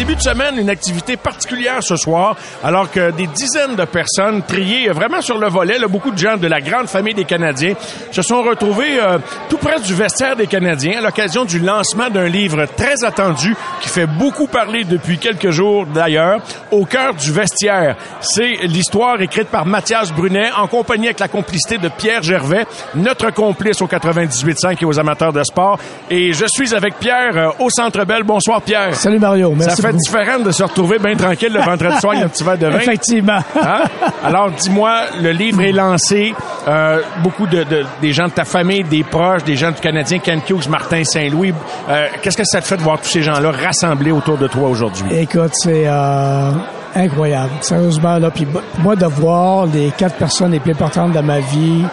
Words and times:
Début 0.00 0.16
de 0.16 0.22
semaine, 0.22 0.56
une 0.56 0.70
activité 0.70 1.18
particulière 1.18 1.82
ce 1.82 1.94
soir, 1.94 2.34
alors 2.64 2.90
que 2.90 3.10
des 3.10 3.26
dizaines 3.26 3.76
de 3.76 3.84
personnes 3.84 4.40
triées 4.40 4.88
vraiment 4.88 5.20
sur 5.20 5.36
le 5.36 5.46
volet, 5.46 5.78
là, 5.78 5.88
beaucoup 5.88 6.10
de 6.10 6.16
gens 6.16 6.38
de 6.38 6.46
la 6.46 6.62
grande 6.62 6.86
famille 6.86 7.12
des 7.12 7.26
Canadiens 7.26 7.74
se 8.10 8.22
sont 8.22 8.40
retrouvés 8.42 8.98
euh, 8.98 9.18
tout 9.50 9.58
près 9.58 9.78
du 9.78 9.92
vestiaire 9.92 10.36
des 10.36 10.46
Canadiens 10.46 11.00
à 11.00 11.02
l'occasion 11.02 11.44
du 11.44 11.58
lancement 11.58 12.08
d'un 12.08 12.28
livre 12.28 12.64
très 12.78 13.04
attendu 13.04 13.54
qui 13.82 13.90
fait 13.90 14.06
beaucoup 14.06 14.46
parler 14.46 14.84
depuis 14.84 15.18
quelques 15.18 15.50
jours 15.50 15.84
d'ailleurs, 15.84 16.40
Au 16.70 16.86
cœur 16.86 17.12
du 17.12 17.30
vestiaire. 17.30 17.94
C'est 18.22 18.56
l'histoire 18.62 19.20
écrite 19.20 19.48
par 19.48 19.66
Mathias 19.66 20.14
Brunet 20.14 20.50
en 20.56 20.66
compagnie 20.66 21.08
avec 21.08 21.20
la 21.20 21.28
complicité 21.28 21.76
de 21.76 21.90
Pierre 21.90 22.22
Gervais, 22.22 22.64
notre 22.94 23.34
complice 23.34 23.82
au 23.82 23.86
98.5 23.86 24.78
et 24.80 24.84
aux 24.86 24.98
amateurs 24.98 25.34
de 25.34 25.42
sport. 25.42 25.78
Et 26.08 26.32
je 26.32 26.46
suis 26.46 26.74
avec 26.74 26.94
Pierre 26.98 27.36
euh, 27.36 27.50
au 27.58 27.68
Centre 27.68 28.06
Bell. 28.06 28.22
Bonsoir 28.22 28.62
Pierre. 28.62 28.94
Salut 28.94 29.18
Mario, 29.18 29.50
merci 29.54 29.76
Ça 29.76 29.82
fait 29.82 29.89
différent 29.92 30.38
de 30.40 30.50
se 30.50 30.62
retrouver 30.62 30.98
bien 30.98 31.14
tranquille 31.16 31.52
le 31.52 31.60
vendredi 31.60 31.98
soir 32.00 32.12
avec 32.14 32.24
un 32.24 32.28
petit 32.28 32.44
verre 32.44 32.58
de 32.58 32.66
vin. 32.66 32.78
Effectivement. 32.78 33.38
Hein? 33.56 33.82
Alors, 34.24 34.50
dis-moi, 34.50 35.00
le 35.22 35.30
livre 35.30 35.60
est 35.62 35.72
lancé. 35.72 36.34
Euh, 36.68 37.00
beaucoup 37.22 37.46
de, 37.46 37.62
de- 37.64 37.84
des 38.00 38.12
gens 38.12 38.26
de 38.26 38.32
ta 38.32 38.44
famille, 38.44 38.84
des 38.84 39.02
proches, 39.04 39.44
des 39.44 39.56
gens 39.56 39.70
du 39.70 39.80
Canadien, 39.80 40.18
Ken 40.18 40.40
Hughes, 40.48 40.68
Martin 40.68 41.04
Saint-Louis. 41.04 41.54
Euh, 41.88 42.06
Qu'est-ce 42.22 42.36
que 42.36 42.44
ça 42.44 42.60
te 42.60 42.66
fait 42.66 42.76
de 42.76 42.82
voir 42.82 42.98
tous 43.00 43.08
ces 43.08 43.22
gens-là 43.22 43.50
rassemblés 43.50 44.10
autour 44.12 44.36
de 44.38 44.46
toi 44.46 44.68
aujourd'hui? 44.68 45.06
Écoute, 45.12 45.50
c'est 45.54 45.84
euh, 45.86 46.50
incroyable. 46.94 47.50
Sérieusement, 47.60 48.18
là, 48.18 48.30
puis 48.30 48.46
moi, 48.78 48.96
de 48.96 49.06
voir 49.06 49.66
les 49.66 49.90
quatre 49.96 50.16
personnes 50.16 50.52
les 50.52 50.60
plus 50.60 50.72
importantes 50.72 51.12
de 51.12 51.20
ma 51.20 51.38
vie, 51.40 51.84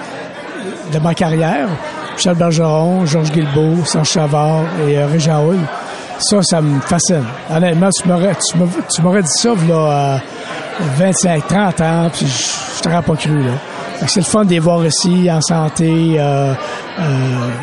de 0.94 1.00
ma 1.00 1.14
carrière, 1.14 1.68
Michel 2.16 2.36
Bergeron, 2.36 3.06
Georges 3.06 3.32
Guilbeault, 3.32 3.86
Serge 3.86 4.10
Chavard 4.10 4.64
et 4.88 5.04
Régent 5.04 5.44
Hull, 5.46 5.60
ça, 6.20 6.42
ça 6.42 6.62
me 6.62 6.80
fascine. 6.82 7.24
Honnêtement, 7.50 7.90
tu 7.90 8.08
m'aurais, 8.08 8.36
tu 8.36 9.02
m'aurais- 9.02 9.22
dit 9.24 9.28
ça, 9.36 9.50
là, 9.68 10.16
euh, 10.16 10.18
25, 10.98 11.48
30 11.48 11.82
ans, 11.82 12.10
puis 12.14 12.28
je 12.28 12.78
je 12.78 12.82
t'aurais 12.84 13.02
pas 13.02 13.16
cru, 13.16 13.42
là. 13.44 13.52
C'est 14.06 14.20
le 14.20 14.26
fun 14.26 14.46
de 14.46 14.52
les 14.52 14.60
voir 14.60 14.86
ici, 14.86 15.28
en 15.32 15.42
santé. 15.42 16.18
euh, 16.20 16.54
euh, 17.00 17.04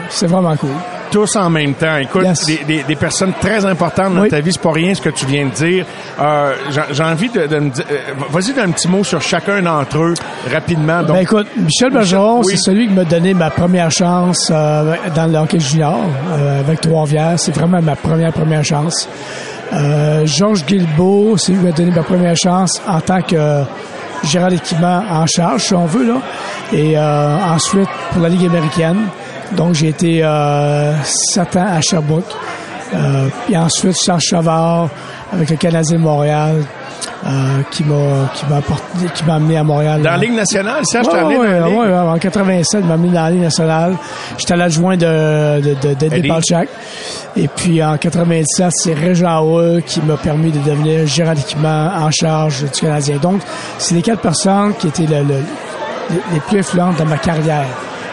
c'est 0.09 0.27
vraiment 0.27 0.57
cool. 0.57 0.71
Tous 1.11 1.37
en 1.37 1.49
même 1.51 1.75
temps. 1.75 1.97
Écoute, 1.99 2.23
Yes. 2.25 2.45
des, 2.47 2.65
des- 2.67 2.83
des 2.83 2.97
personnes 2.97 3.33
très 3.41 3.65
importantes 3.65 4.15
dans 4.15 4.23
Oui. 4.23 4.29
ta 4.31 4.41
vie, 4.41 4.53
c'est 4.53 4.61
pas 4.61 4.73
rien 4.73 4.95
ce 4.95 5.01
que 5.01 5.11
tu 5.11 5.27
viens 5.27 5.47
de 5.47 5.51
dire. 5.51 5.87
Euh, 6.21 6.55
J'ai 6.91 7.03
envie 7.05 7.29
de, 7.29 7.47
de 7.47 7.59
me 7.59 7.71
dire... 7.71 7.85
euh, 7.91 7.97
Vas-y 8.31 8.53
d'un 8.53 8.71
petit 8.71 8.89
mot 8.89 9.05
sur 9.05 9.23
chacun 9.23 9.63
d'entre 9.63 9.99
eux, 9.99 10.15
rapidement. 10.53 11.03
Donc, 11.03 11.17
Ben 11.17 11.23
écoute, 11.23 11.47
Michel 11.57 11.91
Bergeron, 11.93 12.41
oui. 12.41 12.47
c'est 12.51 12.57
celui 12.57 12.89
qui 12.89 12.95
m'a 12.95 13.05
donné 13.05 13.33
ma 13.33 13.51
première 13.51 13.91
chance 13.93 14.51
euh, 14.53 14.95
dans 15.15 15.31
le 15.31 15.39
hockey 15.39 15.61
junior 15.61 15.99
euh, 16.33 16.61
avec 16.61 16.81
Trois-Rivières. 16.81 17.35
C'est 17.39 17.55
vraiment 17.55 17.81
ma 17.81 17.95
première 17.95 18.33
première 18.33 18.65
chance. 18.65 19.09
Georges 20.25 20.65
Guilbeault, 20.67 21.37
c'est 21.37 21.53
lui 21.53 21.59
qui 21.61 21.65
m'a 21.67 21.73
donné 21.73 21.91
ma 21.91 22.03
première 22.03 22.37
chance 22.37 22.81
en 22.87 23.01
tant 23.01 23.23
que 23.23 23.63
gérant 24.25 24.49
d'équipement 24.49 25.03
en 25.11 25.27
charge, 25.27 25.63
si 25.65 25.75
on 25.75 25.87
veut 25.87 26.07
là. 26.07 26.21
Et 26.73 26.99
ensuite 26.99 27.89
pour 28.13 28.23
la 28.23 28.29
Ligue 28.29 28.47
américaine. 28.47 28.99
Donc 29.53 29.75
j'ai 29.75 29.89
été 29.89 30.21
euh, 30.23 30.93
sept 31.05 31.57
ans 31.57 31.67
à 31.77 31.81
Sherbrooke. 31.81 32.25
Euh, 32.95 33.27
puis 33.47 33.57
ensuite 33.57 33.97
Charles 34.01 34.21
Chavard 34.21 34.89
avec 35.33 35.51
le 35.51 35.57
Canadien 35.57 35.97
de 35.99 36.03
Montréal. 36.03 36.63
euh, 37.27 37.63
qui 37.71 37.83
m'a 37.85 38.29
qui 38.35 38.45
m'a 38.47 38.61
qui 39.15 39.25
m'a 39.25 39.35
amené 39.37 39.57
à 39.57 39.65
Montréal 39.65 40.03
dans 40.03 40.11
la 40.11 40.17
Ligue 40.19 40.35
nationale, 40.35 40.85
Serge, 40.85 41.07
Ouais, 41.09 41.19
amené 41.19 41.37
ouais, 41.39 41.47
dans 41.59 41.67
la 41.67 41.69
Ligue? 41.69 41.79
ouais, 41.79 41.99
en 41.99 42.19
87, 42.19 42.81
il 42.83 42.87
m'a 42.87 42.97
mis 42.99 43.09
dans 43.09 43.23
la 43.23 43.31
Ligue 43.31 43.41
nationale. 43.43 43.95
J'étais 44.39 44.57
l'adjoint 44.57 44.97
de, 44.97 45.61
de, 45.61 45.75
de. 45.95 46.67
Et 47.37 47.49
puis 47.49 47.83
en 47.83 47.97
97, 47.97 48.69
c'est 48.75 48.95
Régent 48.95 49.43
qui 49.87 50.01
m'a 50.03 50.17
permis 50.19 50.51
de 50.53 50.59
devenir 50.61 51.07
gérant 51.07 51.33
d'équipement 51.35 51.91
en 51.97 52.11
charge 52.11 52.63
du 52.65 52.81
Canadien. 52.81 53.17
Donc, 53.17 53.41
c'est 53.79 53.95
les 53.95 54.03
quatre 54.03 54.21
personnes 54.21 54.75
qui 54.79 54.89
étaient 54.89 55.07
le- 55.07 55.23
le- 55.25 55.43
les- 56.33 56.41
plus 56.41 56.59
influentes 56.61 56.97
dans 56.99 57.07
ma 57.07 57.17
carrière 57.19 57.65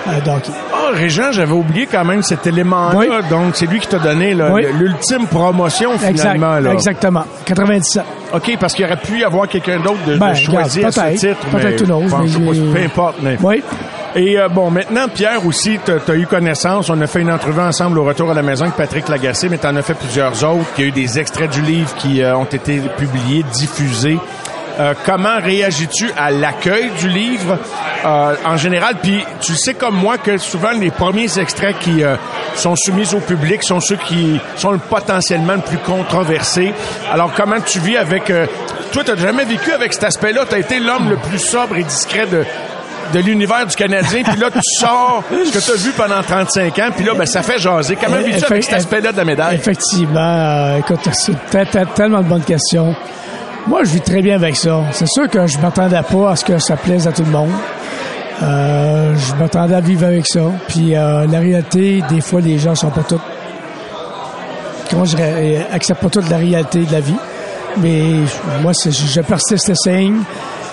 euh, 0.08 0.20
de 0.22 0.30
hockey. 0.32 0.52
Ah, 0.71 0.71
Régent, 0.94 1.32
j'avais 1.32 1.52
oublié 1.54 1.88
quand 1.88 2.04
même 2.06 2.22
cet 2.22 2.46
élément-là. 2.48 2.96
Oui. 2.98 3.08
Donc, 3.30 3.56
c'est 3.56 3.66
lui 3.66 3.80
qui 3.80 3.88
t'a 3.88 4.00
donné 4.00 4.36
Oui. 4.36 4.66
l'ultime 4.80 5.28
promotion, 5.28 5.94
Exact, 5.94 6.12
finalement. 6.18 6.60
Là. 6.60 6.74
exactement. 6.74 7.24
97. 7.46 8.04
OK, 8.34 8.58
parce 8.60 8.74
qu'il 8.74 8.86
aurait 8.86 8.98
pu 8.98 9.20
y 9.20 9.24
avoir 9.24 9.48
quelqu'un 9.48 9.80
d'autre 9.80 10.04
de, 10.08 10.14
de 10.14 10.20
Ben, 10.20 10.34
choisir 10.34 10.88
regarde, 10.88 11.14
ce 11.16 11.28
titre. 11.28 11.40
peut-être 11.52 11.88
mais 11.88 12.10
pas, 12.10 12.22
j'ai- 12.26 12.62
peu 12.74 12.80
importe. 12.86 13.16
Mais... 13.22 13.38
Oui. 13.42 13.64
Et 14.14 14.38
euh, 14.38 14.50
bon, 14.50 14.70
maintenant, 14.70 15.08
Pierre 15.14 15.46
aussi, 15.46 15.80
tu 15.86 16.12
as 16.12 16.16
eu 16.16 16.26
connaissance. 16.26 16.90
On 16.90 17.00
a 17.00 17.08
fait 17.08 17.22
une 17.22 17.32
entrevue 17.32 17.62
ensemble 17.62 17.98
au 17.98 18.04
retour 18.04 18.30
à 18.30 18.34
la 18.34 18.42
maison 18.42 18.64
avec 18.66 18.76
Patrick 18.76 19.08
Lagacé, 19.08 19.48
mais 19.50 19.58
tu 19.58 19.68
en 19.68 19.76
as 19.78 19.82
fait 19.82 19.94
plusieurs 19.94 20.44
autres. 20.44 20.66
Il 20.78 20.82
y 20.82 20.86
a 20.86 20.88
eu 20.90 20.92
des 20.92 21.18
extraits 21.18 21.50
du 21.52 21.62
livre 21.62 21.94
qui 21.96 22.22
euh, 22.22 22.36
ont 22.36 22.44
été 22.44 22.82
publiés, 22.98 23.46
diffusés. 23.54 24.18
Euh, 24.80 24.94
comment 25.06 25.38
réagis-tu 25.42 26.10
à 26.18 26.32
l'accueil 26.32 26.90
du 27.00 27.10
livre 27.10 27.58
euh, 28.06 28.36
en 28.46 28.58
général? 28.58 28.96
Puis 29.02 29.24
tu 29.42 29.56
sais 29.56 29.74
comme 29.74 29.96
moi 29.96 30.18
que 30.18 30.38
souvent 30.38 30.72
les 30.72 30.92
premiers 30.92 31.38
extraits 31.40 31.78
qui 31.80 32.04
euh, 32.04 32.16
sont 32.56 32.76
soumis 32.76 33.14
au 33.14 33.20
public 33.20 33.64
sont 33.64 33.80
ceux 33.80 33.98
qui 33.98 34.40
sont 34.56 34.72
le- 34.72 34.78
potentiellement 34.80 35.54
le 35.54 35.62
plus 35.62 35.78
controversés. 35.78 36.74
Alors 37.12 37.32
comment 37.34 37.60
tu 37.66 37.80
vis 37.80 37.98
avec... 37.98 38.30
euh, 38.30 38.46
toi, 38.92 39.04
tu 39.06 39.18
jamais 39.22 39.46
vécu 39.46 39.72
avec 39.72 39.94
cet 39.94 40.04
aspect-là? 40.06 40.42
Tu 40.50 40.56
as 40.56 40.60
été 40.60 40.80
l'homme 40.80 41.10
le 41.10 41.16
plus 41.18 41.40
sobre 41.40 41.78
et 41.78 41.84
discret 41.84 42.26
de, 42.28 42.44
de 43.14 43.20
l'univers 43.20 43.66
du 43.66 43.76
Canadien, 43.76 44.24
puis 44.24 44.38
là, 44.40 44.50
tu 44.52 44.60
sors 44.80 45.24
ce 45.32 45.52
que 45.52 45.64
tu 45.64 45.72
as 45.72 45.76
vu 45.76 45.92
pendant 45.92 46.22
35 46.22 46.78
ans, 46.80 46.90
puis 46.96 47.06
là, 47.06 47.14
ben, 47.14 47.26
ça 47.26 47.42
fait 47.42 47.58
jaser. 47.58 47.96
Comment 47.96 48.18
vis-tu 48.18 48.40
Effe- 48.40 48.52
avec 48.52 48.64
cet 48.66 48.74
aspect-là 48.74 49.12
de 49.14 49.18
la 49.18 49.24
médaille? 49.26 49.56
Effectivement, 49.56 50.20
euh, 50.20 50.78
écoute, 50.80 51.00
c'est 51.14 51.32
te- 51.50 51.64
te- 51.72 51.86
tellement 51.96 52.20
de 52.20 52.28
bonnes 52.28 52.44
questions. 52.44 52.94
Moi, 53.68 53.84
je 53.84 53.92
vis 53.92 54.02
très 54.02 54.22
bien 54.22 54.36
avec 54.36 54.56
ça. 54.56 54.82
C'est 54.92 55.08
sûr 55.08 55.30
que 55.30 55.46
je 55.48 55.58
m'attendais 55.60 56.02
pas 56.02 56.32
à 56.32 56.36
ce 56.36 56.44
que 56.46 56.58
ça 56.58 56.76
plaise 56.76 57.08
à 57.08 57.12
tout 57.12 57.24
le 57.24 57.32
monde. 57.32 57.52
Euh, 58.42 59.14
je 59.16 59.36
m'attendais 59.36 59.76
à 59.76 59.82
vivre 59.82 60.06
avec 60.06 60.26
ça. 60.28 60.42
Puis 60.68 60.96
euh, 60.96 61.28
la 61.28 61.40
réalité, 61.40 62.04
des 62.10 62.22
fois, 62.22 62.42
les 62.42 62.58
gens 62.58 62.74
sont 62.74 62.90
pas 62.90 63.04
tous, 63.08 63.20
comment 64.90 65.06
je 65.06 65.16
dirais, 65.16 65.34
euh, 65.38 65.76
acceptent 65.76 66.02
pas 66.02 66.10
toute 66.10 66.30
la 66.30 66.38
réalité 66.38 66.84
de 66.86 66.92
la 66.92 67.00
vie. 67.02 67.16
Mais 67.78 68.02
moi, 68.62 68.72
je 68.74 69.22
persiste 69.22 69.70
et 69.70 69.76
signe. 69.76 70.22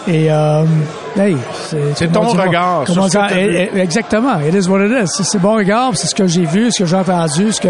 Et 0.09 0.33
euh, 0.33 0.63
hey, 1.19 1.37
C'est 1.97 2.11
comment 2.11 2.29
ton 2.29 2.33
dire- 2.33 2.43
regard 2.45 2.83
sur 2.87 2.95
comment 2.95 3.09
ce 3.09 3.13
que 3.13 3.19
dire- 3.19 3.29
t'as 3.29 3.35
vu. 3.37 3.55
eh, 3.55 3.71
eh, 3.75 3.81
Exactement. 3.81 4.39
It 4.41 4.55
is 4.55 4.67
what 4.69 4.81
it 4.87 4.93
is. 5.05 5.23
C'est- 5.23 5.39
bon 5.39 5.55
regard. 5.57 5.91
C'est 5.95 6.07
ce 6.07 6.15
que 6.15 6.27
j'ai 6.27 6.47
vu, 6.47 6.73
ce 6.73 6.79
que 6.83 6.87
j'ai 6.87 6.97
entendu, 6.97 7.53
ce 7.53 7.61
que 7.61 7.69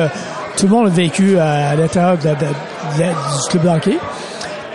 tout 0.57 0.67
le 0.67 0.69
monde 0.69 0.87
a 0.87 0.91
vécu 0.91 1.37
à, 1.39 1.71
à 1.71 1.75
l'intérieur 1.75 2.17
de- 2.19 2.29
de- 2.29 3.03
de- 3.03 3.09
du 3.09 3.49
club 3.51 3.67
hockey. 3.67 3.99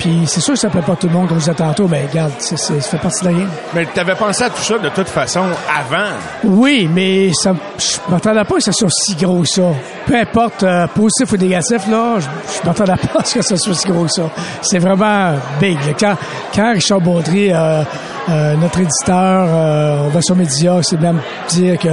Puis 0.03 0.24
c'est 0.28 0.41
sûr 0.41 0.56
que 0.56 0.59
ça 0.59 0.68
ne 0.68 0.74
plaît 0.74 0.81
pas 0.81 0.97
tout 0.97 1.08
le 1.08 1.14
monde, 1.14 1.30
comme 1.30 1.38
je 1.38 1.46
disais 1.46 1.56
tantôt, 1.56 1.88
mais 1.88 2.06
regarde, 2.12 2.34
ça 2.38 2.58
fait 2.58 2.97
partie 2.97 3.24
de 3.24 3.30
la 3.30 3.34
game. 3.40 3.50
Mais 3.74 3.86
tu 3.86 3.97
avais 3.97 4.16
pensé 4.16 4.44
à 4.44 4.50
tout 4.50 4.62
ça 4.62 4.78
de 4.78 4.90
toute 4.90 5.08
façon 5.08 5.46
avant. 5.74 6.09
Oui, 6.44 6.90
mais 6.94 7.31
ça, 7.31 7.56
je 7.78 8.12
m'attendais 8.12 8.44
pas 8.44 8.56
que 8.56 8.64
ça 8.64 8.74
soit 8.74 8.90
si 8.91 9.16
gros 9.16 9.44
que 9.44 9.47
ça. 9.47 9.62
Peu 10.06 10.18
importe, 10.18 10.64
euh, 10.64 10.88
positif 10.88 11.31
ou 11.31 11.38
négatif, 11.38 11.88
là, 11.90 12.18
je, 12.19 12.25
je 12.25 12.68
m'attendais 12.68 12.97
pas 12.97 13.19
à 13.22 13.24
ce 13.24 13.36
que 13.36 13.41
ça 13.41 13.56
soit 13.56 13.75
si 13.75 13.88
gros 13.88 14.03
que 14.03 14.12
ça. 14.12 14.24
C'est 14.62 14.80
vraiment 14.80 15.36
big. 15.62 15.80
Quand, 15.97 16.18
quand 16.53 16.74
Richard 16.74 17.00
Baudry, 17.00 17.53
euh, 17.53 17.84
euh, 18.29 18.56
notre 18.56 18.79
éditeur, 18.79 19.47
euh, 19.50 20.06
on 20.06 20.09
va 20.09 20.22
sur 20.22 20.35
Média, 20.35 20.79
c'est 20.81 21.00
même 21.00 21.19
dire 21.50 21.78
que, 21.78 21.89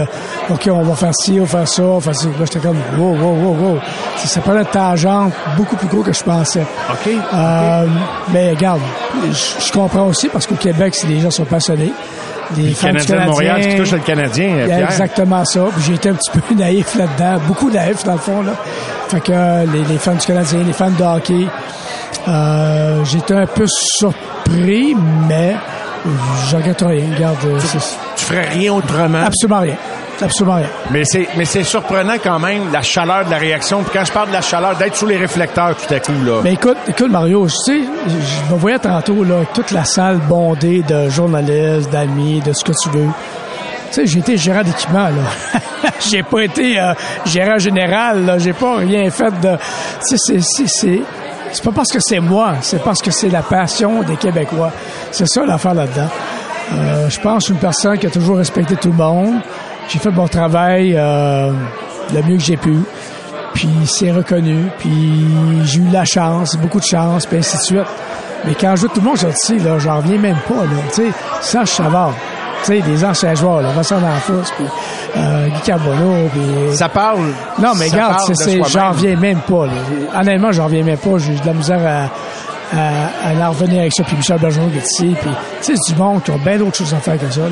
OK, 0.48 0.68
on 0.70 0.82
va 0.82 0.94
faire 0.94 1.14
ci, 1.14 1.38
on 1.40 1.44
va 1.44 1.58
faire 1.58 1.68
ça, 1.68 1.82
on 1.82 1.98
va 1.98 2.00
faire 2.00 2.14
ci. 2.14 2.26
Là, 2.26 2.32
j'étais 2.40 2.60
comme, 2.60 2.78
wow, 2.96 3.16
wow, 3.16 3.34
wow, 3.34 3.54
wow. 3.54 3.78
Ça, 4.16 4.28
ça 4.28 4.40
prend 4.40 4.56
une 4.56 4.64
tangente 4.64 5.32
beaucoup 5.56 5.76
plus 5.76 5.88
gros 5.88 6.02
que 6.02 6.12
je 6.12 6.22
pensais. 6.22 6.62
OK. 6.90 7.10
Euh, 7.34 7.86
mais 8.32 8.50
regarde, 8.50 8.80
je, 9.28 9.66
je 9.66 9.72
comprends 9.72 10.06
aussi 10.06 10.28
parce 10.28 10.46
qu'au 10.46 10.54
Québec, 10.54 10.94
c'est 10.94 11.08
les 11.08 11.20
gens 11.20 11.30
sont 11.30 11.44
passionnés. 11.44 11.92
Les 12.56 12.68
Le 12.70 12.74
fans 12.74 12.88
du 12.88 12.94
Canadien 12.94 13.20
de 13.20 13.30
Montréal 13.30 13.56
qui 13.56 13.62
Canadien, 13.62 13.84
touche 13.84 13.92
le 13.92 13.98
Canadien, 14.00 14.48
il 14.48 14.56
y 14.56 14.62
a 14.62 14.66
Pierre. 14.66 14.90
exactement 14.90 15.44
ça. 15.44 15.60
J'ai 15.86 15.94
été 15.94 16.08
un 16.08 16.14
petit 16.14 16.30
peu 16.38 16.54
naïf 16.54 16.94
là-dedans, 16.96 17.40
beaucoup 17.46 17.70
naïf 17.70 18.04
dans 18.04 18.12
le 18.12 18.18
fond. 18.18 18.42
Là. 18.42 18.52
Fait 19.08 19.20
que 19.20 19.32
euh, 19.32 19.64
les, 19.72 19.84
les 19.84 19.98
fans 19.98 20.14
du 20.14 20.26
Canadien, 20.26 20.60
les 20.66 20.72
fans 20.72 20.90
de 20.90 21.02
hockey, 21.02 21.46
euh, 22.28 23.04
j'étais 23.04 23.34
un 23.34 23.46
peu 23.46 23.66
surpris, 23.68 24.96
mais 25.28 25.54
je 26.48 26.56
regrette 26.56 26.80
rien. 26.82 27.14
Regarde, 27.14 27.38
euh, 27.46 27.58
Tu 28.16 28.24
ferais 28.24 28.48
rien 28.48 28.72
autrement. 28.72 29.22
absolument 29.24 29.60
rien. 29.60 29.76
Absolument 30.22 30.56
rien. 30.56 30.66
Mais 30.90 31.04
c'est, 31.04 31.28
mais 31.36 31.44
c'est 31.46 31.62
surprenant 31.62 32.14
quand 32.22 32.38
même, 32.38 32.70
la 32.72 32.82
chaleur 32.82 33.24
de 33.24 33.30
la 33.30 33.38
réaction. 33.38 33.82
Puis 33.82 33.90
quand 33.92 34.04
je 34.04 34.12
parle 34.12 34.28
de 34.28 34.34
la 34.34 34.42
chaleur, 34.42 34.76
d'être 34.76 34.96
sous 34.96 35.06
les 35.06 35.16
réflecteurs 35.16 35.74
tout 35.76 35.94
à 35.94 36.00
coup, 36.00 36.12
là. 36.24 36.40
Mais 36.44 36.52
écoute, 36.54 36.76
écoute 36.88 37.10
Mario, 37.10 37.46
tu 37.46 37.52
sais, 37.52 37.80
je 38.06 38.52
me 38.52 38.58
voyais 38.58 38.78
tantôt 38.78 39.24
là, 39.24 39.36
toute 39.54 39.70
la 39.70 39.84
salle 39.84 40.18
bondée 40.28 40.82
de 40.82 41.08
journalistes, 41.08 41.90
d'amis, 41.90 42.40
de 42.40 42.52
ce 42.52 42.64
que 42.64 42.72
tu 42.72 42.90
veux. 42.90 43.08
Tu 43.88 43.94
sais, 43.94 44.06
j'ai 44.06 44.18
été 44.20 44.36
gérant 44.36 44.62
d'équipement 44.62 45.08
là. 45.08 45.60
j'ai 46.10 46.22
pas 46.22 46.42
été 46.42 46.78
euh, 46.78 46.92
gérant 47.26 47.58
général, 47.58 48.24
là. 48.26 48.38
J'ai 48.38 48.52
pas 48.52 48.76
rien 48.76 49.10
fait 49.10 49.32
de. 49.40 49.56
Tu 50.08 50.18
sais, 50.18 50.66
c'est, 50.66 51.02
c'est, 51.52 51.64
pas 51.64 51.72
parce 51.72 51.90
que 51.90 52.00
c'est 52.00 52.20
moi, 52.20 52.54
c'est 52.60 52.82
parce 52.82 53.02
que 53.02 53.10
c'est 53.10 53.28
la 53.28 53.42
passion 53.42 54.02
des 54.02 54.16
Québécois. 54.16 54.72
C'est 55.10 55.26
ça 55.26 55.44
l'affaire 55.44 55.74
là-dedans. 55.74 56.08
Euh, 56.72 57.08
je 57.08 57.20
pense 57.20 57.34
que 57.34 57.40
je 57.40 57.44
suis 57.46 57.54
une 57.54 57.60
personne 57.60 57.98
qui 57.98 58.06
a 58.06 58.10
toujours 58.10 58.36
respecté 58.36 58.76
tout 58.76 58.88
le 58.88 58.94
monde. 58.94 59.40
J'ai 59.88 59.98
fait 59.98 60.10
mon 60.10 60.28
travail 60.28 60.94
euh, 60.96 61.52
le 62.14 62.22
mieux 62.22 62.36
que 62.36 62.42
j'ai 62.42 62.56
pu. 62.56 62.76
Puis 63.54 63.68
c'est 63.86 64.12
reconnu. 64.12 64.66
Puis 64.78 65.26
j'ai 65.64 65.80
eu 65.80 65.88
la 65.90 66.04
chance, 66.04 66.56
beaucoup 66.56 66.80
de 66.80 66.84
chance, 66.84 67.26
puis 67.26 67.38
ainsi 67.38 67.56
de 67.56 67.62
suite. 67.62 67.88
Mais 68.44 68.54
quand 68.54 68.74
je 68.76 68.82
vois 68.82 68.94
tout 68.94 69.00
le 69.00 69.06
monde 69.06 69.18
sorti, 69.18 69.58
là, 69.58 69.78
j'en 69.78 69.98
reviens 69.98 70.18
même 70.18 70.38
pas, 70.48 70.54
là. 70.54 70.82
Tu 70.94 71.02
sais, 71.02 71.12
Serge. 71.40 71.70
Tu 72.62 72.66
sais, 72.66 72.80
des 72.80 73.04
anciens 73.04 73.34
joueurs, 73.34 73.62
là, 73.62 73.72
Vincent 73.72 73.98
D'Anfos, 74.00 74.52
puis 74.56 74.66
euh, 75.16 75.48
Guy 75.48 75.60
Carbonneau. 75.64 76.14
Ça 76.72 76.88
parle. 76.88 77.20
Non, 77.58 77.72
mais 77.78 77.88
regarde, 77.88 78.32
j'en 78.68 78.90
reviens 78.90 79.16
même 79.16 79.38
pas, 79.40 79.66
là. 79.66 79.72
Honnêtement, 80.20 80.52
j'en 80.52 80.64
reviens 80.64 80.82
même 80.84 80.98
pas. 80.98 81.18
J'ai 81.18 81.34
de 81.34 81.46
la 81.46 81.52
misère 81.52 81.80
à, 81.84 82.76
à, 82.76 83.44
à 83.44 83.48
en 83.48 83.50
revenir 83.50 83.80
avec 83.80 83.92
ça. 83.94 84.02
Puis 84.04 84.16
Michel 84.16 84.38
Bergeron 84.38 84.68
qui 84.70 84.78
est 84.78 84.82
ici, 84.82 85.16
puis, 85.20 85.30
tu 85.62 85.66
sais, 85.66 85.72
c'est 85.76 85.94
du 85.94 86.00
monde 86.00 86.22
qui 86.22 86.30
ont 86.30 86.38
bien 86.38 86.58
d'autres 86.58 86.76
choses 86.76 86.94
à 86.94 86.98
faire 86.98 87.18
que 87.18 87.30
ça, 87.30 87.40
là. 87.40 87.48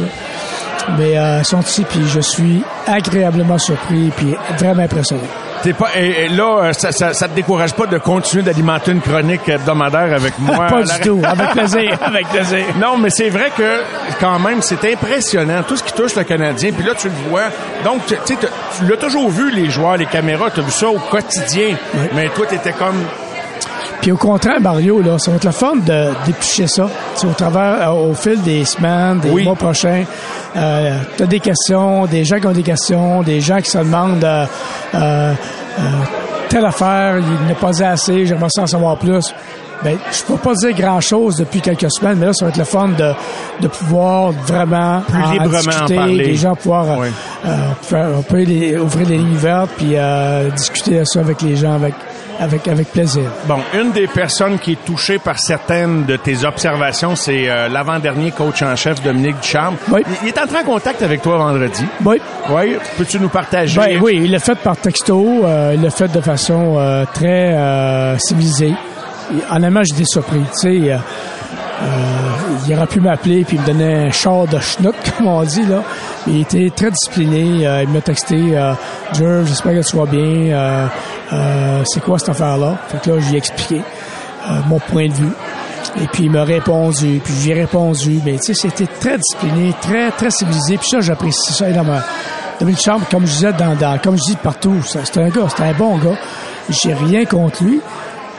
Mais 0.99 1.19
euh, 1.19 1.41
ils 1.41 1.45
sont 1.45 1.61
ici, 1.61 1.85
puis 1.89 2.01
je 2.09 2.21
suis 2.21 2.63
agréablement 2.87 3.59
surpris, 3.59 4.11
puis 4.17 4.35
vraiment 4.59 4.83
impressionné. 4.83 5.23
T'es 5.63 5.73
pas, 5.73 5.89
et, 5.97 6.25
et 6.25 6.29
là, 6.29 6.59
euh, 6.65 6.73
ça, 6.73 6.93
ça, 6.93 7.13
ça 7.13 7.29
te 7.29 7.35
décourage 7.35 7.75
pas 7.75 7.87
de 7.87 7.99
continuer 7.99 8.43
d'alimenter 8.45 8.93
une 8.93 9.01
chronique 9.01 9.49
hebdomadaire 9.49 10.13
avec 10.15 10.39
moi? 10.39 10.67
pas 10.69 10.83
du 10.83 11.01
tout. 11.01 11.21
Avec 11.25 11.51
plaisir. 11.51 11.99
Avec 12.01 12.29
plaisir. 12.29 12.65
Non, 12.81 12.97
mais 12.97 13.11
c'est 13.11 13.29
vrai 13.29 13.51
que 13.57 13.81
quand 14.21 14.39
même, 14.39 14.63
c'est 14.63 14.93
impressionnant 14.93 15.63
tout 15.63 15.77
ce 15.77 15.83
qui 15.83 15.93
touche 15.93 16.15
le 16.17 16.25
Canadien. 16.25 16.71
Puis 16.73 16.87
là, 16.87 16.95
tu 16.97 17.09
le 17.09 17.31
vois. 17.31 17.45
Donc, 17.85 18.07
tu 18.07 18.15
sais, 18.25 18.37
tu 18.79 18.87
l'as 18.87 18.97
toujours 18.97 19.29
vu 19.31 19.51
les 19.51 19.69
joueurs, 19.71 19.97
les 19.97 20.07
caméras, 20.07 20.51
tu 20.51 20.61
as 20.61 20.63
vu 20.63 20.71
ça 20.71 20.89
au 20.89 20.99
quotidien. 20.99 21.77
Mais 22.15 22.29
toi, 22.29 22.47
t'étais 22.47 22.73
comme 22.73 23.05
Puis 24.01 24.13
au 24.13 24.17
contraire, 24.17 24.61
Mario, 24.61 25.03
là, 25.03 25.19
ça 25.19 25.31
va 25.31 25.37
être 25.39 25.45
le 25.45 25.51
fun 25.51 25.75
de 25.77 26.09
d'éplucher 26.27 26.67
ça. 26.67 26.89
Sais, 27.17 27.27
au 27.27 27.33
travers, 27.33 27.89
euh, 27.91 28.11
au 28.11 28.15
fil 28.15 28.41
des 28.43 28.65
semaines, 28.65 29.19
des 29.21 29.31
Oui. 29.31 29.45
mois 29.45 29.57
prochains, 29.57 30.05
euh, 30.57 30.99
tu 31.17 31.23
as 31.25 31.27
des 31.27 31.41
questions, 31.41 32.07
des 32.07 32.25
gens 32.25 32.39
qui 32.39 32.47
ont 32.47 32.53
des 32.53 32.63
questions, 32.63 33.23
des 33.23 33.41
gens 33.41 33.59
qui 33.59 33.71
se 33.71 33.79
demandent 33.79 34.23
euh, 34.25 34.47
euh, 34.95 35.33
euh, 35.79 35.83
telle 36.49 36.65
affaire, 36.65 37.19
il 37.19 37.49
n'a 37.49 37.55
pas 37.55 37.71
dit 37.73 37.85
assez, 37.85 38.25
j'aimerais 38.27 38.49
ça 38.51 38.63
en 38.63 38.67
savoir 38.67 38.97
plus. 38.99 39.35
Ben, 39.85 39.97
je 40.11 40.23
peux 40.25 40.37
pas 40.37 40.55
dire 40.55 40.73
grand-chose 40.77 41.37
depuis 41.37 41.61
quelques 41.61 41.89
semaines, 41.93 42.17
mais 42.19 42.27
là, 42.27 42.33
ça 42.33 42.45
va 42.47 42.49
être 42.51 42.57
le 42.57 42.65
fun 42.65 42.89
de, 42.89 43.13
de 43.61 43.69
pouvoir 43.69 44.33
vraiment 44.33 45.03
Plus 45.03 45.23
en 45.23 45.31
librement 45.33 45.57
en 45.59 45.61
discuter, 45.61 45.95
parler. 45.95 46.15
les 46.17 46.35
gens 46.35 46.57
pouvoir 46.57 46.85
euh, 46.91 46.95
Oui. 46.99 47.09
euh, 47.47 47.57
faire, 47.83 48.09
on 48.17 48.23
peut 48.23 48.43
les- 48.43 48.77
ouvrir 48.77 49.09
les 49.09 49.19
lignes 49.19 49.37
vertes 49.37 49.71
puis 49.77 49.93
euh, 49.95 50.51
discuter 50.51 50.99
de 50.99 51.05
ça 51.05 51.21
avec 51.21 51.43
les 51.43 51.55
gens 51.55 51.75
avec 51.75 51.95
avec 52.39 52.69
avec 52.69 52.89
plaisir. 52.89 53.25
Bon, 53.47 53.59
une 53.75 53.93
des 53.93 54.07
personnes 54.07 54.59
qui 54.59 54.73
est 54.73 54.85
touchée 54.85 55.19
par 55.19 55.39
certaines 55.39 56.05
de 56.05 56.17
tes 56.17 56.45
observations, 56.45 57.17
c'est 57.17 57.49
euh, 57.49 57.69
l'avant-dernier 57.69 58.31
coach 58.31 58.63
en 58.63 58.75
chef, 58.77 59.03
Dominique 59.03 59.41
Ducharme. 59.41 59.77
Oui. 59.91 60.03
Il, 60.07 60.15
il 60.23 60.29
est 60.29 60.39
entré 60.39 60.59
en 60.59 60.65
contact 60.65 61.03
avec 61.03 61.23
toi 61.23 61.37
vendredi. 61.39 61.85
Oui. 62.05 62.21
Oui. 62.51 62.77
Peux-tu 62.97 63.21
nous 63.21 63.29
partager? 63.29 63.79
Ben 63.79 64.01
oui, 64.01 64.21
il 64.25 64.31
l'a 64.31 64.39
fait 64.39 64.59
par 64.59 64.77
texto, 64.77 65.45
euh, 65.45 65.73
il 65.75 65.83
l'a 65.83 65.91
fait 65.91 66.09
de 66.09 66.21
façon 66.21 66.77
euh, 66.79 67.05
très 67.13 67.55
euh, 67.55 68.19
civilisée. 68.19 68.75
Et, 69.31 69.55
honnêtement, 69.55 69.83
j'étais 69.85 70.05
surpris. 70.07 70.41
Tu 70.41 70.81
sais, 70.81 70.93
euh, 70.93 70.97
il 72.67 72.75
aurait 72.75 72.87
pu 72.87 73.01
m'appeler 73.01 73.45
puis 73.45 73.59
me 73.59 73.65
donner 73.67 74.07
un 74.09 74.11
char 74.11 74.47
de 74.47 74.59
schnout, 74.59 74.95
comme 75.17 75.27
on 75.29 75.43
dit 75.45 75.65
là. 75.67 75.83
Il 76.27 76.41
était 76.41 76.71
très 76.75 76.91
discipliné. 76.91 77.67
Euh, 77.67 77.83
il 77.85 77.89
m'a 77.89 78.01
texté, 78.01 78.37
euh, 78.57 78.73
Jerv, 79.15 79.47
j'espère 79.47 79.73
que 79.75 79.89
tu 79.89 79.97
vas 79.97 80.07
bien. 80.07 80.21
Euh, 80.21 80.87
euh, 81.33 81.83
c'est 81.85 82.01
quoi 82.03 82.19
cette 82.19 82.31
affaire-là? 82.31 82.77
Fait 82.89 82.99
que 83.01 83.11
là, 83.11 83.21
j'ai 83.31 83.37
expliqué 83.37 83.77
euh, 83.77 84.53
mon 84.69 84.79
point 84.79 85.09
de 85.09 85.13
vue. 85.15 85.33
Et 86.03 86.07
puis 86.13 86.25
il 86.25 86.31
m'a 86.31 86.45
répondu, 86.45 87.21
puis 87.25 87.33
j'ai 87.43 87.55
répondu, 87.55 88.21
mais 88.25 88.33
tu 88.39 88.53
sais, 88.53 88.55
c'était 88.55 88.87
très 89.01 89.17
discipliné, 89.17 89.73
très 89.81 90.11
très 90.11 90.31
civilisé. 90.31 90.77
Puis 90.77 90.89
ça, 90.89 91.01
j'apprécie 91.01 91.53
ça 91.53 91.69
énormément. 91.71 92.01
Dominique 92.61 92.83
Chambre, 92.83 93.07
comme 93.11 93.25
je 93.27 93.33
disais 93.33 93.53
dans, 93.53 93.75
dans- 93.75 93.99
comme 93.99 94.17
je 94.19 94.25
dis 94.25 94.37
partout, 94.37 94.75
c'est 94.85 95.17
un 95.19 95.29
gars, 95.29 95.47
c'est 95.57 95.63
un 95.63 95.73
bon 95.73 95.97
gars. 95.99 96.17
J'ai 96.69 96.93
rien 96.93 97.25
contre 97.25 97.63
lui. 97.65 97.81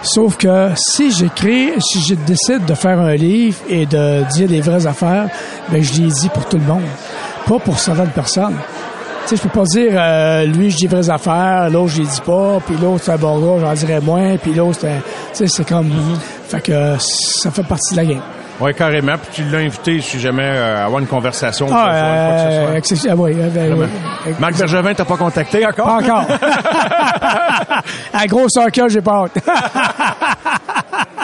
Sauf 0.01 0.37
que 0.37 0.69
si 0.75 1.11
j'écris, 1.11 1.71
si 1.79 2.01
je 2.01 2.15
décide 2.15 2.65
de 2.65 2.73
faire 2.73 2.99
un 2.99 3.15
livre 3.15 3.57
et 3.67 3.85
de 3.85 4.23
dire 4.31 4.49
les 4.49 4.61
vraies 4.61 4.87
affaires, 4.87 5.29
ben 5.69 5.83
je 5.83 6.01
les 6.01 6.07
dis 6.07 6.29
pour 6.29 6.47
tout 6.47 6.57
le 6.57 6.63
monde, 6.63 6.83
pas 7.45 7.59
pour 7.59 7.77
certaines 7.77 8.11
personnes. 8.11 8.55
Tu 9.27 9.29
sais, 9.29 9.35
je 9.35 9.41
peux 9.41 9.59
pas 9.59 9.65
dire 9.65 9.91
euh, 9.95 10.45
lui 10.45 10.71
je 10.71 10.77
dis 10.77 10.87
vraies 10.87 11.09
affaires, 11.09 11.69
l'autre 11.69 11.93
je 11.93 12.01
les 12.01 12.07
dis 12.07 12.21
pas, 12.21 12.59
puis 12.65 12.75
l'autre 12.81 13.03
c'est 13.03 13.11
un 13.11 13.17
bon 13.17 13.39
gars, 13.39 13.61
j'en 13.61 13.73
dirais 13.73 13.99
moins, 13.99 14.37
puis 14.37 14.53
l'autre 14.53 14.79
c'est 14.81 15.01
tu 15.33 15.37
sais 15.39 15.47
c'est 15.47 15.67
comme 15.67 15.91
fait 16.47 16.61
que 16.61 16.95
ça 16.99 17.51
fait 17.51 17.63
partie 17.63 17.93
de 17.93 17.97
la 17.97 18.05
game. 18.05 18.21
Oui, 18.59 18.73
carrément. 18.73 19.17
Puis 19.17 19.43
tu 19.43 19.49
l'as 19.49 19.59
invité, 19.59 20.01
si 20.01 20.19
jamais, 20.19 20.43
euh, 20.43 20.81
à 20.81 20.85
avoir 20.85 20.99
une 20.99 21.07
conversation. 21.07 21.67
Ah, 21.71 22.69
quoi 22.69 22.81
que 22.81 22.87
ce 22.87 22.95
soit. 22.95 23.11
euh, 23.11 23.13
ah 23.13 23.15
oui, 23.17 23.33
euh, 23.37 23.49
ben, 23.49 23.73
oui. 23.79 24.33
Marc 24.39 24.57
Bergevin, 24.57 24.93
t'as 24.93 25.05
pas 25.05 25.17
contacté? 25.17 25.65
Encore? 25.65 25.85
Pas 25.85 25.93
encore. 25.95 26.25
à 28.13 28.27
gros 28.27 28.49
soccer, 28.49 28.89
j'ai 28.89 29.01
pas 29.01 29.25
hâte. 29.25 29.37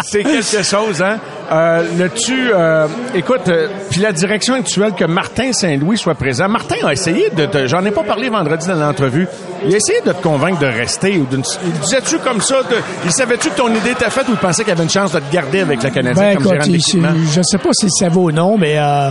C'est 0.08 0.24
quelque 0.24 0.64
chose, 0.64 1.02
hein? 1.02 1.18
Euh, 1.52 1.84
le 1.98 2.10
tu, 2.10 2.52
euh, 2.54 2.88
écoute, 3.14 3.48
euh, 3.50 3.68
puis 3.90 4.02
la 4.02 4.12
direction 4.12 4.56
actuelle 4.56 4.94
que 4.94 5.06
Martin 5.06 5.52
Saint-Louis 5.54 5.98
soit 5.98 6.16
présent. 6.16 6.48
Martin 6.50 6.76
a 6.86 6.92
essayé 6.94 7.30
de 7.30 7.46
te, 7.46 7.68
j'en 7.68 7.84
ai 7.86 7.92
pas 7.92 8.04
parlé 8.04 8.30
vendredi 8.30 8.68
dans 8.68 8.76
l'entrevue, 8.76 9.28
il 9.66 9.74
a 9.74 9.78
essayé 9.78 10.02
de 10.02 10.12
te 10.12 10.22
convaincre 10.24 10.60
de 10.60 10.66
rester 10.68 11.18
ou 11.18 11.26
d'une, 11.26 11.42
disait-tu 11.82 12.18
comme 12.20 12.42
ça, 12.42 12.62
de- 12.64 12.76
il 13.06 13.12
savait-tu 13.12 13.50
que 13.50 13.56
ton 13.58 13.70
idée 13.74 13.92
était 13.92 14.10
faite 14.10 14.28
ou 14.28 14.32
il 14.32 14.38
pensait 14.38 14.64
qu'il 14.64 14.70
y 14.74 14.76
avait 14.76 14.84
une 14.84 14.90
chance 14.90 15.12
de 15.12 15.20
te 15.20 15.32
garder 15.34 15.62
avec 15.62 15.84
le 15.84 15.90
Canadien 15.90 16.24
Ben, 16.24 16.34
comme 16.36 16.44
écoute, 16.56 16.64
gérant 16.64 17.14
il- 17.16 17.28
je 17.32 17.42
sais 17.44 17.58
pas 17.60 17.70
si 17.74 17.90
ça 17.92 18.10
vaut 18.10 18.24
ou 18.30 18.32
non, 18.32 18.58
mais 18.58 18.78
euh, 18.80 19.10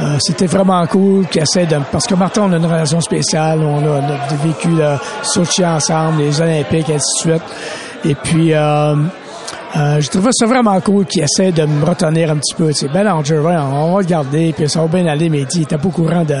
euh, 0.00 0.16
c'était 0.20 0.46
vraiment 0.46 0.86
cool 0.86 1.26
qu'il 1.26 1.42
essaie 1.42 1.66
de... 1.66 1.76
Parce 1.90 2.06
que 2.06 2.14
Martin, 2.14 2.42
on 2.48 2.52
a 2.52 2.56
une 2.56 2.66
relation 2.66 3.00
spéciale. 3.00 3.58
On 3.60 3.78
a, 3.84 3.88
on 4.00 4.04
a 4.04 4.36
vécu 4.46 4.68
le 4.68 4.96
Sochi 5.22 5.64
ensemble, 5.64 6.22
les 6.22 6.40
Olympiques, 6.40 6.88
et 6.90 6.94
ainsi 6.94 7.24
de 7.26 7.30
suite. 7.32 7.42
Et 8.04 8.14
puis... 8.14 8.54
Euh, 8.54 8.94
euh, 9.76 10.00
je 10.00 10.08
trouvais 10.10 10.30
ça 10.32 10.46
vraiment 10.46 10.78
cool 10.80 11.06
qu'il 11.06 11.22
essaie 11.22 11.50
de 11.52 11.64
me 11.64 11.84
retenir 11.84 12.30
un 12.30 12.36
petit 12.36 12.54
peu. 12.54 12.68
Tu 12.68 12.74
sais, 12.74 12.88
ben 12.88 13.06
on 13.14 13.94
va 13.94 14.00
le 14.00 14.06
garder, 14.06 14.52
puis 14.56 14.68
ça 14.68 14.80
va 14.80 14.86
bien 14.86 15.06
aller, 15.06 15.28
mais 15.28 15.40
il 15.40 15.46
dit, 15.46 15.58
il 15.60 15.62
était 15.62 15.78
pas 15.78 15.88
au 15.88 15.90
courant 15.90 16.24
de 16.24 16.36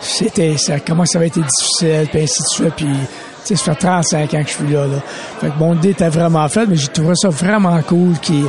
c'était 0.00 0.56
ça, 0.58 0.80
comment 0.80 1.04
ça 1.04 1.18
avait 1.18 1.28
été 1.28 1.40
difficile, 1.40 2.08
puis 2.10 2.22
ainsi 2.22 2.42
de 2.42 2.48
suite, 2.48 2.74
puis 2.76 2.86
tu 3.46 3.56
sais, 3.56 3.56
ça 3.56 3.74
fait 3.74 3.80
35 3.86 4.34
ans 4.34 4.42
que 4.42 4.48
je 4.48 4.54
suis 4.54 4.72
là, 4.72 4.86
là. 4.86 4.96
Fait 5.40 5.48
que 5.48 5.58
mon 5.58 5.74
idée 5.74 5.90
était 5.90 6.08
vraiment 6.08 6.46
faite, 6.48 6.68
mais 6.68 6.76
j'ai 6.76 6.88
trouvé 6.88 7.14
ça 7.14 7.28
vraiment 7.28 7.80
cool 7.82 8.18
qu'il 8.20 8.44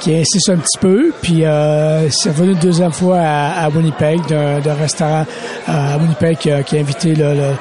qui 0.00 0.14
insiste 0.14 0.48
un 0.48 0.56
petit 0.56 0.78
peu. 0.80 1.12
Puis 1.20 1.44
euh, 1.44 2.08
c'est 2.10 2.30
revenu 2.30 2.52
une 2.52 2.58
deuxième 2.58 2.92
fois 2.92 3.18
à, 3.20 3.64
à 3.64 3.68
Winnipeg, 3.68 4.20
d'un 4.26 4.74
restaurant 4.74 5.26
euh, 5.68 5.94
à 5.94 5.98
Winnipeg 5.98 6.38
qui 6.38 6.50
a, 6.50 6.62
qui 6.62 6.76
a 6.78 6.80
invité 6.80 7.14
le, 7.14 7.34
le- 7.34 7.54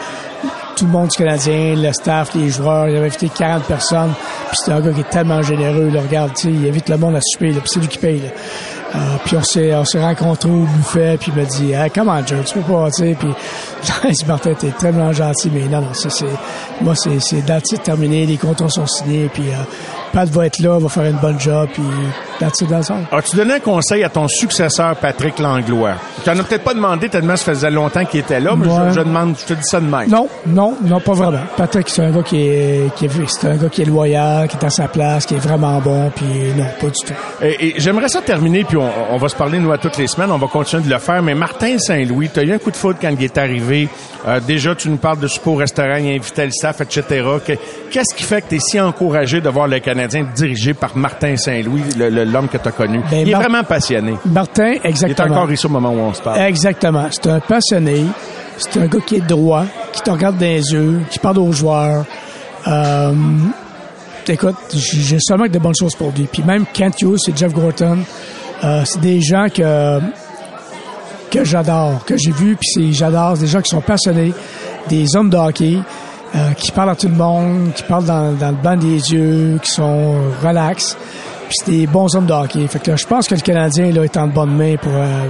tout 0.75 0.85
le 0.85 0.91
monde 0.91 1.07
du 1.07 1.17
Canadien, 1.17 1.75
le 1.75 1.93
staff, 1.93 2.33
les 2.35 2.49
joueurs. 2.49 2.87
Il 2.87 2.95
avait 2.95 3.07
invité 3.07 3.29
40 3.29 3.63
personnes. 3.63 4.13
Puis 4.49 4.57
c'est 4.63 4.71
un 4.71 4.81
gars 4.81 4.91
qui 4.91 5.01
est 5.01 5.09
tellement 5.09 5.41
généreux. 5.41 5.89
Là, 5.89 6.01
regarde, 6.01 6.31
il 6.43 6.67
invite 6.67 6.89
le 6.89 6.97
monde 6.97 7.15
à 7.15 7.21
souper. 7.21 7.51
Là, 7.51 7.59
puis 7.59 7.69
c'est 7.73 7.79
lui 7.79 7.87
qui 7.87 7.97
paye. 7.97 8.19
Là. 8.19 8.29
Euh, 8.95 8.99
puis 9.25 9.35
on 9.37 9.43
s'est 9.43 9.73
on 9.73 9.85
s'est 9.85 10.01
rencontrés 10.01 10.49
au 10.49 10.65
buffet. 10.65 11.17
Puis 11.19 11.31
il 11.35 11.41
m'a 11.41 11.47
dit, 11.47 11.71
hey, 11.71 11.89
comment 11.89 12.25
Joe, 12.25 12.45
tu 12.45 12.59
peux 12.59 12.73
pas, 12.73 12.91
tu 12.91 13.03
sais. 13.03 13.17
Puis 13.19 13.29
il 14.05 14.11
dit, 14.11 14.25
Martin, 14.27 14.53
t'es 14.53 14.71
tellement 14.71 15.11
gentil. 15.11 15.51
Mais 15.53 15.67
non, 15.67 15.81
non, 15.81 15.93
ça 15.93 16.09
c'est... 16.09 16.25
Moi, 16.81 16.95
c'est 16.95 17.19
c'est 17.19 17.83
terminé. 17.83 18.25
Les 18.25 18.37
contrats 18.37 18.69
sont 18.69 18.87
signés. 18.87 19.29
Puis 19.33 19.49
euh, 19.49 19.63
Pat 20.11 20.29
va 20.29 20.45
être 20.45 20.59
là, 20.59 20.79
va 20.79 20.89
faire 20.89 21.05
une 21.05 21.17
bonne 21.17 21.39
job. 21.39 21.69
Puis 21.73 21.83
that's 22.39 22.61
it, 22.61 22.69
that's 22.69 22.89
all. 22.89 22.97
As-tu 23.11 23.35
donné 23.35 23.55
un 23.55 23.59
conseil 23.59 24.03
à 24.03 24.09
ton 24.09 24.27
successeur, 24.27 24.95
Patrick 24.95 25.39
Langlois? 25.39 25.93
Tu 26.23 26.29
n'en 26.29 26.39
as 26.39 26.43
peut-être 26.43 26.63
pas 26.63 26.73
demandé 26.73 27.09
tellement 27.09 27.35
ça 27.35 27.45
faisait 27.45 27.71
longtemps 27.71 28.05
qu'il 28.05 28.19
était 28.21 28.39
là, 28.39 28.55
mais 28.55 28.67
Ouais. 28.67 28.89
je, 28.89 28.95
je 28.95 28.99
demande, 29.01 29.35
je 29.39 29.45
te 29.45 29.53
dis 29.53 29.63
ça 29.63 29.79
de 29.79 29.85
même. 29.85 30.09
Non, 30.09 30.27
non, 30.45 30.75
non, 30.83 30.99
pas 30.99 31.13
vraiment. 31.13 31.39
Patrick, 31.57 31.89
c'est 31.89 32.03
un 32.03 32.11
gars 32.11 32.23
qui 32.23 32.47
est, 32.47 32.93
qui 32.95 33.05
est, 33.05 33.09
c'est 33.27 33.47
un 33.47 33.57
gars 33.57 33.69
qui 33.69 33.81
est 33.81 33.85
loyal, 33.85 34.47
qui 34.47 34.57
est 34.57 34.65
à 34.65 34.69
sa 34.69 34.87
place, 34.87 35.25
qui 35.25 35.35
est 35.35 35.39
vraiment 35.39 35.79
bon, 35.79 36.11
puis 36.15 36.25
non, 36.57 36.65
pas 36.79 36.87
du 36.87 37.05
tout. 37.05 37.13
Et, 37.41 37.67
et 37.67 37.73
j'aimerais 37.77 38.09
ça 38.09 38.21
terminer, 38.21 38.63
puis 38.63 38.77
on, 38.77 38.89
on 39.11 39.17
va 39.17 39.29
se 39.29 39.35
parler, 39.35 39.59
nous, 39.59 39.71
à 39.71 39.77
toutes 39.77 39.97
les 39.97 40.07
semaines. 40.07 40.31
On 40.31 40.37
va 40.37 40.47
continuer 40.47 40.83
de 40.83 40.89
le 40.89 40.99
faire. 40.99 41.21
Mais 41.21 41.35
Martin 41.35 41.77
Saint-Louis, 41.77 42.29
tu 42.33 42.39
as 42.39 42.43
eu 42.43 42.53
un 42.53 42.57
coup 42.57 42.71
de 42.71 42.75
foudre 42.77 42.97
quand 43.01 43.09
il 43.11 43.23
est 43.23 43.37
arrivé. 43.37 43.87
Euh, 44.27 44.39
déjà, 44.39 44.73
tu 44.75 44.89
nous 44.89 44.97
parles 44.97 45.19
de 45.19 45.27
au 45.45 45.55
restaurant, 45.55 45.95
il 45.97 46.15
invitait 46.15 46.45
le 46.45 46.51
staff, 46.51 46.79
etc. 46.81 47.03
Que- 47.45 47.53
Qu'est-ce 47.91 48.15
qui 48.15 48.23
fait 48.23 48.41
que 48.41 48.49
tu 48.49 48.55
es 48.55 48.59
si 48.59 48.79
encouragé 48.79 49.41
de 49.41 49.49
voir 49.49 49.67
le 49.67 49.79
Canadien 49.79 50.25
dirigé 50.33 50.73
par 50.73 50.95
Martin 50.95 51.35
Saint-Louis, 51.35 51.81
le- 51.97 52.09
le- 52.09 52.22
l'homme 52.25 52.47
que 52.47 52.57
tu 52.57 52.67
as 52.67 52.71
connu? 52.71 52.99
Ben, 53.09 53.19
il 53.21 53.29
est 53.29 53.31
Mar- 53.31 53.41
vraiment 53.41 53.63
passionné. 53.63 54.15
Martin, 54.25 54.67
Il 54.67 54.73
est 54.75 54.85
exactement. 54.89 55.35
encore 55.35 55.51
ici 55.51 55.65
au 55.65 55.69
moment 55.69 55.89
où 55.91 55.99
on 55.99 56.13
se 56.13 56.21
parle. 56.21 56.39
Exactement. 56.41 57.07
C'est 57.11 57.27
un 57.27 57.39
passionné. 57.39 58.05
C'est 58.57 58.77
un 58.81 58.85
gars 58.87 58.99
qui 59.05 59.15
est 59.15 59.21
droit, 59.27 59.63
qui 59.91 60.01
te 60.01 60.09
regarde 60.11 60.37
dans 60.37 60.45
les 60.45 60.71
yeux, 60.71 61.01
qui 61.09 61.19
parle 61.19 61.39
aux 61.39 61.51
joueurs. 61.51 62.05
Euh, 62.67 63.13
écoute, 64.27 64.55
j'ai 64.73 65.17
seulement 65.19 65.45
que 65.45 65.49
de 65.51 65.59
bonnes 65.59 65.75
choses 65.75 65.95
pour 65.95 66.11
lui. 66.15 66.27
Puis 66.31 66.43
même 66.43 66.65
Kent 66.73 67.01
Hughes 67.01 67.17
et 67.27 67.33
Jeff 67.35 67.53
Gorton, 67.53 67.99
euh, 68.63 68.81
c'est 68.85 69.01
des 69.01 69.21
gens 69.21 69.47
que 69.53 69.99
que 71.31 71.43
j'adore, 71.43 72.05
que 72.05 72.15
j'ai 72.15 72.29
vus, 72.31 72.55
puis 72.55 72.69
c'est- 72.71 72.91
j'adore. 72.93 73.33
C'est 73.35 73.41
des 73.45 73.47
gens 73.47 73.61
qui 73.61 73.69
sont 73.71 73.81
passionnés, 73.81 74.33
des 74.87 75.15
hommes 75.15 75.29
de 75.29 75.37
hockey. 75.37 75.77
euh, 76.35 76.51
qui 76.53 76.71
parlent 76.71 76.89
à 76.89 76.95
tout 76.95 77.07
le 77.07 77.13
monde, 77.13 77.73
qui 77.75 77.83
parlent 77.83 78.05
dans, 78.05 78.31
dans 78.31 78.49
le 78.49 78.55
banc 78.55 78.75
des 78.75 79.13
yeux, 79.13 79.59
qui 79.61 79.69
sont 79.69 80.15
relax. 80.43 80.97
Puis 81.53 81.65
c'est 81.65 81.71
des 81.71 81.87
bons 81.87 82.15
hommes 82.15 82.25
de 82.25 82.33
hockey. 82.33 82.65
Fait 82.67 82.79
que 82.79 82.97
je 82.97 83.05
pense 83.05 83.27
que 83.27 83.35
le 83.35 83.41
Canadien 83.41 83.91
là, 83.91 84.03
est 84.03 84.17
en 84.17 84.25
bonne 84.25 84.55
main 84.55 84.75
pour, 84.75 84.91
euh, 84.95 85.27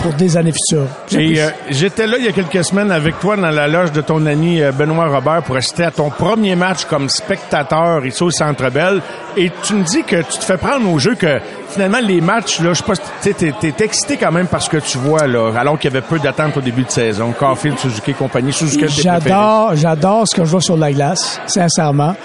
pour 0.00 0.12
des 0.14 0.36
années 0.36 0.50
futures. 0.50 0.88
Et 1.12 1.40
euh, 1.40 1.48
j'étais 1.70 2.08
là 2.08 2.16
il 2.18 2.24
y 2.24 2.28
a 2.28 2.32
quelques 2.32 2.64
semaines 2.64 2.90
avec 2.90 3.20
toi 3.20 3.36
dans 3.36 3.50
la 3.50 3.68
loge 3.68 3.92
de 3.92 4.00
ton 4.00 4.26
ami 4.26 4.60
euh, 4.60 4.72
Benoît 4.72 5.06
Robert 5.06 5.44
pour 5.44 5.54
assister 5.54 5.84
à 5.84 5.92
ton 5.92 6.10
premier 6.10 6.56
match 6.56 6.86
comme 6.86 7.08
spectateur 7.08 8.04
ici 8.04 8.20
au 8.24 8.32
Centre 8.32 8.68
Bell. 8.68 9.00
Et 9.36 9.52
tu 9.62 9.74
me 9.74 9.84
dis 9.84 10.02
que 10.02 10.16
tu 10.16 10.38
te 10.38 10.44
fais 10.44 10.56
prendre 10.56 10.90
au 10.92 10.98
jeu 10.98 11.14
que 11.14 11.38
finalement 11.68 12.00
les 12.02 12.20
matchs, 12.20 12.58
là, 12.58 12.72
je 12.72 12.78
sais 12.78 12.84
pas, 12.84 12.94
t'es, 13.22 13.34
t'es, 13.34 13.52
t'es 13.52 13.84
excité 13.84 14.16
quand 14.16 14.32
même 14.32 14.48
parce 14.48 14.68
que 14.68 14.78
tu 14.78 14.98
vois, 14.98 15.28
là, 15.28 15.52
alors 15.56 15.78
qu'il 15.78 15.92
y 15.92 15.96
avait 15.96 16.04
peu 16.04 16.18
d'attente 16.18 16.56
au 16.56 16.62
début 16.62 16.82
de 16.82 16.90
saison. 16.90 17.32
Caulfield, 17.38 17.78
Suzuki 17.78 18.12
compagnie, 18.12 18.52
Suzuki 18.52 18.88
J'adore, 18.88 19.76
j'adore 19.76 20.26
ce 20.26 20.34
que 20.34 20.44
je 20.44 20.50
vois 20.50 20.60
sur 20.60 20.76
la 20.76 20.92
glace, 20.92 21.40
sincèrement. 21.46 22.16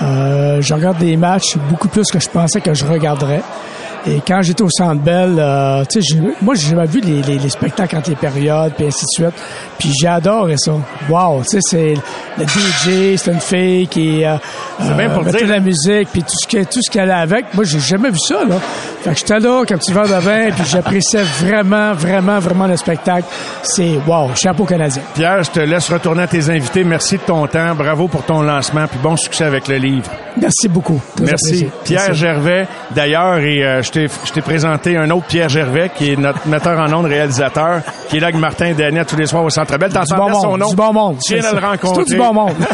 Euh, 0.00 0.60
je 0.60 0.74
regarde 0.74 0.98
des 0.98 1.16
matchs 1.16 1.56
beaucoup 1.68 1.88
plus 1.88 2.10
que 2.10 2.20
je 2.20 2.28
pensais 2.28 2.60
que 2.60 2.74
je 2.74 2.84
regarderais. 2.84 3.42
Et 4.06 4.22
quand 4.26 4.42
j'étais 4.42 4.62
au 4.62 4.70
Centre 4.70 5.00
Bell, 5.02 5.36
euh, 5.38 5.84
tu 5.84 6.02
sais, 6.02 6.16
moi 6.40 6.54
j'ai 6.54 6.70
jamais 6.70 6.86
vu 6.86 7.00
les, 7.00 7.22
les, 7.22 7.38
les, 7.38 7.48
spectacles 7.48 7.96
entre 7.96 8.10
les 8.10 8.16
périodes, 8.16 8.72
puis 8.74 8.86
ainsi 8.86 9.04
de 9.04 9.24
suite. 9.24 9.42
Puis 9.78 9.92
j'adore 10.00 10.48
ça. 10.56 10.72
Wow, 11.08 11.42
tu 11.42 11.50
sais, 11.50 11.58
c'est 11.60 11.94
le 12.38 12.44
DJ, 12.44 13.16
c'est 13.16 13.32
une 13.32 13.40
fille 13.40 13.86
qui 13.88 14.24
euh, 14.24 14.36
bien 14.96 15.10
pour 15.10 15.24
mettait 15.24 15.38
dire. 15.38 15.48
la 15.48 15.60
musique, 15.60 16.08
puis 16.12 16.22
tout 16.22 16.36
ce 16.40 16.46
qui 16.46 16.64
tout 16.66 16.80
ce 16.82 16.90
qu'elle 16.90 17.10
a 17.10 17.18
avec. 17.18 17.52
Moi, 17.54 17.64
j'ai 17.64 17.80
jamais 17.80 18.10
vu 18.10 18.18
ça 18.18 18.44
là. 18.44 18.56
Fait 19.02 19.10
que 19.10 19.18
j'étais 19.18 19.40
là, 19.40 19.64
comme 19.66 19.78
petit 19.78 19.92
verre 19.92 20.08
de 20.08 20.20
vin, 20.20 20.50
puis 20.50 20.64
j'appréciais 20.70 21.22
vraiment, 21.22 21.92
vraiment, 21.92 22.38
vraiment 22.38 22.66
le 22.66 22.76
spectacle. 22.76 23.26
C'est 23.62 23.98
wow, 24.06 24.30
chapeau 24.34 24.64
canadien. 24.64 25.02
Pierre, 25.14 25.42
je 25.42 25.50
te 25.50 25.60
laisse 25.60 25.90
retourner 25.90 26.22
à 26.22 26.26
tes 26.26 26.50
invités. 26.50 26.84
Merci 26.84 27.16
de 27.16 27.22
ton 27.22 27.46
temps. 27.46 27.74
Bravo 27.74 28.08
pour 28.08 28.24
ton 28.24 28.42
lancement, 28.42 28.86
puis 28.86 28.98
bon 29.02 29.16
succès 29.16 29.44
avec 29.44 29.68
le 29.68 29.76
livre. 29.76 30.10
Merci 30.40 30.68
beaucoup. 30.68 31.00
Merci. 31.20 31.32
apprécié. 31.32 31.70
Pierre 31.84 32.02
Merci. 32.08 32.20
Gervais, 32.20 32.68
d'ailleurs, 32.94 33.38
et 33.38 33.64
euh, 33.64 33.82
je 33.92 34.32
t'ai 34.32 34.40
présenté 34.40 34.96
un 34.96 35.10
autre 35.10 35.26
Pierre 35.26 35.48
Gervais, 35.48 35.90
qui 35.94 36.12
est 36.12 36.16
notre 36.16 36.46
metteur 36.46 36.78
en 36.78 36.92
ondes, 36.92 37.06
réalisateur, 37.06 37.80
qui 38.08 38.16
est 38.16 38.20
là 38.20 38.28
avec 38.28 38.38
Martin 38.40 38.66
et 38.66 38.74
Daniel 38.74 39.04
tous 39.06 39.16
les 39.16 39.26
soirs 39.26 39.44
au 39.44 39.50
Centre 39.50 39.76
Bell. 39.78 39.88
Du 39.90 39.94
T'entends 39.94 40.16
bon 40.28 40.40
son 40.40 40.48
monde, 40.50 40.60
nom? 40.60 40.68
du 40.70 40.76
bon 40.76 40.92
monde. 40.92 41.16
Tu 41.24 41.34
viens 41.34 41.42
de 41.42 41.48
C'est 41.48 41.60
le 41.60 41.66
rencontrer. 41.66 42.04
C'est 42.04 42.04
tout 42.04 42.10
du 42.12 42.16
bon 42.16 42.32
monde. 42.34 42.54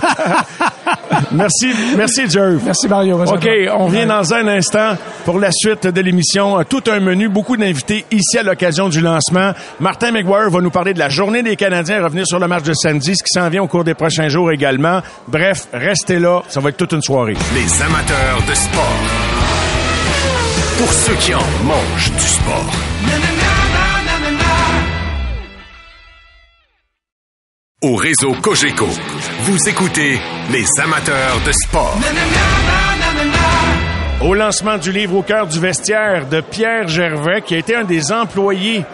Merci, 1.33 1.73
merci, 1.97 2.29
Jerv. 2.29 2.61
Merci 2.65 2.89
Mario. 2.89 3.17
Bonne 3.19 3.29
OK, 3.29 3.49
on 3.77 3.87
revient 3.87 4.07
dans 4.07 4.35
un 4.35 4.47
instant 4.49 4.97
pour 5.25 5.39
la 5.39 5.51
suite 5.53 5.87
de 5.87 6.01
l'émission. 6.01 6.63
Tout 6.69 6.83
un 6.89 7.01
menu, 7.01 7.29
beaucoup 7.29 7.57
d'invités 7.57 8.05
ici 8.11 8.39
à 8.39 8.43
l'occasion 8.43 8.89
du 8.89 9.01
lancement. 9.01 9.53
Martin 9.81 10.13
McGuire 10.13 10.51
va 10.51 10.61
nous 10.61 10.71
parler 10.71 10.93
de 10.95 10.99
la 10.99 11.09
journée 11.09 11.43
des 11.43 11.57
Canadiens, 11.57 12.03
revenir 12.03 12.27
sur 12.27 12.39
le 12.39 12.47
match 12.49 12.65
de 12.65 12.75
samedi, 12.75 13.17
ce 13.17 13.23
qui 13.23 13.33
s'en 13.33 13.49
vient 13.49 13.63
au 13.63 13.69
cours 13.69 13.85
des 13.85 13.95
prochains 13.95 14.29
jours 14.29 14.51
également. 14.53 15.01
Bref, 15.29 15.67
restez 15.73 16.19
là, 16.19 16.43
ça 16.49 16.61
va 16.61 16.69
être 16.71 16.77
toute 16.77 16.93
une 16.93 17.03
soirée. 17.03 17.35
Les 17.55 17.83
amateurs 17.83 18.43
de 18.49 18.55
sport. 18.55 19.34
Pour 20.79 20.93
ceux 20.93 21.15
qui 21.15 21.33
en 21.35 21.47
mangent 21.65 22.11
du 22.13 22.27
sport. 22.27 22.73
Au 27.83 27.95
réseau 27.95 28.33
Cogeco, 28.43 28.89
vous 29.43 29.69
écoutez 29.69 30.19
les 30.51 30.65
amateurs 30.83 31.41
de 31.47 31.53
sport. 31.53 31.97
Au 34.23 34.35
lancement 34.35 34.79
du 34.79 34.91
livre 34.91 35.17
Au 35.17 35.23
cœur 35.23 35.47
du 35.47 35.61
vestiaire 35.61 36.27
de 36.29 36.41
Pierre 36.41 36.89
Gervais, 36.89 37.43
qui 37.43 37.55
a 37.55 37.59
été 37.59 37.77
un 37.77 37.85
des 37.85 38.11
employés 38.11 38.85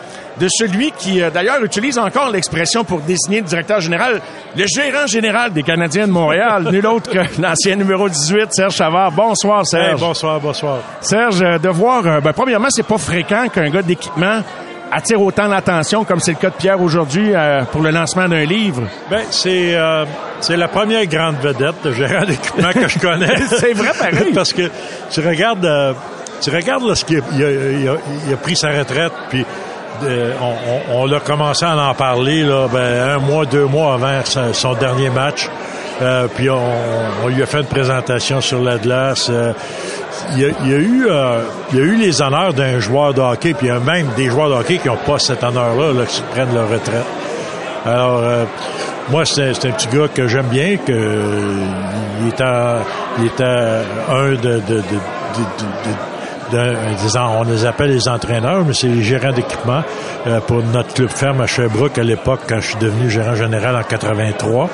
de 0.40 0.48
celui 0.50 0.90
qui, 0.92 1.22
euh, 1.22 1.30
d'ailleurs, 1.30 1.62
utilise 1.62 1.98
encore 1.98 2.30
l'expression 2.30 2.82
pour 2.82 3.00
désigner 3.00 3.40
le 3.40 3.46
directeur 3.46 3.80
général, 3.80 4.20
le 4.56 4.64
gérant 4.66 5.06
général 5.06 5.52
des 5.52 5.62
Canadiens 5.62 6.06
de 6.06 6.12
Montréal, 6.12 6.68
nul 6.72 6.86
autre 6.86 7.10
que 7.10 7.18
l'ancien 7.40 7.76
numéro 7.76 8.08
18, 8.08 8.48
Serge 8.50 8.74
Chavard. 8.74 9.12
Bonsoir, 9.12 9.66
Serge. 9.66 9.92
Hey, 9.92 10.00
bonsoir, 10.00 10.40
bonsoir. 10.40 10.78
Serge, 11.00 11.42
euh, 11.42 11.58
de 11.58 11.68
voir, 11.68 12.06
euh, 12.06 12.20
ben, 12.20 12.32
premièrement, 12.32 12.68
c'est 12.70 12.86
pas 12.86 12.98
fréquent 12.98 13.46
qu'un 13.48 13.68
gars 13.70 13.82
d'équipement 13.82 14.40
attire 14.92 15.20
autant 15.22 15.46
l'attention, 15.46 16.02
comme 16.04 16.18
c'est 16.18 16.32
le 16.32 16.38
cas 16.38 16.50
de 16.50 16.54
Pierre 16.56 16.80
aujourd'hui, 16.82 17.32
euh, 17.32 17.62
pour 17.70 17.80
le 17.82 17.90
lancement 17.90 18.26
d'un 18.26 18.44
livre. 18.44 18.82
Ben, 19.08 19.22
c'est 19.30 19.74
euh, 19.76 20.04
c'est 20.40 20.56
la 20.56 20.66
première 20.68 21.06
grande 21.06 21.36
vedette 21.36 21.76
de 21.84 21.92
gérant 21.92 22.24
d'équipement 22.24 22.72
que 22.72 22.88
je 22.88 22.98
connais. 22.98 23.36
C'est 23.50 23.72
vrai, 23.74 23.90
pareil. 23.96 24.32
Parce 24.34 24.52
que 24.52 24.62
tu 25.12 25.20
regardes, 25.20 25.64
euh, 25.64 25.92
tu 26.40 26.50
regardes 26.50 26.82
lorsqu'il 26.84 27.18
a, 27.18 27.22
il 27.34 27.44
a, 27.44 27.50
il 27.50 27.88
a- 27.88 27.96
il 28.26 28.32
a 28.32 28.36
pris 28.38 28.56
sa 28.56 28.70
retraite, 28.70 29.12
puis 29.28 29.44
euh, 30.02 30.34
on, 30.92 31.10
a 31.12 31.20
commencé 31.20 31.64
à 31.64 31.76
en 31.76 31.94
parler 31.94 32.42
là, 32.42 32.68
ben, 32.72 33.10
un 33.10 33.18
mois, 33.18 33.44
deux 33.44 33.66
mois 33.66 33.94
avant 33.94 34.20
son, 34.52 34.74
dernier 34.74 35.10
match. 35.10 35.48
Euh, 36.02 36.28
puis 36.34 36.48
on, 36.48 37.28
lui 37.28 37.42
a 37.42 37.46
fait 37.46 37.60
une 37.60 37.66
présentation 37.66 38.40
sur 38.40 38.62
la 38.62 38.78
glace. 38.78 39.28
Euh, 39.30 39.52
il, 40.32 40.40
y 40.40 40.44
a, 40.44 40.48
eu, 40.78 41.08
il 41.72 41.78
y 41.78 41.80
a 41.80 41.84
eu 41.84 41.96
les 41.96 42.22
honneurs 42.22 42.54
d'un 42.54 42.78
joueur 42.78 43.14
de 43.14 43.20
hockey, 43.20 43.54
puis 43.54 43.66
il 43.66 43.70
y 43.70 43.72
a 43.72 43.80
même 43.80 44.08
des 44.16 44.26
joueurs 44.26 44.48
de 44.48 44.54
hockey 44.54 44.78
qui 44.78 44.88
n'ont 44.88 44.96
pas 44.96 45.18
cet 45.18 45.42
honneur-là, 45.42 45.92
là, 45.92 46.06
qui 46.06 46.22
prennent 46.32 46.54
leur 46.54 46.68
retraite. 46.68 47.06
Alors, 47.84 48.22
moi, 49.08 49.24
c'est 49.24 49.50
un 49.50 49.72
petit 49.72 49.88
gars 49.88 50.08
que 50.14 50.28
j'aime 50.28 50.46
bien, 50.46 50.76
que 50.76 50.92
il 52.22 52.42
à, 52.42 52.78
il 53.18 53.44
un 53.44 54.32
de, 54.34 54.62
on 56.52 57.42
les 57.44 57.64
appelle 57.64 57.90
les 57.90 58.08
entraîneurs, 58.08 58.64
mais 58.64 58.74
c'est 58.74 58.88
les 58.88 59.02
gérants 59.02 59.32
d'équipement 59.32 59.82
euh, 60.26 60.40
pour 60.40 60.62
notre 60.62 60.94
club 60.94 61.08
ferme 61.08 61.40
à 61.40 61.46
Sherbrooke 61.46 61.98
à 61.98 62.02
l'époque, 62.02 62.40
quand 62.48 62.60
je 62.60 62.68
suis 62.68 62.78
devenu 62.78 63.10
gérant 63.10 63.34
général 63.34 63.76
en 63.76 63.82
83. 63.82 64.68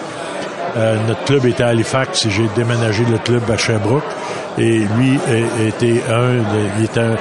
Euh, 0.76 0.96
notre 1.08 1.24
club 1.24 1.46
était 1.46 1.62
à 1.62 1.68
Halifax 1.68 2.26
et 2.26 2.30
j'ai 2.30 2.48
déménagé 2.54 3.04
le 3.04 3.18
club 3.18 3.42
à 3.50 3.56
Sherbrooke. 3.56 4.04
Et 4.58 4.78
lui 4.98 5.18
euh, 5.28 5.68
était 5.68 6.02
un, 6.10 6.36
de- 6.38 6.68
il 6.78 6.84
était, 6.84 7.00
un- 7.00 7.16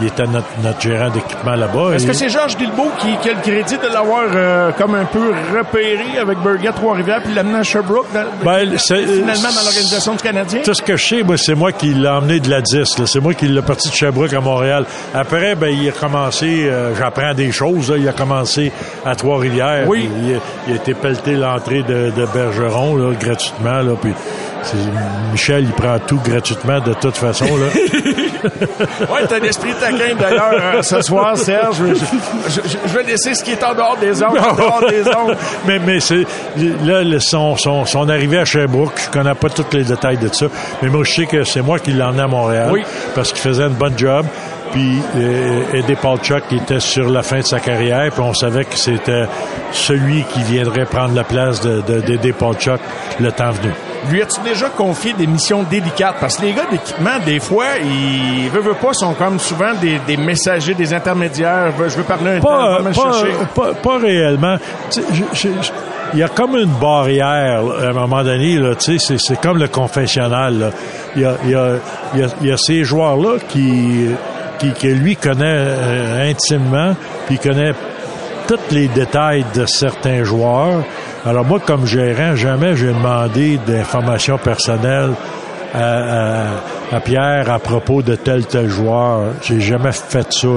il 0.00 0.06
était 0.08 0.26
notre, 0.26 0.46
notre 0.62 0.80
gérant 0.80 1.08
d'équipement 1.10 1.54
là-bas. 1.54 1.94
Est-ce 1.94 2.04
Et- 2.04 2.08
que 2.08 2.12
c'est 2.12 2.28
Georges 2.28 2.56
Guilbeault 2.56 2.90
qui, 2.98 3.16
qui 3.22 3.30
a 3.30 3.34
le 3.34 3.40
crédit 3.40 3.76
de 3.78 3.92
l'avoir 3.92 4.24
euh, 4.34 4.70
comme 4.72 4.94
un 4.96 5.04
peu 5.04 5.32
repéré 5.56 6.18
avec 6.20 6.38
Burger 6.38 6.70
Trois-Rivières 6.74 7.22
puis 7.22 7.32
l'amené 7.34 7.58
à 7.58 7.62
Sherbrooke, 7.62 8.06
dans- 8.12 8.24
Ben, 8.44 8.76
c'est- 8.76 9.06
finalement 9.06 9.50
dans 9.54 9.62
l'organisation 9.64 10.14
du 10.14 10.22
Canadien? 10.22 10.60
Tout 10.64 10.74
ce 10.74 10.82
que 10.82 10.96
je 10.96 11.06
sais, 11.06 11.22
c'est 11.36 11.54
moi 11.54 11.72
qui 11.72 11.94
l'ai 11.94 12.08
emmené 12.08 12.40
de 12.40 12.50
la 12.50 12.60
10. 12.60 12.98
là. 12.98 13.06
C'est 13.06 13.20
moi 13.20 13.34
qui 13.34 13.46
l'ai 13.46 13.62
parti 13.62 13.88
de 13.88 13.94
Sherbrooke 13.94 14.32
à 14.32 14.40
Montréal. 14.40 14.84
Après, 15.14 15.54
ben, 15.54 15.68
il 15.68 15.88
a 15.88 15.92
commencé, 15.92 16.66
euh, 16.68 16.94
j'apprends 16.96 17.34
des 17.34 17.52
choses. 17.52 17.90
là. 17.90 17.96
Il 17.98 18.08
a 18.08 18.12
commencé 18.12 18.72
à 19.06 19.14
Trois-Rivières. 19.14 19.84
Oui. 19.88 20.08
Il, 20.24 20.34
a- 20.34 20.38
il 20.66 20.72
a 20.72 20.76
été 20.76 20.94
pelleté 20.94 21.34
l'entrée 21.34 21.82
de, 21.82 22.10
de 22.10 22.26
Bergeron 22.34 22.96
là, 22.96 23.12
gratuitement. 23.18 23.80
Là, 23.80 23.92
puis 24.00 24.12
Michel, 25.32 25.64
il 25.64 25.72
prend 25.72 25.98
tout 25.98 26.20
gratuitement 26.24 26.80
de 26.80 26.94
toute 26.94 27.16
façon. 27.16 27.44
Là. 27.44 27.66
Ouais, 28.44 29.26
t'as 29.28 29.36
un 29.38 29.42
esprit 29.42 29.72
taquin 29.80 30.14
d'ailleurs 30.18 30.52
euh, 30.76 30.82
ce 30.82 31.00
soir, 31.02 31.36
Serge. 31.36 31.76
Je, 31.78 31.94
je- 31.94 32.68
je- 32.68 32.78
je 32.86 32.94
vais 32.96 33.02
laisser 33.04 33.34
ce 33.34 33.42
qui 33.42 33.52
est 33.52 33.64
en 33.64 33.74
dehors 33.74 33.96
des 33.98 34.22
ondes, 34.22 34.36
en 34.38 34.54
dehors 34.56 34.84
des 34.88 35.02
ondes. 35.08 35.36
mais 35.66 35.78
mais 35.78 36.00
c'est 36.00 36.26
là 36.84 37.02
le- 37.02 37.20
son, 37.20 37.56
son, 37.56 37.86
son 37.86 38.08
arrivée 38.08 38.38
à 38.38 38.44
Sherbrooke, 38.44 39.00
je 39.06 39.10
connais 39.10 39.34
pas 39.34 39.48
tous 39.48 39.64
les 39.72 39.84
détails 39.84 40.18
de 40.18 40.28
ça, 40.32 40.46
mais 40.82 40.88
moi 40.88 41.04
je 41.04 41.12
sais 41.14 41.26
que 41.26 41.42
c'est 41.44 41.62
moi 41.62 41.78
qui 41.78 41.92
l'ai 41.92 42.02
emmené 42.02 42.22
à 42.22 42.26
Montréal 42.28 42.68
Oui. 42.72 42.82
parce 43.14 43.32
qu'il 43.32 43.40
faisait 43.40 43.64
une 43.64 43.74
bonne 43.74 43.96
job. 43.98 44.26
Puis 44.74 44.98
euh, 45.16 45.62
Eddie 45.72 45.94
Paulchuk 45.94 46.42
était 46.52 46.80
sur 46.80 47.08
la 47.08 47.22
fin 47.22 47.38
de 47.38 47.44
sa 47.44 47.60
carrière, 47.60 48.10
puis 48.10 48.20
on 48.22 48.34
savait 48.34 48.64
que 48.64 48.76
c'était 48.76 49.24
celui 49.70 50.24
qui 50.24 50.42
viendrait 50.42 50.84
prendre 50.84 51.14
la 51.14 51.22
place 51.22 51.60
de, 51.60 51.80
de, 51.80 52.00
d'Eddie 52.00 52.32
Paulchuk 52.32 52.80
le 53.20 53.30
temps 53.30 53.52
venu. 53.52 53.72
Lui 54.10 54.20
as-tu 54.20 54.40
déjà 54.42 54.68
confié 54.70 55.12
des 55.14 55.26
missions 55.28 55.62
délicates? 55.62 56.16
Parce 56.20 56.36
que 56.36 56.42
les 56.46 56.52
gars 56.52 56.66
d'équipement, 56.70 57.18
des 57.24 57.38
fois, 57.38 57.66
ils 57.82 58.50
veulent, 58.50 58.62
veulent 58.64 58.74
pas, 58.74 58.92
sont 58.92 59.14
comme 59.14 59.38
souvent 59.38 59.72
des, 59.80 59.98
des 60.06 60.16
messagers, 60.16 60.74
des 60.74 60.92
intermédiaires. 60.92 61.72
Je 61.78 61.96
veux- 61.96 62.02
parler 62.02 62.32
un 62.32 62.40
temps, 62.40 62.48
pas, 62.48 62.70
va 62.72 62.78
me 62.80 62.92
pas, 62.92 63.12
chercher. 63.12 63.32
pas, 63.54 63.72
pas 63.74 63.98
réellement. 63.98 64.56
Il 66.12 66.18
y 66.18 66.22
a 66.22 66.28
comme 66.28 66.56
une 66.56 66.66
barrière 66.80 67.62
là, 67.62 67.86
à 67.86 67.90
un 67.90 67.92
moment 67.92 68.22
donné. 68.22 68.60
C'est, 68.78 69.40
comme 69.40 69.58
le 69.58 69.68
confessionnal. 69.68 70.58
là. 70.58 70.70
Il, 71.16 71.22
y 71.22 71.24
a, 71.24 71.36
il, 71.44 71.50
y 71.50 71.54
a, 71.54 71.68
il, 72.14 72.20
y 72.20 72.22
a, 72.24 72.26
il 72.42 72.46
y 72.48 72.52
a 72.52 72.56
ces 72.58 72.84
joueurs-là 72.84 73.38
qui, 73.48 74.08
qui, 74.58 74.72
que 74.72 74.86
lui 74.88 75.16
connaît 75.16 75.44
euh, 75.58 76.30
intimement, 76.30 76.94
puis 77.26 77.38
connaît 77.38 77.72
tous 78.46 78.58
les 78.74 78.88
détails 78.88 79.44
de 79.54 79.64
certains 79.66 80.22
joueurs. 80.24 80.82
Alors 81.26 81.44
moi, 81.44 81.58
comme 81.64 81.86
gérant, 81.86 82.36
jamais 82.36 82.76
j'ai 82.76 82.88
demandé 82.88 83.58
d'informations 83.66 84.36
personnelles 84.38 85.12
à, 85.74 85.78
à- 85.78 86.46
à 86.92 87.00
Pierre 87.00 87.50
à 87.50 87.58
propos 87.58 88.02
de 88.02 88.14
tel 88.14 88.44
tel 88.46 88.68
joueur. 88.68 89.32
J'ai 89.42 89.58
jamais 89.60 89.90
fait 89.90 90.30
ça. 90.32 90.48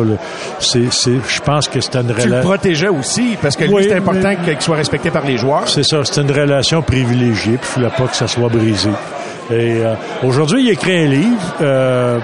C'est, 0.59 0.81
je 0.91 1.41
pense 1.41 1.67
que 1.69 1.79
c'était 1.79 1.99
une 2.01 2.07
Tu 2.13 2.13
le 2.17 2.23
relation. 2.23 2.49
protégeais 2.49 2.87
aussi, 2.89 3.37
parce 3.41 3.55
que 3.55 3.63
Oui, 3.65 3.85
c'est 3.89 3.95
important 3.95 4.29
mais- 4.29 4.53
qu'il 4.53 4.61
soit 4.61 4.75
respecté 4.75 5.09
par 5.09 5.25
les 5.25 5.37
joueurs. 5.37 5.67
C'est 5.67 5.83
ça, 5.83 5.99
c'est 6.03 6.21
une 6.21 6.31
relation 6.31 6.81
privilégiée, 6.81 7.57
puis 7.57 7.69
il 7.77 7.83
ne 7.83 7.89
fallait 7.89 7.97
pas 8.03 8.11
que 8.11 8.15
ça 8.17 8.27
soit 8.27 8.49
brisé. 8.49 8.89
Et 9.49 9.79
euh, 9.85 9.93
aujourd'hui, 10.23 10.63
il 10.65 10.69
écrit 10.71 11.05
un 11.05 11.07
livre. 11.07 11.41
Euh, 11.61 12.19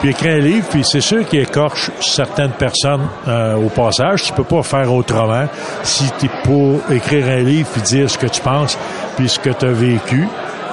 puis 0.00 0.10
écrit 0.10 0.30
un 0.30 0.38
livre, 0.38 0.66
puis 0.68 0.84
c'est 0.84 1.00
sûr 1.00 1.26
qu'il 1.26 1.40
écorche 1.40 1.90
certaines 2.00 2.52
personnes 2.52 3.06
euh, 3.26 3.56
au 3.56 3.68
passage. 3.68 4.24
Tu 4.24 4.32
peux 4.32 4.44
pas 4.44 4.62
faire 4.62 4.92
autrement 4.92 5.46
si 5.82 6.10
tu 6.18 6.28
pour 6.44 6.80
écrire 6.90 7.26
un 7.28 7.42
livre 7.42 7.68
puis 7.72 7.82
dire 7.82 8.10
ce 8.10 8.18
que 8.18 8.26
tu 8.26 8.40
penses 8.40 8.78
puis 9.16 9.28
ce 9.28 9.38
que 9.38 9.50
tu 9.50 9.66
as 9.66 9.72
vécu. 9.72 10.28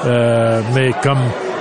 Euh, 0.06 0.62
mais 0.74 0.92
comme 1.02 1.20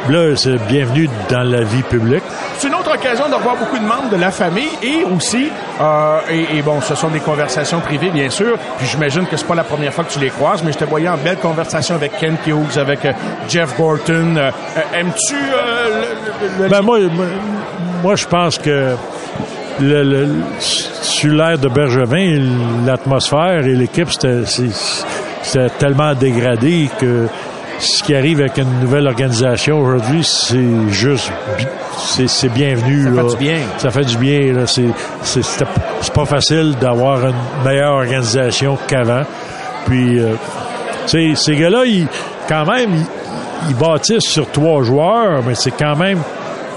là, 0.09 0.37
c'est 0.37 0.57
bienvenu 0.69 1.09
dans 1.31 1.43
la 1.43 1.63
vie 1.63 1.83
publique. 1.83 2.23
C'est 2.59 2.69
une 2.69 2.75
autre 2.75 2.95
occasion 2.95 3.29
de 3.29 3.35
revoir 3.35 3.57
beaucoup 3.57 3.79
de 3.79 3.85
membres 3.85 4.11
de 4.11 4.17
la 4.17 4.31
famille 4.31 4.69
et 4.83 5.05
aussi, 5.05 5.49
euh, 5.81 6.19
et, 6.31 6.59
et, 6.59 6.63
bon, 6.63 6.81
ce 6.81 6.95
sont 6.95 7.09
des 7.09 7.21
conversations 7.21 7.81
privées, 7.81 8.11
bien 8.11 8.31
sûr. 8.31 8.57
Puis 8.79 8.87
j'imagine 8.87 9.27
que 9.27 9.37
c'est 9.37 9.47
pas 9.47 9.55
la 9.55 9.65
première 9.65 9.93
fois 9.93 10.05
que 10.05 10.13
tu 10.13 10.19
les 10.19 10.31
croises, 10.31 10.63
mais 10.63 10.73
je 10.73 10.79
te 10.79 10.85
voyais 10.85 11.09
en 11.09 11.17
belle 11.17 11.39
conversation 11.39 11.95
avec 11.95 12.19
Ken 12.19 12.37
Hughes, 12.47 12.79
avec 12.79 13.05
euh, 13.05 13.13
Jeff 13.49 13.77
Gorton. 13.77 14.37
Euh, 14.37 14.51
Aimes-tu 14.95 15.35
le, 15.37 16.65
le, 16.65 16.69
Ben 16.69 16.83
moi, 16.83 16.99
moi, 18.03 18.17
je 18.17 18.27
pense 18.27 18.59
que 18.59 18.95
le, 19.81 20.03
le, 20.03 20.29
sur 20.61 21.33
l'air 21.33 21.59
de 21.59 21.69
Bergevin, 21.69 22.85
l'atmosphère 22.87 23.67
et 23.67 23.75
l'équipe, 23.75 24.09
c'était 24.11 25.69
tellement 25.79 26.15
dégradé 26.15 26.89
que 26.99 27.27
ce 27.83 28.03
qui 28.03 28.15
arrive 28.15 28.41
avec 28.41 28.59
une 28.59 28.81
nouvelle 28.81 29.07
organisation 29.07 29.81
aujourd'hui, 29.81 30.23
c'est 30.25 30.91
juste 30.91 31.31
c'est 31.97 32.49
bienvenu. 32.53 33.05
Ça 33.05 33.23
fait 33.23 33.29
du 33.29 33.37
bien. 33.37 33.59
Ça 33.79 33.91
fait 33.91 34.05
du 34.05 34.17
bien. 34.17 34.53
là. 34.53 34.67
C'est 34.67 36.13
pas 36.15 36.25
facile 36.25 36.75
d'avoir 36.81 37.27
une 37.27 37.35
meilleure 37.65 37.93
organisation 37.95 38.79
qu'avant. 38.87 39.23
Puis, 39.87 40.21
euh, 40.21 40.35
tu 41.07 41.35
sais, 41.35 41.43
ces 41.45 41.57
gars-là, 41.57 41.85
ils, 41.85 42.07
quand 42.49 42.65
même, 42.65 42.91
ils, 42.95 43.71
ils 43.71 43.77
bâtissent 43.77 44.29
sur 44.29 44.51
trois 44.51 44.83
joueurs, 44.85 45.43
mais 45.47 45.55
c'est 45.55 45.73
quand 45.73 45.97
même, 45.97 46.19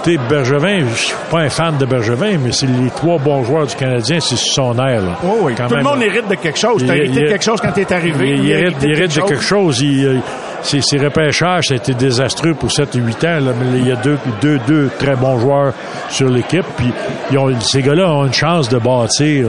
tu 0.04 0.16
sais, 0.16 0.20
Bergevin, 0.28 0.86
je 0.92 0.96
suis 0.96 1.16
pas 1.30 1.42
un 1.42 1.50
fan 1.50 1.78
de 1.78 1.86
Bergevin, 1.86 2.38
mais 2.44 2.52
c'est 2.52 2.68
les 2.68 2.90
trois 2.90 3.20
bons 3.20 3.44
joueurs 3.44 3.68
du 3.68 3.76
Canadien, 3.76 4.20
c'est 4.20 4.36
sur 4.36 4.54
son 4.54 4.80
air. 4.80 5.02
Là. 5.02 5.18
Oh 5.24 5.38
oui, 5.42 5.54
Quand 5.56 5.68
tout 5.68 5.76
le 5.76 5.84
monde 5.84 6.02
hérite 6.02 6.28
de 6.28 6.36
quelque 6.36 6.60
chose. 6.60 6.84
Tu 6.84 6.90
hérité 6.92 7.22
de 7.22 7.28
quelque 7.30 7.44
chose 7.44 7.62
quand 7.62 7.72
tu 7.72 7.82
es 7.82 7.94
arrivé. 7.94 8.38
Il, 8.38 8.50
hérite, 8.50 8.78
il 8.82 8.92
hérite 8.92 9.16
de 9.16 9.22
quelque 9.22 9.44
chose. 9.44 9.82
Il, 9.82 10.22
ses, 10.66 10.82
ses 10.82 10.98
repêchages, 10.98 11.68
ça 11.68 11.74
a 11.74 11.78
été 11.78 11.94
désastreux 11.94 12.54
pour 12.54 12.72
7 12.72 12.96
et 12.96 13.00
8 13.00 13.24
ans. 13.24 13.40
là, 13.40 13.52
mais 13.60 13.80
il 13.80 13.88
y 13.88 13.92
a 13.92 13.96
deux, 13.96 14.18
deux, 14.42 14.60
deux 14.68 14.90
très 15.00 15.16
bons 15.16 15.40
joueurs 15.40 15.74
sur 16.10 16.30
l'équipe. 16.30 16.66
Puis 16.78 16.92
ils 17.32 17.38
ont, 17.38 17.60
ces 17.62 17.82
gars-là 17.82 18.10
ont 18.12 18.26
une 18.26 18.34
chance 18.34 18.68
de 18.70 18.78
bâtir. 18.78 19.48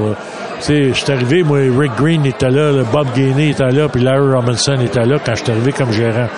je 0.68 0.92
suis 0.92 1.12
arrivé, 1.12 1.42
moi, 1.42 1.58
Rick 1.76 1.92
Green 1.96 2.24
était 2.26 2.50
là, 2.50 2.82
Bob 2.92 3.08
Gainey 3.14 3.50
était 3.50 3.70
là, 3.70 3.88
puis 3.88 4.02
Larry 4.02 4.34
Robinson 4.34 4.76
était 4.80 5.04
là 5.04 5.16
quand 5.24 5.34
je 5.34 5.42
suis 5.42 5.52
arrivé 5.52 5.72
comme 5.72 5.92
gérant. 5.92 6.28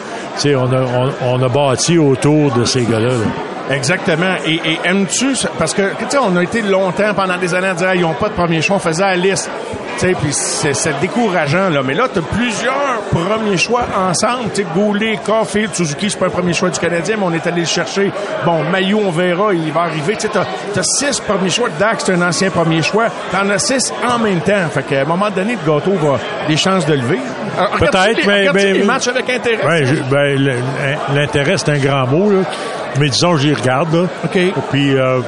On 0.44 0.72
a, 0.72 0.80
on, 0.82 1.12
on 1.34 1.42
a 1.42 1.48
bâti 1.48 1.98
autour 1.98 2.52
de 2.52 2.64
ces 2.64 2.82
gars-là. 2.84 3.08
là. 3.08 3.74
Exactement. 3.74 4.34
Et, 4.46 4.54
et 4.54 4.78
aimes-tu, 4.84 5.34
parce 5.58 5.74
que, 5.74 5.82
tu 5.82 6.04
sais, 6.08 6.18
on 6.18 6.34
a 6.36 6.42
été 6.42 6.62
longtemps 6.62 7.12
pendant 7.14 7.36
des 7.36 7.54
années 7.54 7.68
à 7.68 7.74
dire, 7.74 7.94
ils 7.94 8.00
n'ont 8.02 8.14
pas 8.14 8.28
de 8.28 8.34
premier 8.34 8.62
choix, 8.62 8.76
on 8.76 8.78
faisait 8.78 9.02
la 9.02 9.16
liste. 9.16 9.50
Sais, 9.98 10.12
puis 10.20 10.32
c'est 10.32 11.00
décourageant, 11.00 11.70
là. 11.70 11.80
Mais 11.84 11.94
là, 11.94 12.06
tu 12.12 12.20
as 12.20 12.22
plusieurs 12.22 13.00
premiers 13.10 13.56
choix 13.56 13.82
ensemble. 13.96 14.50
Tu 14.54 14.62
sais, 14.62 14.66
Goulet, 14.74 15.18
Caulfield, 15.26 15.74
Suzuki, 15.74 16.08
c'est 16.08 16.18
pas 16.18 16.26
un 16.26 16.30
premier 16.30 16.52
choix 16.52 16.70
du 16.70 16.78
Canadien, 16.78 17.16
mais 17.18 17.24
on 17.26 17.32
est 17.32 17.44
allé 17.46 17.62
le 17.62 17.66
chercher. 17.66 18.12
Bon, 18.44 18.62
Maillot, 18.62 19.00
on 19.04 19.10
verra, 19.10 19.52
il 19.52 19.72
va 19.72 19.80
arriver. 19.82 20.14
Tu 20.14 20.20
sais, 20.22 20.28
t'as 20.28 20.42
as 20.42 20.82
six 20.84 21.18
premiers 21.20 21.50
choix. 21.50 21.68
Dax, 21.80 22.04
c'est 22.04 22.12
un 22.12 22.22
ancien 22.22 22.48
premier 22.50 22.80
choix. 22.82 23.06
T'en 23.32 23.48
as 23.50 23.58
six 23.58 23.92
en 24.08 24.18
même 24.20 24.40
temps. 24.40 24.68
Fait 24.72 24.84
qu'à 24.84 25.00
un 25.00 25.04
moment 25.04 25.30
donné, 25.30 25.56
le 25.60 25.72
gâteau 25.72 25.92
va 25.94 26.18
des 26.46 26.56
chances 26.56 26.86
de 26.86 26.94
lever. 26.94 27.18
Regardes-tu 27.56 27.86
Peut-être, 27.86 28.26
mais- 28.26 28.48
mais- 28.54 28.72
les 28.74 28.84
matchs 28.84 29.08
avec 29.08 29.28
intérêt? 29.28 29.66
Ouais, 29.66 29.84
ben, 30.08 30.62
l'intérêt, 31.12 31.56
c'est 31.56 31.70
un 31.70 31.78
grand 31.78 32.06
mot, 32.06 32.30
là. 32.30 32.38
Mais 33.00 33.08
disons, 33.08 33.36
j'y 33.36 33.52
regarde, 33.52 33.92
là. 33.92 34.02
OK. 34.24 34.38
Puis, 34.70 34.94
euh, 34.96 35.20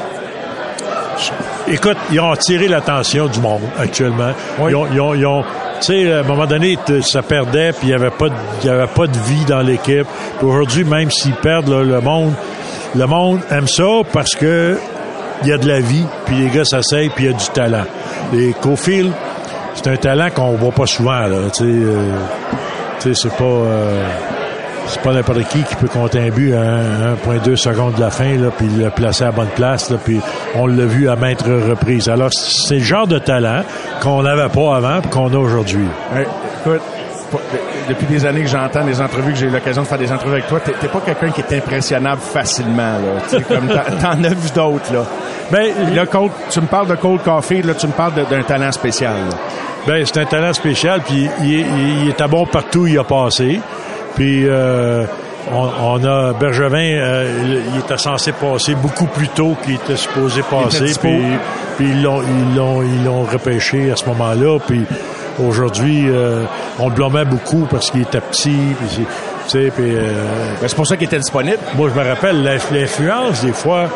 écoute, 1.70 1.96
ils 2.12 2.20
ont 2.20 2.30
attiré 2.32 2.68
l'attention 2.68 3.26
du 3.26 3.40
monde, 3.40 3.62
actuellement. 3.78 4.32
Oui. 4.58 4.72
Ils 4.72 4.76
ont, 4.76 4.86
ils 4.92 5.00
ont, 5.00 5.14
ils 5.14 5.26
ont- 5.26 5.42
tu 5.80 5.86
sais, 5.86 6.12
à 6.12 6.18
un 6.20 6.22
moment 6.22 6.46
donné, 6.46 6.78
ça 7.02 7.22
perdait, 7.22 7.70
puis 7.72 7.84
il 7.84 7.88
n'y 7.88 7.94
avait, 7.94 8.10
pas 8.10 8.28
de- 8.28 8.34
il 8.62 8.66
y 8.66 8.70
avait 8.70 8.86
pas 8.86 9.06
de 9.06 9.18
vie 9.18 9.44
dans 9.46 9.60
l'équipe. 9.62 10.06
Aujourd'hui, 10.42 10.84
même 10.84 11.10
s'ils 11.10 11.32
perdent, 11.34 11.68
là, 11.68 11.82
le 11.82 12.00
monde, 12.00 12.34
le 12.94 13.06
monde 13.06 13.40
aime 13.50 13.66
ça 13.68 13.84
parce 14.12 14.34
que 14.34 14.78
il 15.42 15.48
y 15.48 15.52
a 15.52 15.58
de 15.58 15.66
la 15.66 15.80
vie, 15.80 16.04
puis 16.26 16.36
les 16.36 16.50
gars 16.50 16.64
s'asseyent, 16.64 17.08
puis 17.08 17.24
il 17.24 17.30
y 17.30 17.34
a 17.34 17.36
du 17.36 17.46
talent. 17.54 17.84
Les 18.32 18.52
Cofield, 18.60 19.10
c'est 19.74 19.88
un 19.88 19.96
talent 19.96 20.28
qu'on 20.34 20.50
voit 20.56 20.72
pas 20.72 20.84
souvent, 20.86 21.20
là. 21.20 21.48
Tu 21.52 21.64
sais, 21.64 21.64
euh, 21.64 23.14
c'est 23.14 23.32
pas... 23.36 23.44
euh, 23.44 24.04
c'est 24.90 25.00
pas 25.02 25.12
n'importe 25.12 25.44
qui 25.48 25.62
qui 25.62 25.74
peut 25.76 25.88
compter 25.88 26.20
un 26.20 26.30
but 26.30 26.52
à 26.54 27.14
1,2 27.26 27.56
secondes 27.56 27.94
de 27.94 28.00
la 28.00 28.10
fin, 28.10 28.36
là, 28.36 28.48
puis 28.56 28.66
le 28.66 28.90
placer 28.90 29.22
à 29.24 29.26
la 29.28 29.32
bonne 29.32 29.48
place, 29.54 29.90
là, 29.90 29.96
puis 30.02 30.20
on 30.54 30.66
l'a 30.66 30.84
vu 30.84 31.08
à 31.08 31.16
maintes 31.16 31.42
reprises. 31.42 32.08
Alors, 32.08 32.30
c'est 32.32 32.74
le 32.74 32.80
genre 32.84 33.06
de 33.06 33.18
talent 33.18 33.62
qu'on 34.02 34.22
n'avait 34.22 34.48
pas 34.48 34.76
avant 34.76 34.98
et 35.00 35.08
qu'on 35.08 35.32
a 35.32 35.38
aujourd'hui. 35.38 35.86
Écoute, 36.66 36.80
depuis 37.88 38.06
des 38.06 38.26
années 38.26 38.42
que 38.42 38.48
j'entends 38.48 38.84
des 38.84 39.00
entrevues, 39.00 39.32
que 39.32 39.38
j'ai 39.38 39.46
eu 39.46 39.50
l'occasion 39.50 39.82
de 39.82 39.86
faire 39.86 39.98
des 39.98 40.10
entrevues 40.12 40.32
avec 40.34 40.48
toi, 40.48 40.58
t'es 40.60 40.88
pas 40.88 41.00
quelqu'un 41.04 41.30
qui 41.30 41.40
est 41.42 41.56
impressionnable 41.58 42.20
facilement, 42.20 42.94
là. 42.98 43.38
Comme 43.48 43.68
t'en 43.68 44.24
as 44.24 44.28
vu 44.34 44.50
d'autres, 44.54 44.92
là. 44.92 45.04
Ben, 45.52 45.72
Là, 45.94 46.06
Cole, 46.06 46.30
tu 46.50 46.60
me 46.60 46.66
parles 46.66 46.88
de 46.88 46.94
Cole 46.96 47.18
Coffee, 47.20 47.62
là, 47.62 47.74
tu 47.74 47.86
me 47.86 47.92
parles 47.92 48.12
d'un 48.28 48.42
talent 48.42 48.72
spécial, 48.72 49.14
là. 49.30 49.36
Ben, 49.86 50.04
c'est 50.04 50.20
un 50.20 50.24
talent 50.26 50.52
spécial, 50.52 51.00
puis 51.06 51.28
il, 51.42 51.54
est- 51.54 51.64
il, 51.72 52.02
il 52.04 52.08
était 52.10 52.28
bon 52.28 52.46
partout 52.46 52.80
où 52.80 52.86
il 52.86 52.98
a 52.98 53.04
passé. 53.04 53.60
Puis 54.14 54.46
euh, 54.48 55.04
on, 55.52 55.68
on 55.82 56.04
a 56.04 56.32
Bergevin, 56.34 56.76
euh, 56.98 57.62
il, 57.74 57.80
était 57.80 57.96
censé 57.98 58.32
passer 58.32 58.74
beaucoup 58.74 59.06
plus 59.06 59.28
tôt 59.28 59.56
qu'il 59.64 59.74
était 59.74 59.96
supposé 59.96 60.42
passer. 60.42 60.92
Puis, 61.00 61.22
puis 61.76 61.88
ils 61.90 62.02
l'ont 62.02 62.22
ils 62.22 62.56
l'ont 62.56 62.82
ils 62.82 63.04
l'ont 63.04 63.22
repêché 63.22 63.90
à 63.90 63.96
ce 63.96 64.04
moment-là. 64.06 64.58
Puis 64.66 64.84
aujourd'hui, 65.38 66.04
euh, 66.08 66.44
on 66.78 66.88
le 66.88 66.94
blâmait 66.94 67.24
beaucoup 67.24 67.66
parce 67.70 67.90
qu'il 67.90 68.02
était 68.02 68.20
petit. 68.20 68.74
Puis 68.78 68.88
tu 68.96 69.04
sais, 69.48 69.72
puis 69.74 69.94
euh, 69.96 70.12
Ben, 70.60 70.68
c'est 70.68 70.76
pour 70.76 70.86
ça 70.86 70.96
qu'il 70.96 71.06
était 71.06 71.18
disponible. 71.18 71.58
moi, 71.74 71.88
je 71.94 71.98
me 72.00 72.06
rappelle 72.06 72.42
l'inf- 72.44 72.70
l'influence 72.72 73.42
des 73.44 73.52
fois 73.52 73.88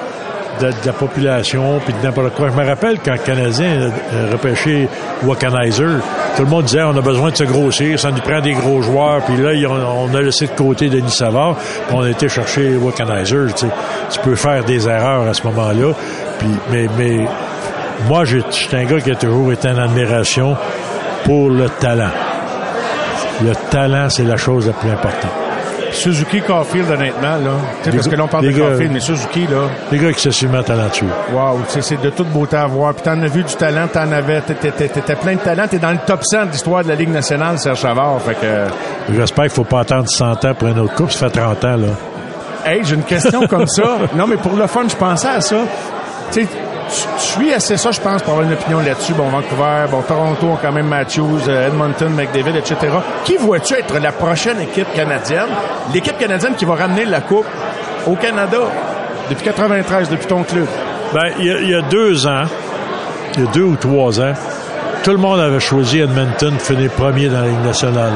de, 0.61 0.71
la 0.85 0.93
population 0.93 1.81
puis 1.85 1.95
de 1.95 2.07
n'importe 2.07 2.35
quoi. 2.35 2.49
Je 2.51 2.57
me 2.57 2.67
rappelle 2.67 2.99
quand 3.05 3.13
le 3.13 3.19
Canadien 3.19 3.91
a 4.13 4.33
repêché 4.33 4.89
Wakanizer, 5.23 6.01
tout 6.37 6.43
le 6.43 6.49
monde 6.49 6.65
disait 6.65 6.83
on 6.83 6.97
a 6.97 7.01
besoin 7.01 7.31
de 7.31 7.37
se 7.37 7.45
grossir, 7.45 7.99
ça 7.99 8.11
nous 8.11 8.21
prend 8.21 8.41
des 8.41 8.53
gros 8.53 8.83
joueurs. 8.83 9.23
Puis 9.25 9.37
là, 9.37 9.53
on 9.69 10.15
a 10.15 10.21
laissé 10.21 10.47
de 10.47 10.53
côté 10.53 10.89
Denis 10.89 11.11
Savard, 11.11 11.57
puis 11.57 11.97
on 11.97 12.03
a 12.03 12.11
été 12.11 12.29
chercher 12.29 12.77
Wakanizer. 12.77 13.55
Tu, 13.55 13.67
sais. 13.67 13.73
tu 14.11 14.19
peux 14.21 14.37
faire 14.37 14.65
des 14.65 14.89
erreurs 14.89 15.29
à 15.29 15.35
ce 15.35 15.43
moment-là. 15.45 15.93
Mais, 16.71 16.89
mais 16.99 17.27
moi, 18.09 18.25
suis 18.25 18.77
un 18.77 18.85
gars 18.85 19.01
qui 19.01 19.11
a 19.11 19.17
toujours 19.17 19.53
été 19.53 19.69
en 19.69 19.79
admiration 19.79 20.57
pour 21.25 21.51
le 21.51 21.69
talent. 21.69 22.11
Le 23.43 23.53
talent, 23.71 24.09
c'est 24.11 24.25
la 24.25 24.37
chose 24.37 24.67
la 24.67 24.73
plus 24.75 24.91
importante. 24.91 25.44
Suzuki 25.95 26.41
Caulfield, 26.43 26.91
honnêtement, 26.91 27.37
là. 27.37 27.39
Tu 27.79 27.85
sais, 27.85 27.91
Des 27.91 27.97
parce 27.97 28.09
que 28.09 28.17
là, 28.17 28.25
on 28.25 28.29
parle 28.29 28.45
des 28.47 28.53
de 28.53 28.59
gars- 28.59 28.67
Caulfield, 28.69 28.93
mais 28.93 29.01
Suzuki, 29.01 29.47
là. 29.47 29.69
Les 29.93 29.99
gars 29.99 30.13
qui 30.13 30.21
sont 30.21 30.31
sûrement 30.31 30.63
talentueux. 30.63 31.07
Wow, 31.33 31.61
c'est 31.69 32.01
de 32.01 32.11
toute 32.11 32.29
beauté 32.29 32.57
à 32.57 32.67
voir. 32.67 32.95
Puis 32.95 33.03
t'en 33.03 33.21
as 33.23 33.27
vu 33.29 33.43
du 33.43 33.55
talent, 33.55 33.87
t'en 33.93 34.11
avais, 34.13 34.41
t'étais 34.43 35.17
plein 35.17 35.35
de 35.35 35.41
talent. 35.41 35.65
T'es 35.71 35.79
dans 35.79 35.93
le 35.93 35.99
top 36.07 36.21
100 36.25 36.47
de 36.47 36.51
l'histoire 36.51 36.83
de 36.85 36.89
la 36.89 36.95
Ligue 36.95 37.11
nationale, 37.11 37.59
Serge 37.59 37.81
Chavard. 37.81 38.21
Fait 38.21 38.35
que, 38.35 39.15
J'espère 39.17 39.45
qu'il 39.45 39.53
faut 39.55 39.65
pas 39.65 39.81
attendre 39.81 40.09
100 40.09 40.45
ans 40.45 40.55
pour 40.55 40.69
une 40.69 40.79
autre 40.81 40.95
coupe. 40.95 41.11
Ça 41.13 41.29
fait 41.31 41.39
30 41.41 41.65
ans, 41.65 41.77
là. 41.77 41.87
hey, 42.67 42.81
j'ai 42.85 42.95
une 42.97 43.03
question 43.03 43.47
comme 43.47 43.67
ça. 43.67 43.99
Non, 44.17 44.27
mais 44.27 44.37
pour 44.37 44.57
le 44.57 44.67
fun, 44.67 44.83
je 44.89 44.97
pensais 44.97 45.29
à 45.29 45.41
ça. 45.41 45.57
Tu 46.33 46.43
sais, 46.43 46.49
tu 46.95 47.21
suis 47.21 47.53
assez 47.53 47.77
ça, 47.77 47.91
je 47.91 48.01
pense, 48.01 48.23
pour 48.23 48.33
avoir 48.33 48.47
une 48.47 48.53
opinion 48.53 48.81
là-dessus. 48.81 49.13
Bon, 49.15 49.29
Vancouver, 49.29 49.87
bon, 49.91 50.03
Toronto 50.03 50.47
ont 50.47 50.59
quand 50.61 50.73
même 50.73 50.87
Matthews, 50.87 51.41
euh, 51.49 51.69
Edmonton, 51.69 52.13
McDavid, 52.13 52.57
etc. 52.57 52.77
Qui 53.25 53.37
vois-tu 53.37 53.75
être 53.75 53.99
la 53.99 54.13
prochaine 54.13 54.61
équipe 54.61 54.93
canadienne? 54.95 55.49
L'équipe 55.93 56.19
canadienne 56.19 56.55
qui 56.55 56.65
va 56.65 56.75
ramener 56.75 57.05
la 57.05 57.21
coupe 57.21 57.47
au 58.07 58.15
Canada 58.15 58.59
depuis 59.31 59.45
93, 59.45 60.11
depuis 60.11 60.27
ton 60.27 60.43
club. 60.43 60.67
Ben, 61.13 61.31
il 61.39 61.69
y, 61.69 61.75
a, 61.75 61.83
deux 61.83 62.27
ans, 62.27 62.45
il 63.35 63.45
y 63.45 63.47
a 63.47 63.51
deux 63.51 63.63
ou 63.63 63.77
trois 63.77 64.21
ans, 64.21 64.33
tout 65.03 65.13
le 65.13 65.19
monde 65.19 65.41
avait 65.41 65.61
choisi 65.61 66.01
Edmonton 66.01 66.55
de 66.55 66.59
finir 66.59 66.91
premier 66.91 67.29
dans 67.29 67.41
la 67.41 67.47
Ligue 67.47 67.65
nationale. 67.65 68.13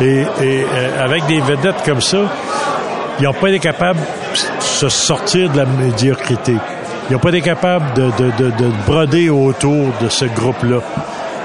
Et, 0.00 0.22
et, 0.40 0.66
euh, 0.74 1.04
avec 1.04 1.24
des 1.26 1.40
vedettes 1.40 1.82
comme 1.84 2.00
ça, 2.00 2.18
ils 3.18 3.24
n'ont 3.24 3.32
pas 3.32 3.48
été 3.48 3.60
capables 3.60 4.00
de 4.00 4.62
se 4.62 4.88
sortir 4.88 5.50
de 5.50 5.58
la 5.58 5.66
médiocrité. 5.66 6.56
Ils 7.08 7.12
n'ont 7.12 7.18
pas 7.18 7.28
été 7.28 7.40
capables 7.40 7.84
de, 7.94 8.04
de, 8.18 8.30
de, 8.38 8.50
de 8.50 8.70
broder 8.86 9.30
autour 9.30 9.86
de 10.02 10.08
ce 10.08 10.24
groupe-là. 10.24 10.78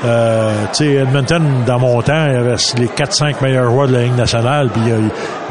Euh, 0.04 0.52
tu 0.74 0.84
sais, 0.86 0.94
Edmonton, 0.96 1.44
dans 1.68 1.78
mon 1.78 2.02
temps, 2.02 2.26
il 2.28 2.34
y 2.34 2.36
avait 2.36 2.56
les 2.80 2.88
4-5 2.88 3.36
meilleurs 3.44 3.70
joueurs 3.70 3.88
de 3.88 3.94
la 3.94 4.02
Ligue 4.04 4.18
nationale, 4.18 4.70
puis 4.74 4.82
ils, 4.88 4.94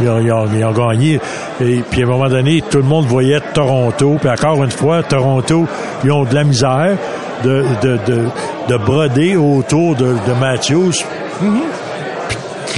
ont- 0.08 0.18
ils 0.20 0.32
ont, 0.32 0.48
ils, 0.52 0.64
ont, 0.64 0.72
gagné. 0.72 1.20
Et 1.60 1.82
puis 1.88 2.02
à 2.02 2.04
un 2.04 2.08
moment 2.08 2.28
donné, 2.28 2.60
tout 2.68 2.78
le 2.78 2.82
monde 2.84 3.06
voyait 3.06 3.38
Toronto, 3.54 4.16
puis 4.20 4.28
encore 4.28 4.64
une 4.64 4.72
fois, 4.72 5.04
Toronto, 5.04 5.66
ils 6.02 6.10
ont 6.10 6.24
de 6.24 6.34
la 6.34 6.42
misère 6.42 6.96
de, 7.44 7.64
de, 7.80 7.98
de, 8.06 8.24
de 8.68 8.76
broder 8.76 9.36
autour 9.36 9.94
de, 9.94 10.06
de 10.26 10.32
Matthews, 10.40 10.94
puis 11.38 11.48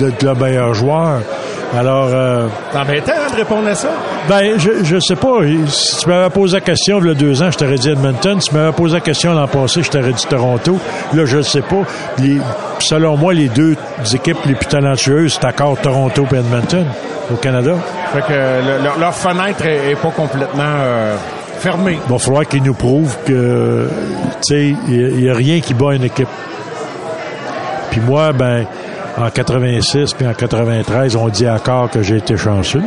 le, 0.00 0.12
le 0.22 0.34
meilleur 0.34 0.74
joueur. 0.74 1.20
Alors, 1.74 2.08
euh, 2.12 2.48
T'embêtais 2.72 3.12
hein, 3.12 3.30
de 3.32 3.36
répondre 3.36 3.66
à 3.68 3.74
ça? 3.74 3.88
ben, 4.28 4.58
je, 4.58 4.84
je 4.84 4.98
sais 5.00 5.16
pas. 5.16 5.38
Si 5.68 5.96
tu 5.98 6.08
m'avais 6.08 6.28
posé 6.28 6.54
la 6.56 6.60
question 6.60 7.00
il 7.00 7.08
y 7.08 7.10
a 7.10 7.14
deux 7.14 7.42
ans, 7.42 7.50
je 7.50 7.56
t'aurais 7.56 7.76
dit 7.76 7.88
Edmonton. 7.88 8.38
Si 8.40 8.50
tu 8.50 8.54
m'avais 8.54 8.72
posé 8.72 8.94
la 8.94 9.00
question 9.00 9.32
l'an 9.32 9.48
passé, 9.48 9.82
je 9.82 9.90
t'aurais 9.90 10.12
dit 10.12 10.26
Toronto. 10.28 10.78
Là, 11.14 11.24
je 11.24 11.38
ne 11.38 11.42
sais 11.42 11.62
pas. 11.62 11.82
Les- 12.18 12.40
selon 12.78 13.16
moi, 13.16 13.32
les 13.32 13.48
deux 13.48 13.74
équipes 14.12 14.36
les 14.44 14.54
plus 14.54 14.66
talentueuses, 14.66 15.38
c'est 15.40 15.46
encore 15.46 15.78
Toronto 15.78 16.26
et 16.32 16.36
Edmonton 16.36 16.84
au 17.32 17.36
Canada. 17.36 17.72
Fait 18.12 18.20
que 18.20 18.32
le- 18.32 18.84
leur, 18.84 18.98
leur 18.98 19.14
fenêtre 19.14 19.64
est, 19.64 19.92
est 19.92 19.96
pas 19.96 20.10
complètement 20.10 20.62
euh, 20.66 21.16
fermée. 21.60 21.98
Il 22.06 22.12
va 22.12 22.18
falloir 22.18 22.46
qu'ils 22.46 22.62
nous 22.64 22.74
prouvent 22.74 23.16
que, 23.24 23.88
tu 24.46 24.54
sais, 24.54 24.74
il 24.88 25.16
n'y 25.16 25.30
a, 25.30 25.34
rien 25.34 25.60
qui 25.60 25.72
bat 25.72 25.94
une 25.94 26.04
équipe. 26.04 26.28
Puis 27.90 28.00
moi, 28.00 28.32
ben, 28.34 28.66
en 29.18 29.30
86 29.30 30.14
puis 30.14 30.26
en 30.26 30.34
93, 30.34 31.16
on 31.16 31.28
dit 31.28 31.48
encore 31.48 31.90
que 31.90 32.02
j'ai 32.02 32.16
été 32.16 32.36
chanceux, 32.36 32.82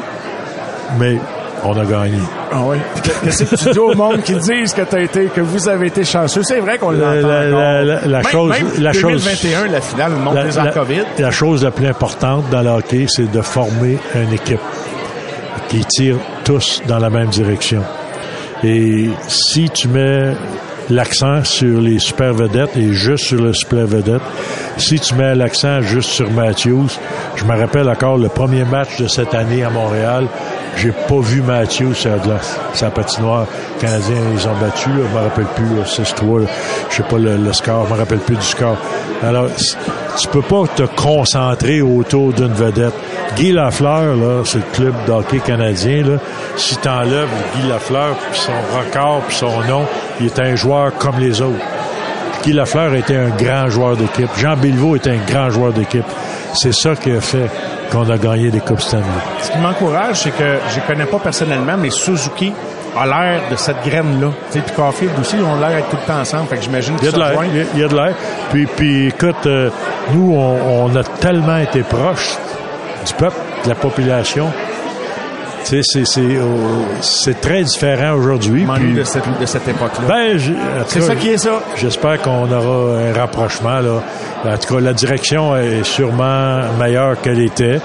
mais 1.00 1.18
on 1.64 1.74
a 1.78 1.86
gagné. 1.86 2.18
Ah 2.52 2.62
oui. 2.64 2.78
Qu'est-ce 3.24 3.44
que 3.44 3.56
tu 3.56 3.70
dis 3.72 3.80
au 3.80 3.94
monde 3.96 4.22
qui 4.22 4.36
disent 4.36 4.74
que 4.74 4.82
t'as 4.84 5.00
été, 5.02 5.26
que 5.28 5.42
vous 5.42 5.68
avez 5.68 5.88
été 5.88 6.04
chanceux? 6.04 6.44
C'est 6.44 6.60
vrai 6.60 6.78
qu'on 6.78 6.92
l'entend 6.92 7.28
La- 7.28 7.50
la- 7.50 7.84
la- 7.84 8.02
la- 8.06 8.18
Même- 8.22 8.26
chose- 8.32 8.50
même 8.52 8.68
la 8.80 8.94
chose- 8.94 9.24
2021, 9.24 9.68
la 9.68 9.82
finale, 9.82 10.12
le 10.12 10.18
monde 10.20 10.36
la- 10.36 10.72
COVID. 10.72 11.02
la 11.20 11.32
chose 11.32 11.64
la 11.64 11.72
plus 11.72 11.88
importante 11.88 12.50
dans 12.52 12.62
le 12.62 12.70
hockey, 12.70 13.06
c'est 13.08 13.32
de 13.32 13.42
former 13.42 13.98
une 14.16 14.34
équipe 14.34 14.60
qui 15.70 15.84
tire 15.86 16.18
tous 16.44 16.82
dans 16.88 17.00
la 17.00 17.10
même 17.10 17.28
direction. 17.30 17.82
Et 18.64 19.10
si 19.28 19.70
tu 19.72 19.88
mets 19.88 20.34
l'accent 20.90 21.44
sur 21.44 21.82
les 21.82 21.98
super 22.00 22.34
vedettes 22.34 22.78
et 22.78 22.94
juste 22.94 23.26
sur 23.26 23.42
le 23.42 23.54
super 23.54 23.86
vedette, 23.88 24.22
si 24.78 25.00
tu 25.00 25.16
mets 25.16 25.36
l'accent 25.36 25.82
juste 25.82 26.10
sur 26.10 26.30
Matthews, 26.32 26.90
je 27.36 27.46
me 27.46 27.58
rappelle 27.58 27.90
encore 27.90 28.18
le 28.18 28.30
premier 28.30 28.64
match 28.64 29.00
de 29.00 29.08
cette 29.08 29.34
année 29.34 29.64
à 29.64 29.70
Montréal, 29.70 30.28
j'ai 30.78 30.92
pas 30.92 31.20
vu 31.20 31.42
Matthews 31.42 31.96
la. 32.06 32.40
Sa 32.74 32.90
patinoire 32.90 33.48
canadien, 33.80 34.18
ils 34.34 34.48
ont 34.48 34.56
battu, 34.60 34.90
là, 34.90 35.04
je 35.10 35.18
me 35.18 35.24
rappelle 35.24 35.46
plus, 35.56 35.76
là, 35.76 35.84
6-3, 35.86 36.42
là. 36.42 36.48
je 36.90 36.96
sais 36.96 37.04
pas 37.04 37.18
le, 37.18 37.54
score, 37.54 37.88
je 37.88 37.94
me 37.94 37.98
rappelle 37.98 38.20
plus 38.20 38.36
du 38.36 38.46
score. 38.46 38.78
Alors, 39.24 39.48
tu 40.20 40.28
peux 40.28 40.42
pas 40.42 40.64
te 40.76 40.84
concentrer 40.84 41.82
autour 41.82 42.34
d'une 42.34 42.54
vedette. 42.54 42.94
Guy 43.38 43.52
Lafleur, 43.52 44.16
là, 44.16 44.42
c'est 44.44 44.58
le 44.58 44.64
club 44.74 44.94
d'hockey 45.08 45.40
canadien, 45.40 46.04
là. 46.04 46.18
Si 46.58 46.76
t'enlèves 46.78 47.30
Guy 47.56 47.68
Lafleur, 47.70 48.16
puis 48.32 48.40
son 48.40 48.52
record, 48.78 49.22
puis 49.28 49.36
son 49.36 49.62
nom, 49.70 49.86
il 50.20 50.28
est 50.28 50.40
un 50.40 50.56
joueur 50.56 50.94
comme 50.98 51.20
les 51.20 51.42
autres. 51.42 51.64
Guy 52.46 52.54
Lafleur 52.54 52.94
était 52.96 53.16
un 53.16 53.30
grand 53.30 53.70
joueur 53.70 53.98
d'équipe. 53.98 54.30
Jean 54.38 54.56
Béliveau 54.56 54.96
était 54.96 55.10
un 55.12 55.26
grand 55.28 55.50
joueur 55.50 55.74
d'équipe. 55.74 56.06
C'est 56.54 56.74
ça 56.74 56.96
qui 56.96 57.12
a 57.12 57.20
fait 57.20 57.50
qu'on 57.92 58.08
a 58.10 58.18
gagné 58.18 58.50
des 58.52 58.60
Coupes 58.60 58.82
Stanley. 58.82 59.04
Ce 59.42 59.52
qui 59.52 59.58
m'encourage, 59.58 60.18
c'est 60.22 60.30
que 60.32 60.58
je 60.70 60.76
les 60.76 60.82
connais 60.88 61.06
pas 61.06 61.18
personnellement, 61.20 61.76
mais 61.78 61.90
Suzuki 61.90 62.54
a 62.98 63.06
l'air 63.06 63.42
de 63.52 63.56
cette 63.56 63.84
graine-là. 63.84 64.28
Puis 64.52 64.62
Caulfield 64.76 65.12
aussi, 65.20 65.36
ils 65.38 65.44
ont 65.44 65.60
l'air 65.60 65.70
d'être 65.76 65.90
tout 65.90 65.98
le 66.02 66.08
temps 66.08 66.20
ensemble. 66.20 66.48
Fait 66.48 66.58
que 66.58 66.62
j'imagine 66.64 66.96
Il 67.02 67.06
y 67.06 67.10
a 67.10 67.12
de 67.12 67.18
l'air. 67.20 67.32
Il 67.52 67.58
y 67.58 67.62
a- 67.62 67.66
il 67.74 67.80
y 67.80 67.84
a 67.84 67.88
de 67.88 67.96
l'air. 67.96 68.14
Puis, 68.52 68.68
puis 68.68 69.08
écoute, 69.08 69.46
euh, 69.48 69.70
nous, 70.14 70.34
on, 70.36 70.86
on 70.86 70.96
a 70.96 71.04
tellement 71.04 71.58
été 71.58 71.82
proches 71.82 72.38
du 73.06 73.14
peuple, 73.16 73.36
de 73.66 73.70
la 73.70 73.76
population. 73.76 74.48
Tu 75.66 75.82
sais, 75.82 75.82
c'est, 75.84 76.06
c'est, 76.06 76.22
euh, 76.22 76.44
c'est 77.02 77.42
très 77.42 77.64
différent 77.64 78.14
aujourd'hui. 78.14 78.66
M'ennuie 78.66 78.94
de 78.94 79.04
cette, 79.04 79.24
de 79.40 79.46
cette 79.46 79.68
époque-là. 79.68 80.08
ben, 80.08 80.40
c'est 80.88 81.02
ça 81.02 81.16
qui 81.16 81.30
est 81.30 81.38
ça. 81.38 81.60
J'espère 81.76 82.22
qu'on 82.22 82.52
aura 82.52 83.00
un 83.00 83.14
rapprochement. 83.14 83.80
Là. 83.80 84.04
En 84.46 84.58
tout 84.58 84.76
cas, 84.76 84.80
la 84.80 84.94
direction 84.94 85.56
est 85.58 85.84
sûrement 85.84 86.62
meilleure 86.80 87.20
qu'elle 87.20 87.42
était. 87.42 87.80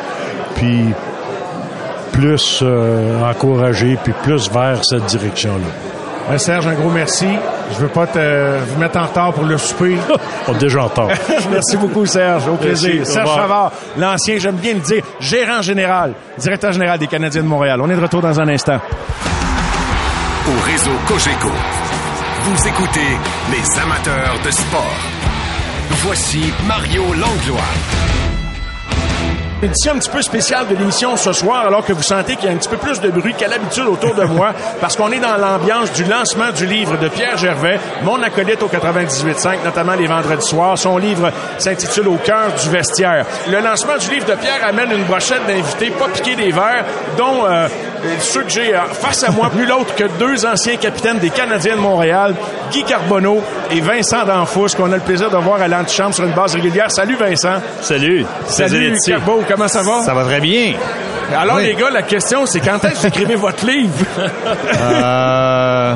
Puis 0.57 0.85
plus 2.13 2.61
euh, 2.63 3.23
encouragée, 3.23 3.99
puis 4.03 4.13
plus 4.23 4.51
vers 4.51 4.85
cette 4.85 5.07
direction-là. 5.07 6.35
Euh, 6.35 6.39
Serge, 6.39 6.67
un 6.67 6.75
gros 6.75 6.91
merci. 6.91 7.27
Je 7.73 7.79
veux 7.79 7.89
pas 7.89 8.07
te, 8.07 8.59
vous 8.67 8.79
mettre 8.79 8.99
en 8.99 9.07
retard 9.07 9.33
pour 9.33 9.45
le 9.45 9.59
souper. 9.59 9.97
On 10.49 10.55
est 10.55 10.59
déjà 10.59 10.81
en 10.81 10.89
retard. 10.89 11.09
Merci 11.51 11.77
beaucoup, 11.77 12.07
Serge. 12.07 12.49
Au 12.49 12.57
plaisir. 12.57 12.95
Merci. 12.97 13.11
Au 13.11 13.13
Serge 13.13 13.29
revoir. 13.29 13.43
Savard, 13.43 13.73
l'ancien, 13.99 14.39
j'aime 14.39 14.57
bien 14.57 14.75
le 14.75 14.81
dire, 14.81 15.03
gérant 15.21 15.63
général, 15.63 16.15
directeur 16.39 16.73
général 16.73 16.99
des 16.99 17.07
Canadiens 17.07 17.43
de 17.43 17.49
Montréal. 17.49 17.81
On 17.81 17.91
est 17.91 17.97
de 17.97 18.01
retour 18.01 18.21
dans 18.21 18.41
un 18.41 18.49
instant. 18.49 18.79
Au 20.47 20.65
réseau 20.65 20.91
Cogeco, 21.07 21.51
vous 22.45 22.69
écoutez 22.69 23.19
les 23.51 23.81
amateurs 23.81 24.39
de 24.45 24.51
sport. 24.51 24.97
Voici 26.03 26.53
Mario 26.67 27.03
Langlois. 27.15 28.20
Édition 29.63 29.93
un 29.93 29.99
petit 29.99 30.09
peu 30.09 30.23
spéciale 30.23 30.69
de 30.69 30.75
l'émission 30.75 31.19
ce 31.19 31.35
soir, 31.35 31.67
alors 31.67 31.85
que 31.85 31.93
vous 31.93 32.03
sentez 32.03 32.37
qu'il 32.37 32.47
y 32.47 32.49
a 32.49 32.53
un 32.53 32.57
petit 32.57 32.69
peu 32.71 32.79
plus 32.79 32.99
de 32.99 33.11
bruit 33.11 33.35
qu'à 33.35 33.47
l'habitude 33.47 33.85
autour 33.85 34.15
de 34.15 34.25
moi, 34.25 34.55
parce 34.81 34.97
qu'on 34.97 35.13
est 35.13 35.19
dans 35.19 35.37
l'ambiance 35.37 35.93
du 35.93 36.05
lancement 36.05 36.51
du 36.51 36.65
livre 36.65 36.97
de 36.97 37.09
Pierre 37.09 37.37
Gervais, 37.37 37.79
mon 38.03 38.23
acolyte 38.23 38.63
au 38.63 38.69
98.5, 38.69 39.63
notamment 39.63 39.95
les 39.97 40.07
vendredis 40.07 40.47
soirs. 40.47 40.79
Son 40.79 40.97
livre 40.97 41.31
s'intitule 41.59 42.09
Au 42.09 42.17
cœur 42.17 42.55
du 42.55 42.71
vestiaire. 42.71 43.27
Le 43.51 43.61
lancement 43.61 43.99
du 43.99 44.09
livre 44.09 44.25
de 44.25 44.35
Pierre 44.35 44.67
amène 44.67 44.93
une 44.93 45.05
brochette 45.05 45.47
d'invités 45.47 45.91
pas 45.91 46.09
piqués 46.09 46.37
des 46.37 46.53
verres, 46.53 46.87
dont 47.19 47.45
euh, 47.47 47.69
ceux 48.21 48.43
que 48.43 48.51
j'ai 48.51 48.75
euh, 48.75 48.81
face 48.93 49.23
à 49.25 49.31
moi, 49.31 49.51
plus 49.51 49.67
l'autre 49.67 49.95
que 49.95 50.05
deux 50.19 50.47
anciens 50.47 50.77
capitaines 50.77 51.19
des 51.19 51.31
Canadiens 51.31 51.77
de 51.77 51.81
Montréal, 51.81 52.35
Guy 52.73 52.85
Carbonneau 52.85 53.43
et 53.71 53.81
Vincent 53.81 54.25
Danfous, 54.25 54.69
qu'on 54.77 54.91
a 54.93 54.97
le 54.97 55.03
plaisir 55.03 55.31
de 55.31 55.37
voir 55.37 55.61
à 55.61 55.69
l'antichambre 55.69 56.15
sur 56.15 56.25
une 56.25 56.33
base 56.33 56.55
régulière. 56.55 56.91
Salut 56.91 57.17
Vincent. 57.17 57.61
Salut. 57.81 58.25
Salut 58.47 58.95
Carbo, 59.07 59.43
comment 59.49 59.69
ça 59.69 59.83
va? 59.83 60.03
Ça 60.03 60.15
va 60.15 60.25
très 60.25 60.41
bien. 60.41 60.75
Alors 61.37 61.57
Oui. 61.57 61.67
les 61.67 61.75
gars, 61.75 61.91
la 61.91 62.03
question 62.03 62.45
c'est 62.47 62.61
quand 62.61 62.83
est-ce 62.85 62.95
que 62.95 62.99
vous 63.01 63.07
écrivez 63.07 63.35
votre 63.37 63.65
livre? 63.67 63.93
Euh, 64.83 65.95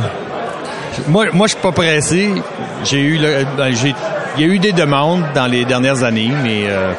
moi, 1.09 1.27
moi, 1.33 1.47
je 1.49 1.53
suis 1.55 1.62
pas 1.62 1.73
pressé. 1.73 2.31
J'ai 2.85 3.01
eu, 3.01 3.19
le- 3.19 3.45
ben, 3.57 3.75
j'ai, 3.75 3.95
il 4.37 4.40
y 4.43 4.45
a 4.45 4.53
eu 4.55 4.59
des 4.59 4.73
demandes 4.73 5.25
dans 5.35 5.47
les 5.47 5.64
dernières 5.64 6.05
années, 6.05 6.31
mais 6.43 6.67
euh, 6.69 6.93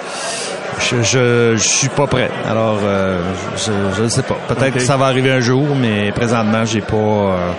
je, 0.90 1.02
je, 1.04 1.56
je 1.58 1.68
suis 1.68 1.90
pas 1.90 2.08
prêt. 2.08 2.30
Alors, 2.48 2.80
euh, 2.84 3.20
je, 3.58 4.04
ne 4.04 4.08
sais 4.10 4.24
pas. 4.24 4.38
Peut-être 4.48 4.74
que 4.74 4.80
ça 4.80 4.98
va 4.98 5.06
arriver 5.06 5.32
un 5.32 5.40
jour, 5.40 5.76
mais 5.76 6.12
présentement, 6.12 6.66
j'ai 6.66 6.82
pas. 6.82 6.96
euh, 6.96 7.52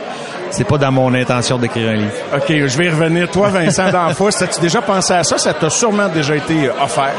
c'est 0.57 0.65
pas 0.65 0.79
dans 0.79 0.91
mon 0.93 1.13
intention 1.15 1.59
d'écrire 1.59 1.91
un 1.91 1.95
livre. 1.97 2.13
OK, 2.35 2.45
je 2.49 2.77
vais 2.79 2.87
y 2.87 2.91
revenir. 2.91 3.31
Toi, 3.31 3.49
Vincent 3.49 3.91
Danfous, 3.91 4.29
as-tu 4.43 4.61
déjà 4.61 4.81
pensé 4.81 5.13
à 5.15 5.23
ça? 5.25 5.37
Ça 5.39 5.53
t'a 5.53 5.69
sûrement 5.71 6.09
déjà 6.09 6.35
été 6.37 6.69
offert. 6.83 7.13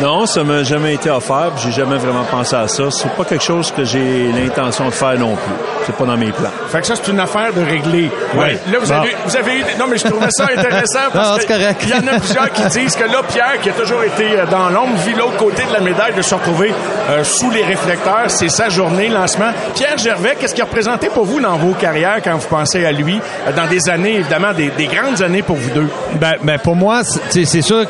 Non, 0.00 0.26
ça 0.26 0.42
m'a 0.44 0.62
jamais 0.62 0.94
été 0.94 1.10
offert. 1.10 1.52
J'ai 1.58 1.72
jamais 1.72 1.96
vraiment 1.96 2.24
pensé 2.24 2.56
à 2.56 2.68
ça. 2.68 2.84
C'est 2.90 3.10
pas 3.14 3.24
quelque 3.24 3.44
chose 3.44 3.72
que 3.72 3.84
j'ai 3.84 4.30
l'intention 4.32 4.86
de 4.86 4.90
faire 4.92 5.18
non 5.18 5.34
plus. 5.36 5.54
C'est 5.86 5.94
pas 5.96 6.04
dans 6.04 6.16
mes 6.16 6.32
plans. 6.32 6.50
Fait 6.68 6.80
que 6.80 6.86
ça, 6.86 6.94
c'est 6.96 7.10
une 7.10 7.20
affaire 7.20 7.52
de 7.52 7.62
régler. 7.62 8.10
Ouais. 8.34 8.58
Là, 8.72 8.78
vous 8.80 8.86
Bon. 8.88 8.94
avez, 9.00 9.16
vous 9.26 9.36
avez 9.36 9.58
eu... 9.58 9.64
Non, 9.78 9.86
mais 9.88 9.98
je 9.98 10.04
trouvais 10.08 10.30
ça 10.30 10.44
intéressant 10.56 10.98
parce 11.12 11.28
Non, 11.30 11.36
que 11.36 11.40
c'est 11.42 11.46
correct. 11.48 11.80
il 11.84 11.90
y 11.90 11.94
en 11.94 12.06
a 12.14 12.18
plusieurs 12.18 12.50
qui 12.52 12.62
disent 12.66 12.96
que 12.96 13.04
là, 13.04 13.22
Pierre, 13.28 13.60
qui 13.60 13.70
a 13.70 13.72
toujours 13.72 14.02
été 14.02 14.38
euh, 14.38 14.46
dans 14.46 14.70
l'ombre, 14.70 14.96
vit 15.04 15.14
l'autre 15.14 15.36
côté 15.36 15.64
de 15.64 15.72
la 15.72 15.80
médaille 15.80 16.14
de 16.14 16.22
se 16.22 16.34
retrouver 16.34 16.72
euh, 17.10 17.24
sous 17.24 17.50
les 17.50 17.64
réflecteurs. 17.64 18.28
C'est 18.28 18.48
sa 18.48 18.68
journée, 18.68 19.08
lancement. 19.08 19.50
Pierre 19.74 19.98
Gervais, 19.98 20.36
qu'est-ce 20.38 20.54
qu'il 20.54 20.62
a 20.62 20.66
représenté 20.66 21.08
pour 21.08 21.24
vous 21.24 21.40
dans 21.40 21.56
vos 21.56 21.74
carrières 21.74 22.20
quand 22.22 22.36
vous 22.36 22.48
pensez 22.48 22.84
à 22.84 22.92
lui? 22.92 23.20
Euh, 23.46 23.52
Dans 23.52 23.66
des 23.66 23.88
années, 23.88 24.16
évidemment, 24.16 24.52
des, 24.52 24.70
des 24.70 24.86
grandes 24.86 25.22
années 25.22 25.42
pour 25.42 25.56
vous 25.56 25.70
deux? 25.70 25.88
Ben, 26.20 26.34
ben 26.42 26.58
pour 26.58 26.76
moi, 26.76 27.02
c'est 27.30 27.62
sûr 27.62 27.86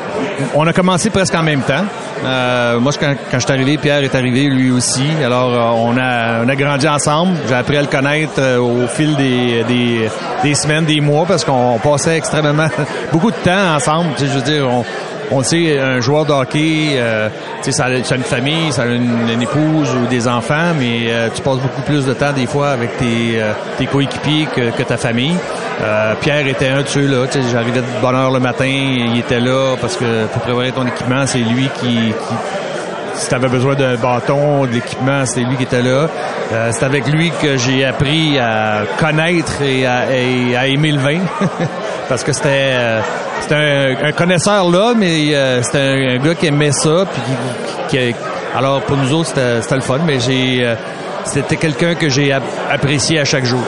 on 0.53 0.67
a 0.67 0.73
commencé 0.73 1.09
presque 1.09 1.35
en 1.35 1.43
même 1.43 1.61
temps. 1.61 1.85
Euh, 2.23 2.79
moi, 2.79 2.91
quand, 2.99 3.15
je 3.33 3.39
suis 3.39 3.51
arrivé, 3.51 3.77
Pierre 3.77 4.03
est 4.03 4.15
arrivé 4.15 4.49
lui 4.49 4.71
aussi. 4.71 5.05
Alors, 5.23 5.53
euh, 5.53 5.83
on 5.83 5.97
a 5.97 6.43
on 6.43 6.49
a 6.49 6.55
grandi 6.55 6.87
ensemble. 6.87 7.37
J'ai 7.47 7.53
appris 7.53 7.77
à 7.77 7.81
le 7.81 7.87
connaître 7.87 8.41
au 8.57 8.87
fil 8.87 9.15
des, 9.15 10.55
semaines, 10.55 10.85
des 10.85 11.01
mois, 11.01 11.25
parce 11.25 11.43
qu'on 11.43 11.79
passait 11.79 12.17
extrêmement 12.17 12.67
beaucoup 13.11 13.31
de 13.31 13.37
temps 13.37 13.75
ensemble. 13.75 14.11
Je 14.17 14.25
veux 14.25 14.41
dire, 14.41 14.67
on 15.31 15.43
sait, 15.43 15.79
un 15.79 15.99
joueur 16.01 16.25
de 16.25 16.31
hockey, 16.31 16.95
euh, 16.95 17.29
ça, 17.61 17.71
ça 17.71 17.85
a 17.85 18.17
une 18.17 18.23
famille, 18.23 18.71
ça 18.71 18.83
a 18.83 18.85
une, 18.85 19.41
épouse 19.41 19.89
ou 19.95 20.07
des 20.07 20.27
enfants, 20.27 20.73
mais 20.77 21.07
euh, 21.07 21.29
tu 21.33 21.41
passes 21.41 21.59
beaucoup 21.59 21.81
plus 21.81 22.05
de 22.05 22.13
temps 22.13 22.31
des 22.31 22.47
fois 22.47 22.69
avec 22.69 22.97
tes, 22.97 23.41
euh, 23.41 23.53
tes 23.77 23.85
coéquipiers 23.85 24.47
que, 24.53 24.71
que 24.71 24.83
ta 24.83 24.97
famille. 24.97 25.35
Euh, 25.81 26.13
Pierre 26.21 26.47
était 26.47 26.69
un 26.69 26.81
de 26.81 26.87
ceux-là. 26.87 27.25
J'arrivais 27.51 27.81
de 27.81 28.01
bonne 28.01 28.15
heure 28.15 28.31
le 28.31 28.39
matin, 28.39 28.65
il 28.65 29.17
était 29.19 29.39
là 29.39 29.75
parce 29.79 29.97
que 29.97 30.25
pour 30.27 30.41
préparer 30.41 30.71
ton 30.71 30.85
équipement, 30.87 31.25
c'est 31.25 31.39
lui 31.39 31.69
qui, 31.79 31.95
qui 31.95 32.35
si 33.15 33.29
tu 33.29 33.35
avais 33.35 33.47
besoin 33.47 33.75
d'un 33.75 33.95
bâton, 33.95 34.65
de 34.65 34.71
l'équipement, 34.71 35.25
c'était 35.25 35.47
lui 35.47 35.57
qui 35.57 35.63
était 35.63 35.81
là. 35.81 36.07
Euh, 36.51 36.69
c'est 36.71 36.85
avec 36.85 37.07
lui 37.07 37.31
que 37.41 37.57
j'ai 37.57 37.85
appris 37.85 38.37
à 38.39 38.83
connaître 38.99 39.61
et 39.61 39.85
à, 39.85 40.13
et 40.15 40.55
à 40.55 40.67
aimer 40.67 40.91
le 40.91 40.99
vin. 40.99 41.19
Parce 42.07 42.23
que 42.23 42.33
c'était 42.33 42.71
euh, 42.73 42.99
c'était 43.41 43.55
un, 43.55 44.07
un 44.07 44.11
connaisseur 44.11 44.69
là, 44.69 44.93
mais 44.95 45.33
euh, 45.33 45.61
c'était 45.63 45.79
un, 45.79 46.15
un 46.15 46.17
gars 46.17 46.35
qui 46.35 46.45
aimait 46.47 46.71
ça. 46.71 47.05
Puis 47.11 47.21
qui, 47.89 47.97
qui- 47.97 48.15
alors 48.55 48.81
pour 48.81 48.95
nous 48.97 49.13
autres, 49.13 49.31
c'était 49.61 49.75
le 49.75 49.81
fun, 49.81 49.99
mais 50.05 50.19
j'ai 50.19 50.59
euh, 50.65 50.75
c'était 51.25 51.55
quelqu'un 51.57 51.95
que 51.95 52.07
j'ai 52.09 52.31
ap- 52.31 52.43
apprécié 52.71 53.19
à 53.19 53.25
chaque 53.25 53.45
jour. 53.45 53.63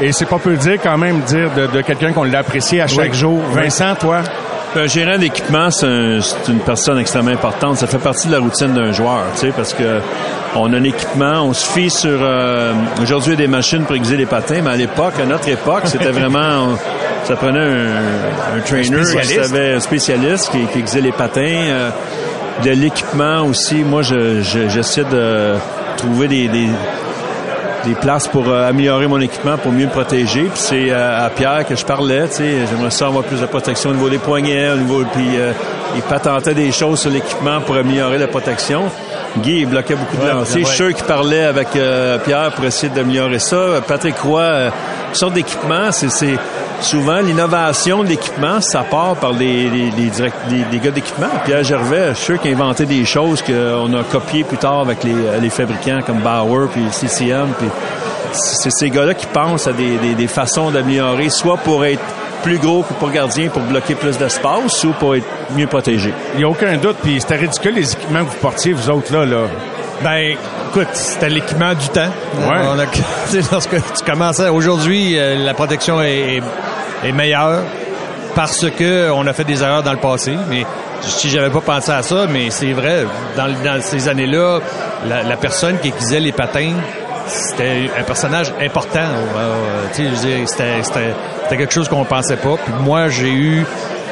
Et 0.00 0.12
c'est 0.12 0.26
pas 0.26 0.38
peu 0.38 0.54
dire 0.56 0.78
quand 0.82 0.98
même 0.98 1.20
dire 1.20 1.50
de, 1.56 1.66
de 1.66 1.80
quelqu'un 1.80 2.12
qu'on 2.12 2.24
l'a 2.24 2.40
apprécié 2.40 2.82
à 2.82 2.86
chaque 2.86 3.12
Oui. 3.12 3.18
jour. 3.18 3.40
Vincent, 3.52 3.94
toi? 3.98 4.18
Un 4.78 4.86
gérant 4.86 5.16
d'équipement, 5.16 5.70
c'est 5.70 5.86
un- 5.86 6.20
c'est 6.20 6.52
une 6.52 6.58
personne 6.58 6.98
extrêmement 6.98 7.30
importante. 7.30 7.78
Ça 7.78 7.86
fait 7.86 7.96
partie 7.98 8.28
de 8.28 8.32
la 8.34 8.40
routine 8.40 8.74
d'un 8.74 8.92
joueur, 8.92 9.22
tu 9.34 9.46
sais, 9.46 9.52
parce 9.56 9.72
que 9.72 10.00
on 10.54 10.70
a 10.72 10.76
un 10.76 10.84
équipement, 10.84 11.42
on 11.44 11.52
se 11.54 11.66
fie 11.66 11.88
sur... 11.90 12.10
euh, 12.20 12.72
Aujourd'hui, 13.02 13.32
il 13.32 13.40
y 13.40 13.42
a 13.42 13.46
des 13.46 13.50
machines 13.50 13.84
pour 13.84 13.94
aiguiser 13.96 14.16
les 14.18 14.26
patins, 14.26 14.60
mais 14.62 14.70
à 14.70 14.76
l'époque, 14.76 15.14
à 15.22 15.24
notre 15.26 15.48
époque, 15.48 15.82
c'était 15.86 16.10
vraiment... 16.12 16.68
ça 17.26 17.36
prenait 17.36 17.58
un, 17.60 18.56
un 18.56 18.60
trainer 18.60 18.82
qui 18.84 19.04
spécialiste. 19.06 19.42
savait, 19.50 19.74
un 19.74 19.80
spécialiste 19.80 20.50
qui, 20.50 20.64
qui 20.66 20.78
aiguisait 20.78 21.00
les 21.00 21.12
patins. 21.12 21.40
euh, 21.44 21.90
de 22.64 22.70
l'équipement 22.70 23.42
aussi, 23.42 23.76
moi, 23.84 24.00
je- 24.00 24.40
je- 24.40 24.68
j'essaie 24.70 25.04
de 25.04 25.56
trouver 25.98 26.26
des- 26.26 26.48
des, 26.48 26.68
des 27.84 27.94
places 27.94 28.26
pour 28.28 28.48
euh, 28.48 28.66
améliorer 28.68 29.06
mon 29.06 29.20
équipement, 29.20 29.58
pour 29.58 29.72
mieux 29.72 29.84
me 29.84 29.90
protéger. 29.90 30.40
Puis 30.44 30.50
c'est 30.54 30.86
euh, 30.90 31.26
à 31.26 31.28
Pierre 31.28 31.66
que 31.68 31.76
je 31.76 31.84
parlais, 31.84 32.26
tu 32.28 32.36
sais, 32.36 32.52
j'aimerais 32.70 32.90
ça 32.90 33.06
avoir 33.08 33.24
plus 33.24 33.40
de 33.40 33.46
protection 33.46 33.90
au 33.90 33.92
niveau 33.92 34.08
des 34.08 34.16
poignets, 34.18 34.70
au 34.70 34.76
niveau 34.76 35.04
puis 35.12 35.36
euh, 35.36 35.52
il 35.94 36.00
patentait 36.02 36.54
des 36.54 36.72
choses 36.72 36.98
sur 37.00 37.10
l'équipement 37.10 37.60
pour 37.60 37.76
améliorer 37.76 38.16
la 38.18 38.26
protection. 38.26 38.84
Guy 39.42 39.58
il 39.60 39.66
bloquait 39.66 39.94
beaucoup 39.94 40.16
de 40.16 40.22
Ouais, 40.22 40.32
lanciers. 40.32 40.56
ouais. 40.56 40.62
Je 40.62 40.66
suis 40.68 40.76
sûr 40.76 40.94
qu'il 40.94 41.04
parlait 41.04 41.44
avec 41.44 41.68
euh, 41.76 42.16
Pierre 42.24 42.52
pour 42.52 42.64
essayer 42.64 42.88
d'améliorer 42.90 43.38
ça. 43.38 43.82
Patrick 43.86 44.18
Roy, 44.18 44.40
euh, 44.40 44.70
sorte 45.12 45.34
d'équipement, 45.34 45.92
c'est 45.92 46.08
c'est 46.10 46.36
souvent 46.80 47.20
l'innovation 47.20 48.02
de 48.02 48.08
l'équipement, 48.08 48.60
ça 48.60 48.82
part 48.82 49.16
par 49.16 49.32
les, 49.32 49.68
les, 49.68 50.78
gars 50.78 50.90
d'équipement. 50.90 51.28
Pierre 51.44 51.64
Gervais, 51.64 52.08
je 52.10 52.14
suis 52.14 52.24
sûr 52.24 52.40
qu'il 52.40 52.52
a 52.52 52.54
inventé 52.54 52.86
des 52.86 53.04
choses 53.04 53.42
qu'on 53.42 53.92
a 53.94 54.02
copiées 54.04 54.44
plus 54.44 54.58
tard 54.58 54.80
avec 54.80 55.02
les, 55.04 55.14
les 55.40 55.50
fabricants 55.50 56.00
comme 56.04 56.18
Bauer 56.18 56.68
puis 56.72 56.82
CCM. 56.90 57.48
Puis 57.58 57.68
c'est 58.32 58.70
ces 58.70 58.90
gars-là 58.90 59.14
qui 59.14 59.26
pensent 59.26 59.66
à 59.66 59.72
des, 59.72 59.96
des, 59.98 60.14
des 60.14 60.26
façons 60.26 60.70
d'améliorer, 60.70 61.28
soit 61.30 61.56
pour 61.58 61.84
être 61.84 62.02
plus 62.42 62.58
gros 62.58 62.82
que 62.82 62.92
pour 62.94 63.10
gardien, 63.10 63.48
pour 63.48 63.62
bloquer 63.62 63.94
plus 63.94 64.18
d'espace, 64.18 64.84
ou 64.84 64.92
pour 64.92 65.16
être 65.16 65.26
mieux 65.56 65.66
protégé. 65.66 66.12
Il 66.34 66.38
n'y 66.38 66.44
a 66.44 66.48
aucun 66.48 66.76
doute, 66.76 66.96
puis 67.02 67.20
c'était 67.20 67.36
ridicule 67.36 67.74
les 67.74 67.92
équipements 67.92 68.24
que 68.24 68.30
vous 68.30 68.40
portiez, 68.40 68.72
vous 68.72 68.88
autres, 68.90 69.12
là. 69.12 69.24
là. 69.24 69.46
Ben, 70.02 70.36
écoute, 70.70 70.88
c'était 70.92 71.28
l'équipement 71.30 71.72
du 71.74 71.88
temps. 71.88 72.10
Ouais. 72.38 72.60
On 72.68 72.78
a- 72.78 72.86
tu 72.86 73.02
sais, 73.30 73.40
lorsque 73.50 73.70
tu 73.76 74.04
commençais, 74.04 74.48
aujourd'hui, 74.48 75.18
euh, 75.18 75.36
la 75.44 75.54
protection 75.54 76.02
est, 76.02 76.36
est- 76.36 76.42
est 77.08 77.12
meilleure 77.12 77.62
parce 78.34 78.66
que 78.70 79.10
on 79.10 79.26
a 79.26 79.32
fait 79.32 79.44
des 79.44 79.62
erreurs 79.62 79.82
dans 79.82 79.92
le 79.92 79.98
passé. 79.98 80.36
Mais 80.50 80.64
si 81.00 81.30
j'avais 81.30 81.48
pas 81.50 81.60
pensé 81.62 81.90
à 81.92 82.02
ça, 82.02 82.26
mais 82.28 82.50
c'est 82.50 82.72
vrai, 82.72 83.04
dans, 83.36 83.46
dans 83.64 83.80
ces 83.80 84.08
années-là, 84.08 84.60
la, 85.08 85.22
la 85.22 85.36
personne 85.36 85.78
qui 85.78 85.88
aiguisait 85.88 86.20
les 86.20 86.32
patins, 86.32 86.72
c'était 87.26 87.90
un 87.98 88.02
personnage 88.02 88.52
important. 88.62 89.00
Euh, 89.00 89.84
tu 89.94 90.02
sais, 90.04 90.10
je 90.10 90.14
veux 90.14 90.36
dire, 90.36 90.48
c'était, 90.48 90.82
c'était, 90.82 91.14
c'était 91.44 91.56
quelque 91.56 91.72
chose 91.72 91.88
qu'on 91.88 92.04
pensait 92.04 92.36
pas. 92.36 92.56
Puis 92.62 92.74
moi, 92.82 93.08
j'ai 93.08 93.30
eu, 93.32 93.64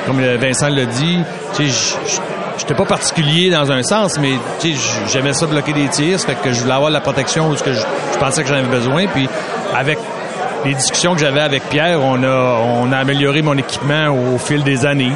comme 0.06 0.20
Vincent 0.40 0.68
l'a 0.68 0.86
dit, 0.86 1.20
je- 2.54 2.58
je- 2.58 2.60
j'étais 2.60 2.74
pas 2.74 2.84
particulier 2.84 3.50
dans 3.50 3.70
un 3.72 3.82
sens, 3.82 4.18
mais 4.18 4.32
j'aimais 5.12 5.32
ça 5.32 5.46
bloquer 5.46 5.72
des 5.72 5.88
tirs, 5.88 6.20
fait 6.20 6.34
que 6.34 6.52
je 6.52 6.60
voulais 6.60 6.74
avoir 6.74 6.90
la 6.90 7.00
protection 7.00 7.48
où 7.48 7.56
ce 7.56 7.62
que 7.62 7.72
je, 7.72 7.80
je 7.80 8.18
pensais 8.18 8.42
que 8.42 8.48
j'en 8.48 8.56
avais 8.56 8.68
besoin. 8.68 9.06
Puis 9.06 9.28
avec 9.76 9.98
les 10.64 10.74
discussions 10.74 11.14
que 11.14 11.20
j'avais 11.20 11.40
avec 11.40 11.64
Pierre, 11.68 12.00
on 12.02 12.22
a, 12.22 12.58
on 12.82 12.90
a 12.92 12.96
amélioré 12.98 13.42
mon 13.42 13.56
équipement 13.58 14.08
au 14.08 14.38
fil 14.38 14.62
des 14.62 14.86
années. 14.86 15.12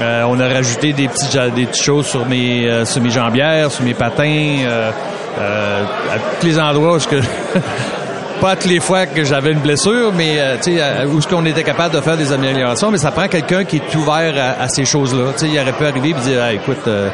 Euh, 0.00 0.22
on 0.26 0.40
a 0.40 0.48
rajouté 0.48 0.92
des 0.92 1.08
petites, 1.08 1.36
des 1.54 1.66
petites 1.66 1.82
choses 1.84 2.06
sur 2.06 2.24
mes, 2.26 2.66
euh, 2.68 2.84
sur 2.86 3.02
mes 3.02 3.10
jambières, 3.10 3.70
sur 3.70 3.84
mes 3.84 3.94
patins, 3.94 4.56
euh, 4.64 4.90
euh, 5.38 5.82
à 6.14 6.18
tous 6.40 6.46
les 6.46 6.58
endroits 6.58 6.96
où 6.96 6.98
que 6.98 7.16
pas 8.42 8.56
toutes 8.56 8.70
les 8.70 8.80
fois 8.80 9.06
que 9.06 9.22
j'avais 9.24 9.52
une 9.52 9.60
blessure, 9.60 10.12
mais 10.12 10.34
euh, 10.38 10.56
euh, 10.66 11.06
où 11.06 11.18
est-ce 11.18 11.28
qu'on 11.28 11.46
était 11.46 11.62
capable 11.62 11.94
de 11.94 12.00
faire 12.00 12.16
des 12.16 12.32
améliorations, 12.32 12.90
mais 12.90 12.98
ça 12.98 13.12
prend 13.12 13.28
quelqu'un 13.28 13.62
qui 13.64 13.76
est 13.76 13.94
ouvert 13.94 14.34
à, 14.60 14.68
ces 14.68 14.84
choses-là. 14.84 15.26
Il 15.42 15.58
aurait 15.60 15.72
pu 15.72 15.86
arriver 15.86 16.10
et 16.10 16.14
dire, 16.14 16.40
Ah, 16.42 16.52
écoute, 16.52 16.80
euh, 16.88 17.08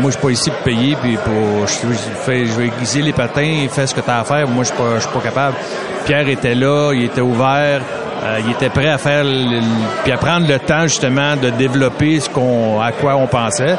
moi 0.00 0.10
je 0.10 0.12
suis 0.12 0.20
pas 0.22 0.30
ici 0.30 0.50
pour 0.50 0.60
payer, 0.60 0.96
puis 1.00 1.16
pour, 1.18 1.66
je, 1.66 1.86
fais- 2.24 2.46
je 2.46 2.52
vais 2.52 2.66
aiguiser 2.68 3.02
les 3.02 3.12
patins, 3.12 3.66
fais 3.70 3.86
ce 3.86 3.94
que 3.94 4.00
tu 4.00 4.10
as 4.10 4.20
à 4.20 4.24
faire. 4.24 4.48
Moi 4.48 4.64
je 4.64 4.68
suis 4.68 4.76
pas, 4.78 5.00
suis 5.00 5.10
pas 5.10 5.20
capable. 5.20 5.56
Pierre 6.06 6.28
était 6.28 6.54
là, 6.54 6.92
il 6.94 7.04
était 7.04 7.20
ouvert. 7.20 7.82
euh, 8.24 8.38
il 8.44 8.52
était 8.52 8.70
prêt 8.70 8.88
à 8.88 8.98
faire, 8.98 9.24
le- 9.24 9.60
puis 10.02 10.12
à 10.12 10.16
prendre 10.16 10.46
le 10.48 10.58
temps 10.58 10.82
justement 10.84 11.36
de 11.36 11.50
développer 11.50 12.20
ce 12.20 12.30
qu'on, 12.30 12.80
à 12.80 12.92
quoi 12.92 13.16
on 13.16 13.26
pensait. 13.26 13.76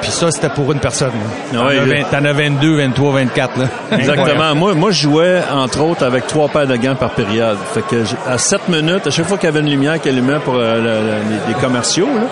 Puis 0.00 0.10
ça, 0.10 0.30
c'était 0.30 0.48
pour 0.48 0.70
une 0.72 0.78
personne. 0.80 1.10
là. 1.52 1.58
T'en 1.60 1.66
as 1.66 1.74
il- 1.74 1.80
20 1.80 2.10
T'en 2.10 2.24
as 2.24 2.32
22, 2.32 2.76
23, 2.76 3.12
24. 3.12 3.58
Là. 3.58 3.64
Exactement. 3.92 4.54
Moi, 4.54 4.74
moi, 4.74 4.90
je 4.90 5.02
jouais, 5.02 5.40
entre 5.52 5.80
autres, 5.82 6.04
avec 6.04 6.26
trois 6.26 6.48
paires 6.48 6.66
de 6.66 6.76
gants 6.76 6.94
par 6.96 7.10
période. 7.10 7.58
Fait 7.74 7.82
que 7.82 7.96
à 8.28 8.38
7 8.38 8.68
minutes, 8.68 9.06
à 9.06 9.10
chaque 9.10 9.26
fois 9.26 9.36
qu'il 9.38 9.48
y 9.48 9.52
avait 9.52 9.60
une 9.60 9.70
lumière 9.70 10.00
qui 10.00 10.08
allumait 10.08 10.38
pour 10.44 10.54
euh, 10.56 10.74
le- 10.76 10.80
le- 10.82 11.30
les, 11.48 11.48
les 11.54 11.60
commerciaux, 11.60 12.06
là, 12.06 12.22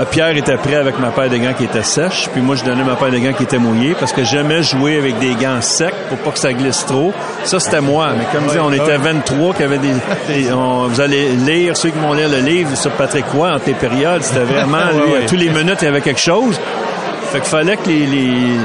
euh, 0.00 0.04
Pierre 0.10 0.36
était 0.36 0.56
prêt 0.56 0.74
avec 0.74 0.98
ma 0.98 1.10
paire 1.10 1.30
de 1.30 1.36
gants 1.36 1.52
qui 1.56 1.64
était 1.64 1.84
sèche, 1.84 2.28
puis 2.32 2.42
moi 2.42 2.56
je 2.56 2.64
donnais 2.64 2.82
ma 2.82 2.96
paire 2.96 3.10
de 3.12 3.18
gants 3.18 3.32
qui 3.32 3.44
était 3.44 3.58
mouillée 3.58 3.94
parce 3.98 4.12
que 4.12 4.24
j'aimais 4.24 4.60
jouer 4.64 4.98
avec 4.98 5.20
des 5.20 5.34
gants 5.34 5.60
secs 5.60 5.94
pour 6.08 6.18
pas 6.18 6.32
que 6.32 6.38
ça 6.40 6.52
glisse 6.52 6.84
trop. 6.84 7.12
Ça 7.44 7.60
c'était 7.60 7.80
moi, 7.80 8.08
mais 8.18 8.24
comme 8.32 8.48
dit, 8.48 8.58
on 8.58 8.72
était 8.72 8.96
23 8.96 9.54
qui 9.54 9.62
avaient 9.62 9.78
des, 9.78 9.92
des- 10.26 10.52
on- 10.52 10.88
vous 10.88 11.00
allez 11.00 11.28
lire 11.36 11.76
ceux 11.76 11.90
qui 11.90 11.98
vont 12.00 12.12
lire 12.12 12.28
le 12.28 12.38
livre 12.40 12.76
sur 12.76 12.90
Patrick 12.92 13.26
Roy 13.32 13.52
en 13.54 13.60
tes 13.60 13.74
périodes, 13.74 14.22
c'était 14.22 14.42
vraiment 14.44 14.78
lui 15.06 15.14
à 15.24 15.28
tous 15.28 15.36
les 15.36 15.48
minutes 15.48 15.78
il 15.82 15.84
y 15.84 15.88
avait 15.88 16.00
quelque 16.00 16.20
chose. 16.20 16.58
Fait 17.34 17.40
qu'il 17.40 17.48
fallait 17.48 17.76
que 17.76 17.88
les, 17.88 18.06
les, 18.06 18.56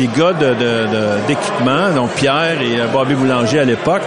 les 0.00 0.06
gars 0.08 0.34
de, 0.34 0.48
de- 0.48 0.52
de- 0.54 1.26
d'équipement, 1.26 1.88
donc 1.94 2.10
Pierre 2.10 2.60
et 2.60 2.78
euh, 2.78 2.86
Bobby 2.88 3.14
Boulanger 3.14 3.60
à 3.60 3.64
l'époque, 3.64 4.02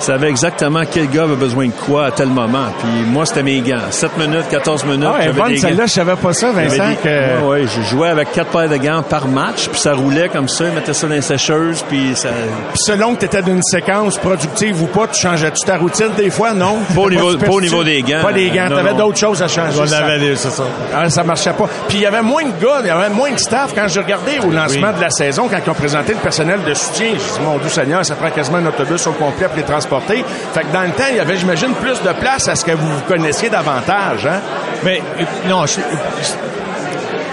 ils 0.00 0.04
savaient 0.04 0.28
exactement 0.28 0.82
quel 0.90 1.08
gars 1.10 1.22
avait 1.24 1.36
besoin 1.36 1.66
de 1.66 1.72
quoi 1.72 2.06
à 2.06 2.10
tel 2.10 2.28
moment. 2.28 2.66
Puis 2.78 2.88
moi, 3.10 3.24
c'était 3.26 3.42
mes 3.42 3.60
gants. 3.60 3.78
7 3.90 4.16
minutes, 4.18 4.48
14 4.50 4.84
minutes. 4.84 5.08
Ah, 5.12 5.32
bonne, 5.32 5.56
celle-là, 5.56 5.86
je 5.86 5.92
savais 5.92 6.16
pas 6.16 6.32
ça, 6.32 6.50
Vincent, 6.52 6.88
des- 6.90 6.96
que... 6.96 7.08
Ouais, 7.08 7.46
ouais, 7.48 7.62
je 7.66 7.82
jouais 7.82 8.08
avec 8.08 8.32
quatre 8.32 8.50
paires 8.50 8.68
de 8.68 8.76
gants 8.76 9.02
par 9.02 9.26
match, 9.28 9.68
puis 9.68 9.80
ça 9.80 9.94
roulait 9.94 10.28
comme 10.28 10.48
ça, 10.48 10.64
ils 10.66 10.72
mettaient 10.72 10.92
ça 10.94 11.06
dans 11.06 11.14
les 11.14 11.20
sécheuses, 11.22 11.82
puis 11.88 12.12
ça... 12.14 12.28
Puis 12.72 12.82
selon 12.82 13.14
que 13.14 13.20
tu 13.20 13.24
étais 13.26 13.42
d'une 13.42 13.62
séquence 13.62 14.18
productive 14.18 14.82
ou 14.82 14.86
pas, 14.86 15.06
tu 15.08 15.20
changeais-tu 15.20 15.64
ta 15.64 15.76
routine 15.76 16.10
des 16.16 16.30
fois, 16.30 16.52
non? 16.52 16.78
Pas 16.94 17.00
au 17.02 17.10
niveau- 17.10 17.30
super 17.32 17.48
pas 17.48 17.54
au 17.54 17.58
stu- 17.60 17.64
niveau 17.70 17.84
des 17.84 18.02
gants. 18.02 18.22
Pas 18.22 18.32
des 18.32 18.50
gants, 18.50 18.68
t'avais 18.68 18.92
non. 18.92 18.98
d'autres 18.98 19.18
choses 19.18 19.42
à 19.42 19.48
changer. 19.48 19.78
On 19.80 19.86
ça. 19.86 19.98
avait 19.98 20.18
des- 20.18 20.36
c'est 20.36 20.50
ça. 20.50 20.64
Ah, 20.94 21.08
ça 21.10 21.22
marchait 21.24 21.52
pas. 21.52 21.68
Puis 21.88 21.98
il 21.98 22.02
y 22.02 22.06
avait 22.06 22.22
moins 22.22 22.42
de 22.44 22.62
gars, 22.62 22.78
il 22.82 22.86
y 22.86 22.90
avait 22.90 23.10
moins 23.10 23.30
de 23.30 23.38
staff. 23.38 23.72
Quand 23.74 23.88
je 23.88 24.00
regardais 24.00 24.38
au 24.46 24.50
lancement 24.50 24.92
de 24.92 25.00
la 25.00 25.10
saison, 25.10 25.48
quand 25.50 25.58
ils 25.64 25.70
ont 25.70 25.74
présenté 25.74 26.12
le 26.12 26.18
personnel 26.18 26.60
de 26.66 26.74
soutien, 26.74 27.06
je 27.12 27.16
dis, 27.16 27.44
mon 27.44 27.58
Dieu 27.58 27.68
Seigneur, 27.68 28.04
ça 28.04 28.14
prend 28.14 28.30
quasiment 28.30 28.58
un 28.58 28.66
autobus 28.66 29.06
au 29.06 29.12
complet 29.12 29.46
pour 29.48 29.56
les 29.56 29.62
transporter. 29.86 30.24
Fait 30.52 30.62
que 30.62 30.72
dans 30.72 30.82
le 30.82 30.90
temps, 30.90 31.04
il 31.10 31.16
y 31.16 31.20
avait, 31.20 31.36
j'imagine, 31.36 31.72
plus 31.74 32.00
de 32.02 32.12
place 32.12 32.48
à 32.48 32.54
ce 32.56 32.64
que 32.64 32.72
vous 32.72 32.86
vous 32.86 33.02
connaissiez 33.08 33.48
davantage, 33.50 34.26
hein? 34.26 34.40
Mais 34.84 35.00
euh, 35.20 35.24
non, 35.48 35.66
je- 35.66 35.80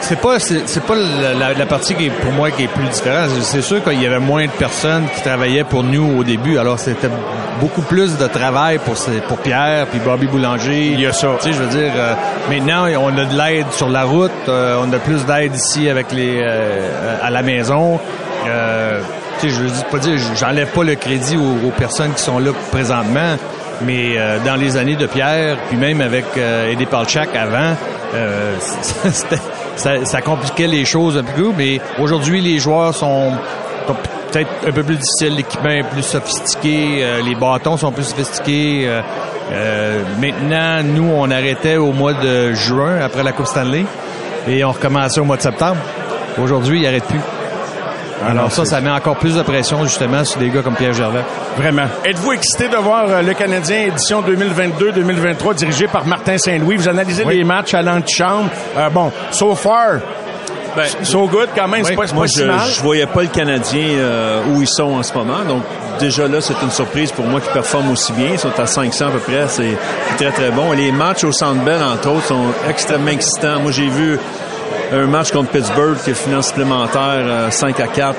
c'est 0.02 0.20
pas 0.20 0.40
c'est 0.40 0.84
pas 0.86 0.96
la, 0.96 1.34
la- 1.34 1.54
la 1.54 1.66
partie 1.66 1.94
qui 1.94 2.08
est 2.08 2.10
pour 2.10 2.32
moi 2.34 2.50
qui 2.52 2.64
est 2.64 2.68
plus 2.68 2.88
différente. 2.88 3.30
C'est 3.44 3.62
sûr 3.62 3.84
qu'il 3.84 4.02
y 4.02 4.06
avait 4.06 4.20
moins 4.20 4.46
de 4.46 4.52
personnes 4.52 5.04
qui 5.16 5.22
travaillaient 5.22 5.64
pour 5.64 5.84
nous 5.84 6.18
au 6.20 6.24
début. 6.24 6.58
Alors 6.58 6.80
c'était 6.80 7.08
beaucoup 7.60 7.84
plus 7.84 8.18
de 8.18 8.28
travail 8.28 8.80
pour 8.80 8.96
pour 9.28 9.38
Pierre 9.38 9.86
puis 9.88 10.00
Bobby 10.00 10.26
Boulanger. 10.28 10.88
Il 10.88 11.00
y 11.00 11.06
a 11.06 11.14
ça. 11.14 11.28
Tu 11.40 11.48
sais, 11.50 11.54
je 11.54 11.64
veux 11.64 11.70
dire, 11.70 11.92
euh, 11.96 12.14
maintenant 12.50 12.88
on 13.00 13.16
a 13.18 13.26
de 13.26 13.38
l'aide 13.38 13.72
sur 13.72 13.90
la 13.90 14.04
route, 14.04 14.32
euh, 14.50 14.82
on 14.84 14.92
a 14.92 14.98
plus 14.98 15.24
d'aide 15.26 15.56
ici 15.56 15.88
avec 15.88 16.12
les 16.12 16.42
euh, 16.42 17.18
à 17.22 17.30
la 17.30 17.42
maison. 17.44 18.00
Tu 19.39 19.50
sais, 19.50 19.56
je 19.56 19.62
veux 19.62 19.89
pas 19.89 19.98
dire, 20.00 20.17
j'enlève 20.36 20.72
pas 20.72 20.84
le 20.84 20.96
crédit 20.96 21.38
aux, 21.38 21.72
personnes 21.72 22.13
qui 22.13 22.22
sont 22.22 22.39
là 22.39 22.52
présentement, 22.72 23.36
mais 23.82 24.17
euh, 24.17 24.38
dans 24.46 24.56
les 24.56 24.78
années 24.78 24.96
de 24.96 25.08
Pierre, 25.08 25.58
puis 25.67 25.78
même 25.78 26.02
avec 26.02 26.26
euh, 26.38 26.72
Eddie 26.72 26.86
Palchak 26.86 27.36
avant, 27.36 27.76
euh, 28.13 28.56
ça, 29.76 30.06
ça 30.06 30.22
compliquait 30.22 30.67
les 30.67 30.86
choses 30.86 31.17
un 31.17 31.24
peu. 31.24 31.52
Mais 31.58 31.80
aujourd'hui, 32.00 32.41
les 32.41 32.60
joueurs 32.60 32.94
sont 32.94 33.32
peut-être 34.32 34.50
un 34.67 34.72
peu 34.72 34.84
plus 34.84 34.96
difficiles, 34.96 35.36
l'équipement 35.36 35.70
est 35.70 35.84
plus 35.84 36.04
sophistiqué, 36.04 37.00
euh, 37.02 37.22
les 37.22 37.36
bâtons 37.36 37.78
sont 37.78 37.91
plus 37.91 38.04
sophistiqués. 38.04 38.84
euh, 38.86 39.02
euh, 39.52 40.04
maintenant, 40.20 40.84
nous, 40.84 41.10
on 41.13 41.30
arrêtait 41.30 41.76
au 41.76 41.91
mois 41.91 42.13
de 42.13 42.54
juin 42.54 43.00
après 43.02 43.24
la 43.24 43.34
Coupe 43.34 43.48
Stanley 43.48 43.86
et 44.48 44.63
on 44.63 44.72
recommençait 44.72 45.20
au 45.20 45.26
mois 45.26 45.38
de 45.38 45.41
septembre. 45.41 45.78
Aujourd'hui, 46.41 46.80
il 46.80 46.84
n'arrête 46.84 47.04
plus. 47.04 47.20
Alors 48.28 48.52
ça, 48.52 48.66
ça 48.66 48.82
met 48.82 48.90
encore 48.92 49.16
plus 49.18 49.36
de 49.36 49.42
pression 49.42 49.84
justement 49.84 50.24
sur 50.24 50.40
des 50.40 50.50
gars 50.50 50.62
comme 50.62 50.76
Pierre 50.76 50.94
Gervais. 50.94 51.24
Vraiment. 51.58 51.88
Êtes-vous 52.06 52.34
excité 52.34 52.68
de 52.70 52.78
voir 52.78 53.06
euh, 53.10 53.22
le 53.22 53.34
Canadien 53.34 53.88
édition 53.88 54.22
2022-2023 54.22 55.56
dirigé 55.56 55.88
par 55.88 56.06
Martin 56.06 56.38
Saint-Louis? 56.38 56.78
Vous 56.78 56.88
analysez 56.90 57.24
les 57.26 57.44
matchs 57.44 57.74
à 57.74 57.82
l'antichambre. 57.82 58.50
Euh, 58.78 58.90
bon, 58.90 59.12
so 59.32 59.56
far, 59.56 60.00
Ben, 60.76 60.86
so 61.04 61.28
good 61.28 61.50
quand 61.56 61.68
même, 61.68 61.84
c'est 61.84 61.96
pas, 61.96 62.08
c'est 62.08 62.14
Moi, 62.14 62.24
pas 62.26 62.28
je, 62.28 62.40
si 62.42 62.46
mal. 62.46 62.60
je 62.74 62.82
voyais 62.82 63.06
pas 63.06 63.24
le 63.24 63.28
Canadien 63.28 63.88
euh, 63.98 64.42
où 64.54 64.62
ils 64.62 64.68
sont 64.68 64.84
en 64.94 65.04
ce 65.04 65.14
moment. 65.14 65.40
Donc, 65.46 65.64
déjà 66.00 66.28
là, 66.28 66.40
c'est 66.40 66.54
une 66.64 66.72
surprise 66.72 67.12
pour 67.12 67.26
moi 67.26 67.42
qu'ils 67.42 67.52
performent 67.52 67.92
aussi 67.92 68.14
bien. 68.14 68.30
Ils 68.34 68.40
sont 68.40 68.58
à 68.58 68.66
500 68.68 69.08
à 69.08 69.12
peu 69.12 69.20
près. 69.20 69.46
C'est 69.50 69.76
très, 70.18 70.32
très 70.32 70.50
bon. 70.52 70.72
Les 70.72 70.92
matchs 70.94 71.24
au 71.26 71.32
Centre 71.34 71.62
Bell, 71.66 71.82
entre 71.84 72.10
autres, 72.12 72.26
sont 72.28 72.46
extrêmement 72.70 73.12
excitants. 73.12 73.60
Moi, 73.60 73.72
j'ai 73.72 73.90
vu 73.90 74.18
un 74.94 75.08
match 75.08 75.32
contre 75.32 75.52
Pittsburgh 75.52 75.98
qui 76.04 76.12
est 76.12 76.14
finance 76.14 76.48
supplémentaire 76.48 77.52
5 77.52 77.80
à 77.80 77.88
4. 77.88 78.16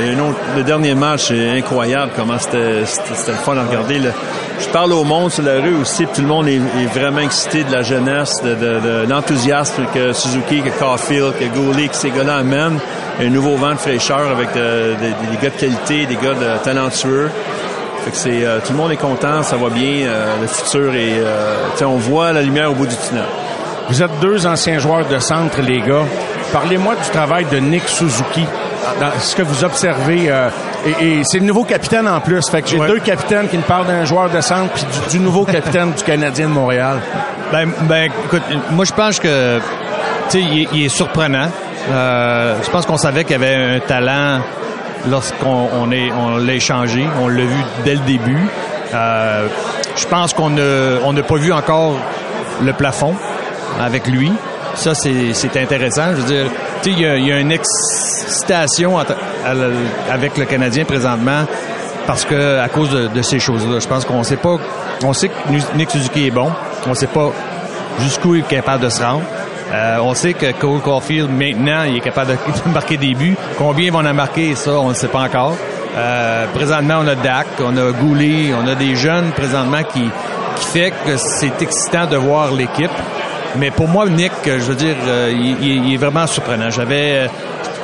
et 0.00 0.10
un 0.10 0.18
autre, 0.18 0.38
le 0.56 0.62
dernier 0.62 0.94
match 0.94 1.30
est 1.30 1.58
incroyable 1.58 2.12
comment 2.16 2.38
c'était 2.38 2.80
le 2.80 3.34
fun 3.44 3.56
à 3.56 3.64
regarder. 3.64 4.00
Je 4.60 4.68
parle 4.68 4.92
au 4.92 5.04
monde 5.04 5.30
sur 5.30 5.44
la 5.44 5.60
rue 5.60 5.76
aussi, 5.80 6.06
tout 6.06 6.20
le 6.20 6.26
monde 6.26 6.48
est, 6.48 6.58
vraiment 6.92 7.20
excité 7.20 7.64
de 7.64 7.72
la 7.72 7.82
jeunesse, 7.82 8.42
de, 8.42 9.06
l'enthousiasme 9.08 9.84
que 9.92 10.12
Suzuki, 10.12 10.62
que 10.62 10.70
Caulfield, 10.70 11.34
que 11.38 11.44
Gouli, 11.46 11.88
que 11.88 11.96
ces 11.96 12.10
gars-là 12.10 12.36
amènent. 12.36 12.78
Un 13.20 13.28
nouveau 13.28 13.56
vent 13.56 13.72
de 13.72 13.78
fraîcheur 13.78 14.30
avec 14.30 14.52
des 14.54 15.36
gars 15.42 15.50
de 15.50 15.60
qualité, 15.60 16.06
des 16.06 16.16
gars 16.16 16.34
de 16.34 16.62
talentueux. 16.64 17.30
Tout 18.04 18.72
le 18.72 18.76
monde 18.76 18.92
est 18.92 18.96
content, 18.96 19.42
ça 19.42 19.56
va 19.56 19.68
bien, 19.68 20.08
le 20.40 20.46
futur 20.46 20.94
est, 20.94 21.84
on 21.84 21.96
voit 21.96 22.32
la 22.32 22.42
lumière 22.42 22.70
au 22.70 22.74
bout 22.74 22.86
du 22.86 22.96
tunnel. 22.96 23.24
Vous 23.88 24.02
êtes 24.02 24.20
deux 24.20 24.46
anciens 24.46 24.78
joueurs 24.78 25.06
de 25.06 25.18
centre, 25.18 25.60
les 25.60 25.80
gars. 25.80 26.04
Parlez-moi 26.52 26.94
du 26.94 27.10
travail 27.10 27.46
de 27.50 27.58
Nick 27.58 27.88
Suzuki. 27.88 28.44
Dans 29.00 29.10
ce 29.18 29.36
que 29.36 29.42
vous 29.42 29.64
observez, 29.64 30.30
euh, 30.30 30.48
et, 31.00 31.22
c'est 31.24 31.38
le 31.38 31.44
nouveau 31.44 31.64
capitaine 31.64 32.08
en 32.08 32.20
plus. 32.20 32.48
Fait 32.48 32.62
que 32.62 32.68
j'ai 32.68 32.78
deux 32.78 32.98
capitaines 32.98 33.48
qui 33.48 33.56
me 33.56 33.62
parlent 33.62 33.86
d'un 33.86 34.04
joueur 34.04 34.28
de 34.28 34.40
centre 34.40 34.72
puis 34.72 34.84
du, 35.10 35.20
nouveau 35.20 35.44
capitaine 35.44 35.92
du 35.92 36.02
Canadien 36.02 36.48
de 36.48 36.52
Montréal. 36.52 36.98
Ben, 37.52 37.70
ben 37.82 38.10
écoute, 38.26 38.42
moi 38.70 38.84
je 38.84 38.92
pense 38.92 39.20
que 39.20 39.58
tu 40.30 40.42
sais, 40.42 40.66
il, 40.72 40.84
est 40.84 40.88
surprenant. 40.88 41.48
Euh, 41.90 42.56
je 42.62 42.70
pense 42.70 42.86
qu'on 42.86 42.96
savait 42.96 43.22
qu'il 43.22 43.32
y 43.32 43.44
avait 43.44 43.54
un 43.54 43.80
talent 43.80 44.40
lorsqu'on 45.08 45.68
on 45.80 45.92
est 45.92 46.10
on 46.12 46.38
l'a 46.38 46.54
échangé. 46.54 47.06
On 47.22 47.28
l'a 47.28 47.44
vu 47.44 47.64
dès 47.84 47.94
le 47.94 48.00
début. 48.00 48.48
Euh, 48.94 49.46
je 49.96 50.06
pense 50.06 50.34
qu'on 50.34 50.56
on 50.56 51.12
n'a 51.12 51.22
pas 51.22 51.36
vu 51.36 51.52
encore 51.52 51.94
le 52.60 52.72
plafond 52.72 53.14
avec 53.80 54.06
lui. 54.06 54.32
Ça, 54.74 54.94
c'est 54.94 55.56
intéressant. 55.56 56.12
Je 56.12 56.20
veux 56.20 56.26
dire, 56.26 56.46
il 56.86 57.00
y, 57.00 57.06
a, 57.06 57.18
y 57.18 57.32
a 57.32 57.38
une 57.38 57.52
excitation 57.52 58.96
avec 58.98 60.38
le 60.38 60.44
Canadien 60.46 60.84
présentement 60.84 61.44
parce 62.06 62.24
que 62.24 62.58
à 62.58 62.68
cause 62.68 62.90
de, 62.90 63.22
ces 63.22 63.38
choses-là. 63.38 63.78
Je 63.80 63.88
pense 63.88 64.04
qu'on 64.04 64.22
sait 64.22 64.36
pas. 64.36 64.56
On 65.04 65.12
sait 65.12 65.28
que 65.28 65.76
Nick 65.76 65.90
Suzuki 65.90 66.26
est 66.26 66.30
bon. 66.30 66.50
On 66.86 66.94
sait 66.94 67.06
pas 67.06 67.30
jusqu'où 68.00 68.34
il 68.34 68.40
est 68.40 68.48
capable 68.48 68.84
de 68.84 68.88
se 68.88 69.02
rendre. 69.02 69.22
Euh, 69.72 69.98
on 70.02 70.14
sait 70.14 70.34
que 70.34 70.52
Cole 70.52 70.80
Caulfield, 70.80 71.30
maintenant, 71.30 71.84
il 71.84 71.96
est 71.96 72.00
capable 72.00 72.32
de 72.32 72.70
marquer 72.72 72.96
des 72.96 73.14
buts. 73.14 73.36
Combien 73.56 73.86
ils 73.86 73.92
vont 73.92 74.06
en 74.06 74.14
marquer, 74.14 74.54
ça, 74.54 74.72
on 74.72 74.90
ne 74.90 74.94
sait 74.94 75.08
pas 75.08 75.20
encore. 75.20 75.56
Euh, 75.96 76.46
présentement, 76.54 76.98
on 77.02 77.08
a 77.08 77.14
Dak, 77.14 77.46
on 77.60 77.76
a 77.76 77.92
Goulet, 77.92 78.52
on 78.54 78.66
a 78.66 78.74
des 78.74 78.96
jeunes 78.96 79.30
présentement 79.32 79.82
qui, 79.84 80.04
qui 80.56 80.66
fait 80.66 80.92
que 81.06 81.16
c'est 81.16 81.60
excitant 81.62 82.06
de 82.06 82.16
voir 82.16 82.52
l'équipe. 82.52 82.90
Mais 83.56 83.70
pour 83.70 83.88
moi, 83.88 84.08
Nick, 84.08 84.32
je 84.44 84.52
veux 84.52 84.74
dire, 84.74 84.96
euh, 85.06 85.32
il, 85.32 85.92
est 85.92 85.96
vraiment 85.96 86.26
surprenant. 86.26 86.70
J'avais, 86.70 87.28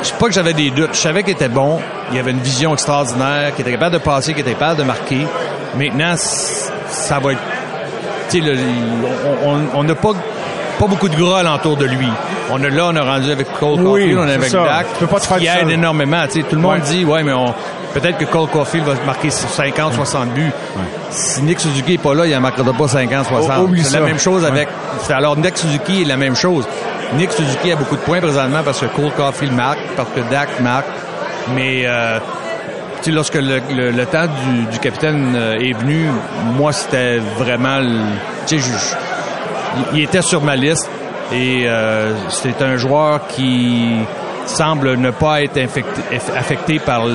je 0.02 0.08
sais 0.08 0.14
pas 0.18 0.26
que 0.26 0.32
j'avais 0.32 0.54
des 0.54 0.70
doutes. 0.70 0.90
Je 0.92 0.98
savais 0.98 1.22
qu'il 1.22 1.32
était 1.32 1.48
bon. 1.48 1.78
Il 2.12 2.18
avait 2.18 2.30
une 2.30 2.40
vision 2.40 2.72
extraordinaire, 2.72 3.54
qu'il 3.54 3.62
était 3.62 3.72
capable 3.72 3.94
de 3.94 4.02
passer, 4.02 4.32
qu'il 4.32 4.42
était 4.42 4.52
capable 4.52 4.80
de 4.80 4.84
marquer. 4.84 5.26
Maintenant, 5.76 6.14
ça 6.16 7.18
va 7.18 7.32
être, 7.32 7.40
tu 8.30 8.42
sais, 8.42 8.56
on 9.74 9.84
n'a 9.84 9.94
pas 9.94 10.12
pas 10.78 10.86
beaucoup 10.86 11.08
de 11.08 11.16
gras 11.16 11.40
alentour 11.40 11.76
de 11.76 11.84
lui. 11.84 12.08
On 12.50 12.62
a 12.62 12.68
là, 12.70 12.86
on 12.86 12.96
a 12.96 13.02
rendu 13.02 13.30
avec 13.30 13.52
Cole 13.58 13.80
oui, 13.80 14.14
on 14.16 14.26
est 14.26 14.34
avec 14.34 14.52
Dak, 14.52 14.86
tu 14.94 15.00
peux 15.00 15.06
pas 15.06 15.20
te 15.20 15.26
faire 15.26 15.38
qui 15.38 15.46
aide 15.46 15.68
énormément. 15.68 16.24
Tu 16.26 16.40
sais, 16.40 16.46
tout 16.48 16.54
le 16.54 16.62
monde 16.62 16.80
dit, 16.80 17.04
ouais, 17.04 17.22
mais 17.22 17.32
on, 17.32 17.52
peut-être 17.98 18.18
que 18.18 18.24
Cole 18.24 18.48
Caulfield 18.48 18.86
va 18.86 18.94
marquer 19.04 19.30
50, 19.30 19.94
60 19.94 20.28
buts. 20.34 20.52
Si 21.10 21.42
Nick 21.42 21.60
Suzuki 21.60 21.94
est 21.94 21.98
pas 21.98 22.14
là, 22.14 22.26
il 22.26 22.32
ne 22.32 22.38
marquera 22.38 22.72
pas 22.72 22.88
50, 22.88 23.26
60. 23.26 23.76
C'est 23.82 23.98
la 23.98 24.06
même 24.06 24.18
chose 24.18 24.44
avec. 24.44 24.68
Alors 25.10 25.36
Nick 25.36 25.56
Suzuki 25.56 26.02
est 26.02 26.06
la 26.06 26.16
même 26.16 26.36
chose. 26.36 26.66
Nick 27.16 27.32
Suzuki 27.32 27.72
a 27.72 27.76
beaucoup 27.76 27.96
de 27.96 28.00
points 28.00 28.20
présentement 28.20 28.62
parce 28.64 28.80
que 28.80 28.86
Cole 28.86 29.12
Caulfield 29.16 29.54
marque, 29.54 29.80
parce 29.96 30.10
que 30.10 30.20
Dak 30.30 30.60
marque. 30.60 30.86
Mais 31.54 31.84
euh, 31.86 32.18
lorsque 33.06 33.36
le, 33.36 33.60
le, 33.70 34.06
temps 34.06 34.26
du, 34.26 34.66
du, 34.66 34.78
capitaine 34.78 35.34
euh, 35.34 35.58
est 35.58 35.72
venu, 35.72 36.08
moi 36.56 36.72
c'était 36.72 37.18
vraiment, 37.38 37.80
tu 38.46 38.60
sais, 38.60 38.96
il 39.94 40.02
était 40.02 40.20
sur 40.20 40.42
ma 40.42 40.56
liste 40.56 40.90
et 41.32 41.64
euh, 41.66 42.12
c'est 42.28 42.60
un 42.62 42.76
joueur 42.76 43.26
qui 43.28 43.96
semble 44.46 44.96
ne 44.96 45.10
pas 45.10 45.42
être 45.42 45.58
infecté, 45.58 46.02
affecté 46.36 46.78
par 46.78 47.06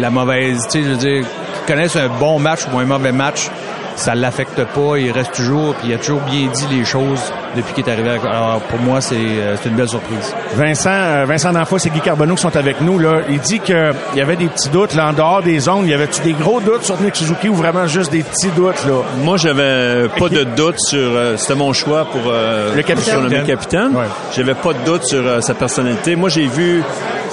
la 0.00 0.10
mauvaise, 0.10 0.58
tu 0.70 0.78
sais, 0.78 0.84
je 0.84 0.90
veux 0.90 0.96
dire, 0.96 1.24
qui 1.24 1.72
connaissent 1.72 1.96
un 1.96 2.08
bon 2.08 2.38
match 2.38 2.60
ou 2.72 2.78
un 2.78 2.84
mauvais 2.84 3.12
match, 3.12 3.50
ça 3.96 4.14
l'affecte 4.14 4.62
pas, 4.64 4.98
il 4.98 5.10
reste 5.12 5.34
toujours, 5.34 5.74
puis 5.74 5.88
il 5.88 5.94
a 5.94 5.98
toujours 5.98 6.20
bien 6.20 6.48
dit 6.52 6.66
les 6.70 6.84
choses 6.84 7.32
depuis 7.56 7.74
qu'il 7.74 7.86
est 7.86 7.92
arrivé. 7.92 8.10
Alors 8.10 8.60
pour 8.62 8.80
moi, 8.80 9.00
c'est 9.00 9.14
euh, 9.16 9.56
une 9.64 9.74
belle 9.74 9.88
surprise. 9.88 10.34
Vincent, 10.54 10.90
euh, 10.90 11.24
Vincent 11.26 11.52
Danfos 11.52 11.78
et 11.78 11.90
Guy 11.90 12.00
Carbonneau 12.00 12.34
qui 12.34 12.42
sont 12.42 12.56
avec 12.56 12.80
nous 12.80 12.98
là, 12.98 13.20
il 13.28 13.38
dit 13.38 13.60
qu'il 13.60 13.94
y 14.16 14.20
avait 14.20 14.36
des 14.36 14.46
petits 14.46 14.68
doutes 14.68 14.94
là 14.94 15.08
en 15.08 15.12
dehors 15.12 15.42
des 15.42 15.58
zones. 15.60 15.86
Y 15.86 15.94
avait-tu 15.94 16.22
des 16.22 16.32
gros 16.32 16.60
doutes 16.60 16.82
sur 16.82 17.00
Nick 17.00 17.14
Suzuki 17.14 17.48
ou 17.48 17.54
vraiment 17.54 17.86
juste 17.86 18.10
des 18.10 18.22
petits 18.22 18.50
doutes 18.50 18.84
là? 18.86 19.02
Moi, 19.22 19.36
j'avais 19.36 20.08
pas 20.08 20.28
de 20.28 20.44
doute 20.44 20.80
sur. 20.80 20.98
Euh, 20.98 21.36
c'était 21.36 21.54
mon 21.54 21.72
choix 21.72 22.04
pour 22.04 22.32
le 22.32 22.82
capitaine. 22.82 23.28
le 23.28 23.42
capitaine. 23.42 23.92
J'avais 24.34 24.54
pas 24.54 24.72
de 24.72 24.84
doute 24.84 25.04
sur 25.04 25.42
sa 25.42 25.54
personnalité. 25.54 26.16
Moi, 26.16 26.28
j'ai 26.28 26.46
vu 26.46 26.82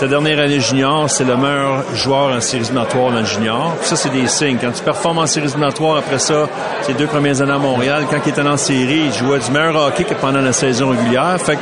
sa 0.02 0.08
dernière 0.08 0.40
année 0.40 0.60
junior, 0.60 1.08
c'est 1.12 1.26
le 1.26 1.38
meilleur 1.38 1.84
joueur 1.94 2.36
en 2.36 2.42
séries 2.42 2.64
éliminatoires 2.64 3.12
dans 3.12 3.20
le 3.20 3.26
junior. 3.26 3.76
ça, 3.84 3.96
c'est 3.96 4.10
des 4.10 4.26
signes. 4.26 4.58
Quand 4.60 4.72
tu 4.72 4.82
performes 4.82 5.20
en 5.20 5.28
séries 5.28 5.46
éliminatoires 5.46 5.98
après 5.98 6.18
ça, 6.18 6.50
ses 6.82 6.96
deux 6.96 7.06
premières 7.06 7.40
années 7.40 7.52
à 7.52 7.60
Montréal, 7.60 8.06
quand 8.10 8.18
il 8.26 8.30
était 8.30 8.42
en 8.42 8.58
série, 8.58 9.04
il 9.06 9.14
jouait 9.14 9.38
du 9.38 9.52
meilleur 9.52 9.76
hockey 9.76 10.06
que 10.06 10.16
pendant 10.16 10.42
la 10.42 10.54
saison 10.54 10.90
régulière. 10.90 11.40
Fait 11.40 11.56
que 11.56 11.62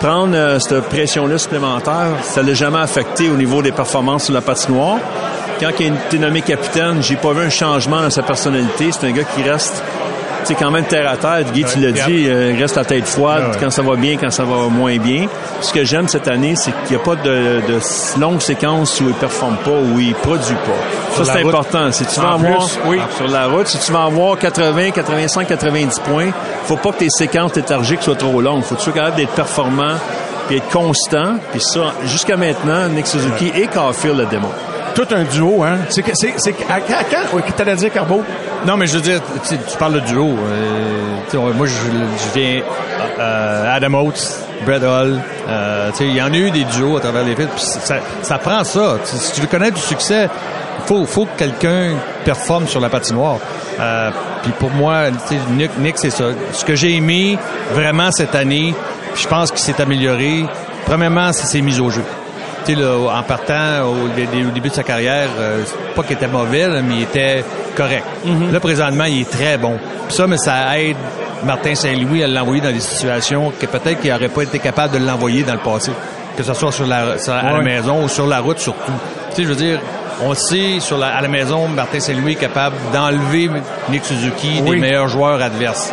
prendre 0.00 0.34
euh, 0.34 0.58
cette 0.58 0.80
pression-là 0.88 1.38
supplémentaire, 1.38 2.08
ça 2.24 2.42
l'a 2.42 2.54
jamais 2.54 2.80
affecté 2.80 3.30
au 3.30 3.36
niveau 3.36 3.62
des 3.62 3.70
performances 3.70 4.24
sur 4.24 4.34
la 4.34 4.40
patinoire. 4.40 4.98
Quand 5.60 5.70
il 5.78 5.94
été 5.94 6.18
nommé 6.18 6.42
capitaine, 6.42 7.04
j'ai 7.04 7.14
pas 7.14 7.34
vu 7.34 7.42
un 7.42 7.50
changement 7.50 8.02
dans 8.02 8.10
sa 8.10 8.24
personnalité. 8.24 8.90
C'est 8.90 9.06
un 9.06 9.12
gars 9.12 9.22
qui 9.22 9.48
reste 9.48 9.80
c'est 10.46 10.54
quand 10.54 10.70
même 10.70 10.84
terre 10.84 11.10
à 11.10 11.16
terre. 11.16 11.44
Guy, 11.52 11.64
tu 11.64 11.80
l'as 11.80 11.92
dit, 11.92 12.26
euh, 12.28 12.52
il 12.52 12.60
reste 12.60 12.76
la 12.76 12.84
tête 12.84 13.06
froide 13.06 13.56
quand 13.58 13.70
ça 13.70 13.82
va 13.82 13.96
bien, 13.96 14.16
quand 14.16 14.30
ça 14.30 14.44
va 14.44 14.68
moins 14.68 14.96
bien. 14.98 15.26
Ce 15.60 15.72
que 15.72 15.84
j'aime 15.84 16.06
cette 16.08 16.28
année, 16.28 16.54
c'est 16.56 16.70
qu'il 16.84 16.96
n'y 16.96 17.02
a 17.02 17.04
pas 17.04 17.16
de, 17.16 17.62
de 17.66 18.20
longue 18.20 18.40
séquence 18.40 19.00
où 19.00 19.08
il 19.08 19.14
performe 19.14 19.56
pas, 19.56 19.72
où 19.72 19.98
il 19.98 20.14
produit 20.14 20.54
pas. 20.54 21.24
ça, 21.24 21.32
c'est 21.32 21.40
important. 21.40 21.90
Si 21.90 22.06
tu 22.06 22.20
vas 22.20 22.32
avoir, 22.32 22.68
oui. 22.86 23.00
sur 23.16 23.28
la 23.28 23.46
route, 23.46 23.66
si 23.66 23.78
tu 23.78 23.92
vas 23.92 24.04
avoir 24.04 24.38
80, 24.38 24.90
85, 24.92 25.48
90 25.48 26.00
points, 26.00 26.30
faut 26.64 26.76
pas 26.76 26.92
que 26.92 26.98
tes 26.98 27.10
séquences 27.10 27.54
léthargiques 27.56 28.02
soient 28.02 28.14
trop 28.14 28.40
longues. 28.40 28.62
Faut 28.62 28.74
que 28.76 28.80
tu 28.80 28.84
sois 28.84 28.92
capable 28.92 29.16
d'être 29.16 29.32
performant 29.32 29.96
puis 30.46 30.58
être 30.58 30.68
constant. 30.70 31.38
Puis 31.50 31.60
ça, 31.60 31.92
jusqu'à 32.04 32.36
maintenant, 32.36 32.88
Nick 32.88 33.06
Suzuki 33.06 33.50
et 33.54 33.66
Caulfield 33.66 34.18
le 34.18 34.26
démontrent 34.26 34.54
tout 34.96 35.06
un 35.14 35.24
duo, 35.24 35.62
hein? 35.62 35.76
C'est 35.90 36.02
que 36.02 36.12
c'est 36.14 36.32
c'est 36.38 36.54
à, 36.70 36.80
quand 36.80 37.52
t'allais 37.54 37.76
dire 37.76 37.92
Carbo? 37.92 38.24
Non, 38.66 38.76
mais 38.76 38.88
je 38.88 38.94
veux 38.94 39.00
dire, 39.00 39.20
tu, 39.48 39.78
parles 39.78 39.94
de 39.94 40.00
duo. 40.00 40.28
Euh, 40.28 41.52
moi, 41.54 41.66
je, 41.66 42.34
viens 42.34 42.62
euh, 43.20 43.76
Adam 43.76 43.94
Oates, 44.02 44.40
Brett 44.64 44.82
Hall. 44.82 45.20
Euh, 45.48 45.90
il 46.00 46.16
y 46.16 46.20
en 46.20 46.32
a 46.32 46.36
eu 46.36 46.50
des 46.50 46.64
duos 46.64 46.96
à 46.96 47.00
travers 47.00 47.22
les 47.22 47.36
films. 47.36 47.48
Ça, 47.58 47.98
ça 48.22 48.38
prend 48.38 48.64
ça. 48.64 48.96
si 49.04 49.34
tu 49.34 49.40
veux 49.40 49.46
connaître 49.46 49.76
du 49.76 49.82
succès, 49.82 50.28
faut, 50.86 51.06
faut 51.06 51.26
que 51.26 51.38
quelqu'un 51.38 51.92
performe 52.24 52.66
sur 52.66 52.80
la 52.80 52.88
patinoire. 52.88 53.38
Euh, 53.78 54.10
puis 54.42 54.50
pour 54.58 54.70
moi, 54.70 55.10
Nick, 55.52 55.78
Nick 55.78 55.98
c'est 55.98 56.10
ça. 56.10 56.24
Ce 56.52 56.64
que 56.64 56.74
j'ai 56.74 56.96
aimé 56.96 57.38
vraiment 57.72 58.10
cette 58.10 58.34
année, 58.34 58.74
je 59.14 59.28
pense 59.28 59.52
qu'il 59.52 59.60
s'est 59.60 59.80
amélioré. 59.80 60.44
Premièrement, 60.86 61.32
c'est 61.32 61.46
ses 61.46 61.62
mises 61.62 61.80
au 61.80 61.90
jeu 61.90 62.04
en 62.74 63.22
partant 63.22 63.82
au, 63.84 64.08
début 64.08 64.68
de 64.68 64.74
sa 64.74 64.82
carrière, 64.82 65.28
euh, 65.38 65.62
pas 65.94 66.02
qu'il 66.02 66.16
était 66.16 66.26
mauvais, 66.26 66.66
mais 66.82 66.96
il 66.96 67.02
était 67.02 67.44
correct. 67.76 68.04
Mhm. 68.24 68.52
Là, 68.52 68.60
présentement, 68.60 69.04
il 69.04 69.22
est 69.22 69.30
très 69.30 69.58
bon. 69.58 69.78
ça, 70.08 70.26
mais 70.26 70.38
ça 70.38 70.78
aide 70.78 70.96
Martin 71.44 71.74
Saint-Louis 71.74 72.22
à 72.22 72.26
l'envoyer 72.26 72.60
dans 72.60 72.72
des 72.72 72.80
situations 72.80 73.52
que 73.58 73.66
peut-être 73.66 74.00
qu'il 74.00 74.10
n'aurait 74.10 74.28
pas 74.28 74.42
été 74.42 74.58
capable 74.58 74.98
de 74.98 75.04
l'envoyer 75.04 75.42
dans 75.42 75.54
le 75.54 75.60
passé. 75.60 75.92
Que 76.36 76.42
ce 76.42 76.52
soit 76.52 76.72
sur 76.72 76.86
la, 76.86 77.14
à 77.28 77.52
la 77.52 77.62
maison 77.62 78.04
ou 78.04 78.08
sur 78.08 78.26
la 78.26 78.40
route 78.40 78.58
surtout. 78.58 78.92
Tu 79.30 79.36
sais, 79.36 79.42
je 79.44 79.48
veux 79.48 79.54
dire, 79.54 79.80
on 80.22 80.34
sait 80.34 80.80
sur 80.80 80.98
la, 80.98 81.08
à 81.08 81.20
la 81.20 81.28
maison, 81.28 81.68
Martin 81.68 82.00
Saint-Louis 82.00 82.32
est 82.32 82.36
capable 82.36 82.76
d'enlever 82.92 83.50
Nick 83.90 84.04
Suzuki 84.04 84.60
des 84.60 84.76
meilleurs 84.76 85.08
joueurs 85.08 85.40
adverses. 85.40 85.92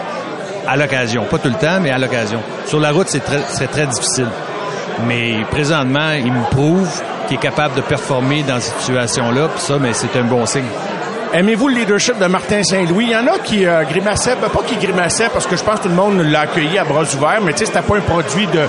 À 0.68 0.78
l'occasion. 0.78 1.26
Pas 1.26 1.40
tout 1.40 1.50
le 1.50 1.56
temps, 1.56 1.80
mais 1.82 1.92
à 1.92 1.98
l'occasion. 1.98 2.42
Sur 2.66 2.80
la 2.80 2.92
route, 2.92 3.08
c'est 3.10 3.20
très, 3.20 3.68
très 3.68 3.86
difficile. 3.86 4.28
Mais 5.08 5.44
présentement, 5.50 6.12
il 6.12 6.32
me 6.32 6.44
prouve 6.52 6.90
qu'il 7.28 7.38
est 7.38 7.42
capable 7.42 7.76
de 7.76 7.82
performer 7.82 8.44
dans 8.44 8.60
cette 8.60 8.80
situation-là. 8.80 9.50
Puis 9.50 9.62
ça, 9.62 9.78
mais 9.80 9.94
c'est 9.94 10.16
un 10.18 10.24
bon 10.24 10.46
signe. 10.46 10.64
Aimez-vous 11.34 11.68
le 11.68 11.76
leadership 11.76 12.20
de 12.20 12.28
Martin 12.28 12.62
Saint-Louis? 12.62 13.06
Il 13.06 13.12
y 13.12 13.16
en 13.16 13.26
a 13.26 13.40
qui 13.40 13.66
euh, 13.66 13.84
grimaçaient, 13.86 14.36
ben, 14.36 14.50
pas 14.50 14.62
qui 14.62 14.76
grimaçaient 14.76 15.30
parce 15.34 15.48
que 15.48 15.56
je 15.56 15.64
pense 15.64 15.80
que 15.80 15.84
tout 15.84 15.90
le 15.90 15.96
monde 15.96 16.22
l'a 16.22 16.42
accueilli 16.42 16.78
à 16.78 16.84
bras 16.84 17.02
ouverts, 17.02 17.42
mais 17.44 17.54
tu 17.54 17.60
sais, 17.60 17.66
c'était 17.66 17.82
pas 17.82 17.98
un 17.98 18.02
produit 18.02 18.46
de 18.48 18.62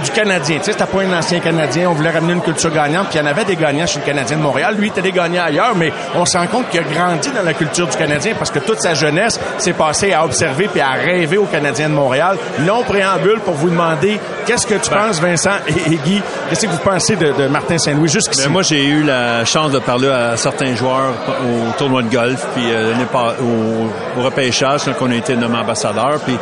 du 0.00 0.10
Canadien. 0.10 0.58
Tu 0.58 0.64
sais, 0.64 0.72
c'était 0.72 0.86
pas 0.86 1.02
un 1.02 1.12
ancien 1.18 1.40
Canadien. 1.40 1.88
On 1.90 1.94
voulait 1.94 2.10
ramener 2.10 2.32
une 2.34 2.42
culture 2.42 2.70
gagnante. 2.70 3.08
Puis 3.08 3.18
il 3.18 3.22
y 3.22 3.24
en 3.24 3.30
avait 3.30 3.44
des 3.44 3.56
gagnants 3.56 3.86
chez 3.86 4.00
le 4.00 4.04
Canadien 4.04 4.36
de 4.36 4.42
Montréal. 4.42 4.74
Lui, 4.76 4.88
il 4.88 4.90
était 4.90 5.02
des 5.02 5.12
gagnants 5.12 5.44
ailleurs. 5.44 5.74
Mais 5.76 5.92
on 6.14 6.24
se 6.24 6.36
rend 6.36 6.46
compte 6.46 6.68
qu'il 6.68 6.80
a 6.80 6.82
grandi 6.84 7.30
dans 7.30 7.42
la 7.42 7.54
culture 7.54 7.86
du 7.86 7.96
Canadien 7.96 8.34
parce 8.38 8.50
que 8.50 8.58
toute 8.58 8.80
sa 8.80 8.94
jeunesse 8.94 9.38
s'est 9.58 9.72
passée 9.72 10.12
à 10.12 10.24
observer 10.24 10.68
puis 10.68 10.80
à 10.80 10.90
rêver 10.92 11.38
au 11.38 11.46
Canadien 11.46 11.88
de 11.88 11.94
Montréal. 11.94 12.36
Long 12.66 12.82
préambule 12.82 13.40
pour 13.40 13.54
vous 13.54 13.70
demander 13.70 14.18
qu'est-ce 14.46 14.66
que 14.66 14.74
tu 14.74 14.90
penses, 14.90 15.20
Vincent 15.20 15.56
et, 15.68 15.92
et 15.92 15.96
Guy? 15.96 16.22
Qu'est-ce 16.48 16.66
que 16.66 16.70
vous 16.70 16.78
pensez 16.78 17.16
de, 17.16 17.32
de 17.32 17.46
Martin 17.48 17.78
Saint-Louis 17.78 18.08
jusqu'ici? 18.08 18.44
Ben, 18.44 18.52
moi, 18.52 18.62
j'ai 18.62 18.84
eu 18.86 19.02
la 19.02 19.44
chance 19.44 19.70
de 19.72 19.78
parler 19.78 20.08
à 20.08 20.36
certains 20.36 20.74
joueurs 20.74 21.14
au 21.42 21.72
tournoi 21.78 22.02
de 22.02 22.10
golf, 22.10 22.46
puis 22.54 22.64
euh, 22.70 22.94
au, 23.40 24.20
au 24.20 24.22
repêchage, 24.22 24.82
quand 24.84 25.06
on 25.06 25.10
a 25.10 25.14
été 25.14 25.36
nommé 25.36 25.58
ambassadeur. 25.58 26.18
Puis 26.24 26.36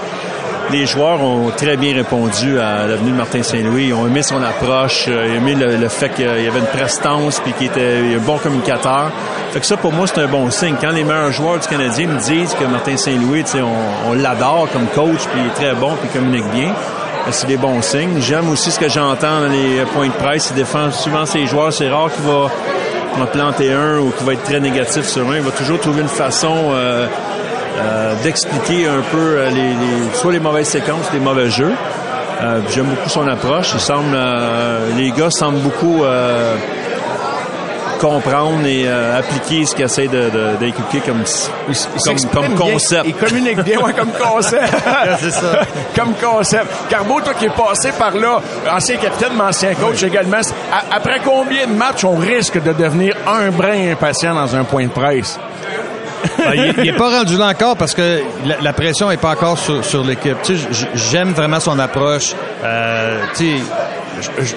les 0.70 0.86
joueurs 0.86 1.22
ont 1.22 1.50
très 1.56 1.76
bien 1.76 1.94
répondu 1.94 2.58
à 2.58 2.86
l'avenue 2.86 3.10
de 3.10 3.16
Martin 3.16 3.42
Saint-Louis. 3.42 3.86
Ils 3.88 3.94
ont 3.94 4.06
aimé 4.06 4.22
son 4.22 4.42
approche, 4.42 5.06
euh, 5.08 5.26
ils 5.28 5.32
ont 5.32 5.46
aimé 5.46 5.54
le, 5.54 5.88
fait 5.88 6.10
qu'il 6.10 6.24
y 6.24 6.46
avait 6.46 6.58
une 6.58 6.66
prestance, 6.66 7.40
puis 7.40 7.52
qu'il 7.54 7.68
était 7.68 8.16
un 8.16 8.18
bon 8.18 8.38
communicateur. 8.38 9.10
Fait 9.52 9.60
que 9.60 9.66
ça, 9.66 9.76
pour 9.76 9.92
moi, 9.92 10.06
c'est 10.06 10.20
un 10.20 10.28
bon 10.28 10.50
signe. 10.50 10.74
Quand 10.80 10.90
les 10.90 11.04
meilleurs 11.04 11.32
joueurs 11.32 11.58
du 11.58 11.66
Canadien 11.66 12.08
me 12.08 12.18
disent 12.18 12.54
que 12.54 12.64
Martin 12.64 12.96
Saint-Louis, 12.96 13.44
on, 13.54 14.10
on 14.10 14.12
l'adore 14.14 14.68
comme 14.72 14.86
coach, 14.94 15.26
puis 15.30 15.40
il 15.40 15.46
est 15.46 15.54
très 15.54 15.74
bon, 15.74 15.94
puis 15.96 16.10
il 16.12 16.18
communique 16.18 16.50
bien, 16.52 16.72
ben, 17.24 17.32
c'est 17.32 17.46
des 17.46 17.56
bons 17.56 17.82
signes. 17.82 18.20
J'aime 18.20 18.48
aussi 18.50 18.70
ce 18.70 18.78
que 18.78 18.88
j'entends 18.88 19.40
dans 19.40 19.48
les 19.48 19.84
points 19.94 20.08
de 20.08 20.12
presse. 20.12 20.48
Il 20.50 20.56
défend 20.56 20.90
souvent 20.90 21.26
ses 21.26 21.46
joueurs. 21.46 21.72
C'est 21.72 21.88
rare 21.88 22.10
qu'il 22.12 22.24
va 22.24 22.50
en 23.20 23.26
planter 23.26 23.72
un 23.72 23.98
ou 23.98 24.10
qu'il 24.10 24.26
va 24.26 24.34
être 24.34 24.44
très 24.44 24.60
négatif 24.60 25.06
sur 25.06 25.28
un. 25.28 25.36
Il 25.36 25.42
va 25.42 25.50
toujours 25.50 25.80
trouver 25.80 26.02
une 26.02 26.08
façon 26.08 26.54
euh, 26.72 27.06
euh, 27.80 28.14
d'expliquer 28.22 28.86
un 28.86 29.00
peu 29.10 29.16
euh, 29.18 29.50
les, 29.50 29.68
les- 29.70 30.14
soit 30.14 30.32
les 30.32 30.40
mauvaises 30.40 30.68
séquences, 30.68 31.06
les 31.12 31.20
mauvais 31.20 31.50
jeux. 31.50 31.72
Euh, 32.42 32.60
J'aime 32.70 32.86
beaucoup 32.86 33.08
son 33.08 33.26
approche. 33.26 33.70
Il 33.74 33.80
semble, 33.80 34.14
euh, 34.14 34.88
les 34.96 35.10
gars 35.10 35.30
semblent 35.30 35.58
beaucoup 35.60 36.04
euh, 36.04 36.54
comprendre 38.00 38.64
et 38.64 38.84
euh, 38.86 39.18
appliquer 39.18 39.66
ce 39.66 39.74
qu'il 39.74 39.84
essaie 39.84 40.06
d'inculquer 40.06 41.00
comme, 41.00 41.24
comme, 42.04 42.30
comme 42.32 42.54
bien. 42.54 42.72
concept. 42.72 43.02
Il 43.06 43.14
communique 43.14 43.60
bien, 43.62 43.80
ouais, 43.80 43.92
comme 43.92 44.12
concept. 44.12 44.72
C'est 45.20 45.32
ça. 45.32 45.62
comme 45.96 46.12
concept. 46.14 46.66
Carbo, 46.88 47.20
toi 47.20 47.34
qui 47.34 47.46
es 47.46 47.50
passé 47.50 47.90
par 47.98 48.14
là, 48.14 48.40
ancien 48.72 48.98
capitaine, 48.98 49.32
mais 49.36 49.42
ancien 49.44 49.74
coach 49.74 50.00
également, 50.04 50.36
après 50.92 51.20
combien 51.24 51.66
de 51.66 51.72
matchs 51.72 52.04
on 52.04 52.14
risque 52.14 52.62
de 52.62 52.72
devenir 52.72 53.16
un 53.26 53.50
brin 53.50 53.90
impatient 53.90 54.32
dans 54.34 54.54
un 54.54 54.62
point 54.62 54.84
de 54.84 54.90
presse? 54.90 55.40
Ben, 56.38 56.52
il, 56.54 56.60
est- 56.64 56.74
il 56.78 56.88
est 56.88 56.96
pas 56.96 57.18
rendu 57.18 57.36
là 57.36 57.46
encore 57.48 57.76
parce 57.76 57.94
que 57.94 58.20
la, 58.44 58.56
la 58.60 58.72
pression 58.72 59.10
est 59.10 59.16
pas 59.16 59.30
encore 59.30 59.58
sur, 59.58 59.84
sur 59.84 60.04
l'équipe. 60.04 60.36
Tu 60.42 60.56
sais, 60.56 60.66
j- 60.72 60.86
j'aime 60.94 61.32
vraiment 61.32 61.60
son 61.60 61.78
approche. 61.78 62.34
Euh, 62.64 63.18
tu 63.36 63.56
sais, 63.58 63.62
je, 64.38 64.44
je- 64.44 64.54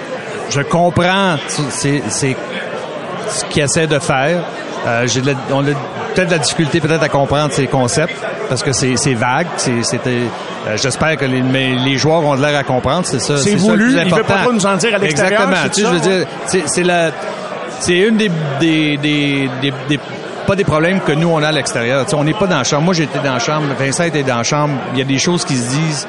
je 0.49 0.61
comprends 0.61 1.35
tu 1.47 1.55
sais, 1.55 1.61
c'est 1.69 2.03
c'est 2.09 2.35
ce 3.29 3.45
qu'il 3.45 3.63
essaie 3.63 3.87
de 3.87 3.99
faire. 3.99 4.41
Euh, 4.87 5.05
j'ai 5.07 5.21
de 5.21 5.27
la- 5.27 5.33
on 5.51 5.61
a 5.61 5.71
peut-être 6.15 6.27
de 6.27 6.33
la 6.33 6.39
difficulté 6.39 6.79
peut-être 6.81 7.03
à 7.03 7.09
comprendre 7.09 7.53
ses 7.53 7.67
concepts 7.67 8.15
parce 8.49 8.63
que 8.63 8.71
c'est 8.73 8.97
c'est 8.97 9.13
vague. 9.13 9.47
C'est- 9.57 9.83
C'était. 9.83 10.21
euh, 10.67 10.77
J'espère 10.77 11.15
que 11.17 11.25
les, 11.25 11.41
mais 11.41 11.75
les 11.75 11.97
joueurs 11.97 12.23
ont 12.23 12.35
de 12.35 12.41
l'air 12.41 12.57
à 12.57 12.63
comprendre. 12.63 13.05
C'est 13.05 13.19
ça. 13.19 13.37
C'est 13.37 13.51
ça 13.51 13.55
le 13.55 13.59
voulu, 13.59 13.83
plus 13.85 13.91
il 13.93 14.09
veut 14.13 14.19
important. 14.19 14.45
pas 14.45 14.51
nous 14.51 14.65
en 14.65 14.75
dire 14.77 14.95
à 14.95 14.97
l'extérieur, 14.97 15.41
Exactement. 15.49 15.61
c'est 15.63 15.69
Tu 15.69 15.81
sais, 15.81 15.87
je 15.87 15.93
veux 15.93 15.99
dire, 16.17 16.27
c'est 16.47 16.63
c'est 16.67 16.83
la. 16.83 17.11
C'est 17.79 17.97
une 17.97 18.17
des 18.17 18.29
des, 18.59 18.97
des, 18.97 19.49
des, 19.61 19.73
des- 19.89 19.99
des 20.55 20.63
problèmes 20.63 20.99
que 20.99 21.11
nous 21.11 21.29
on 21.29 21.41
a 21.43 21.49
à 21.49 21.51
l'extérieur. 21.51 22.05
On 22.13 22.23
n'est 22.23 22.33
pas 22.33 22.47
dans 22.47 22.57
la 22.57 22.63
chambre. 22.63 22.83
Moi 22.83 22.93
j'étais 22.93 23.19
dans 23.19 23.33
la 23.33 23.39
chambre, 23.39 23.67
Vincent 23.77 24.03
était 24.03 24.23
dans 24.23 24.37
la 24.37 24.43
chambre. 24.43 24.73
Il 24.93 24.99
y 24.99 25.01
a 25.01 25.05
des 25.05 25.19
choses 25.19 25.45
qui 25.45 25.55
se 25.55 25.69
disent 25.69 26.07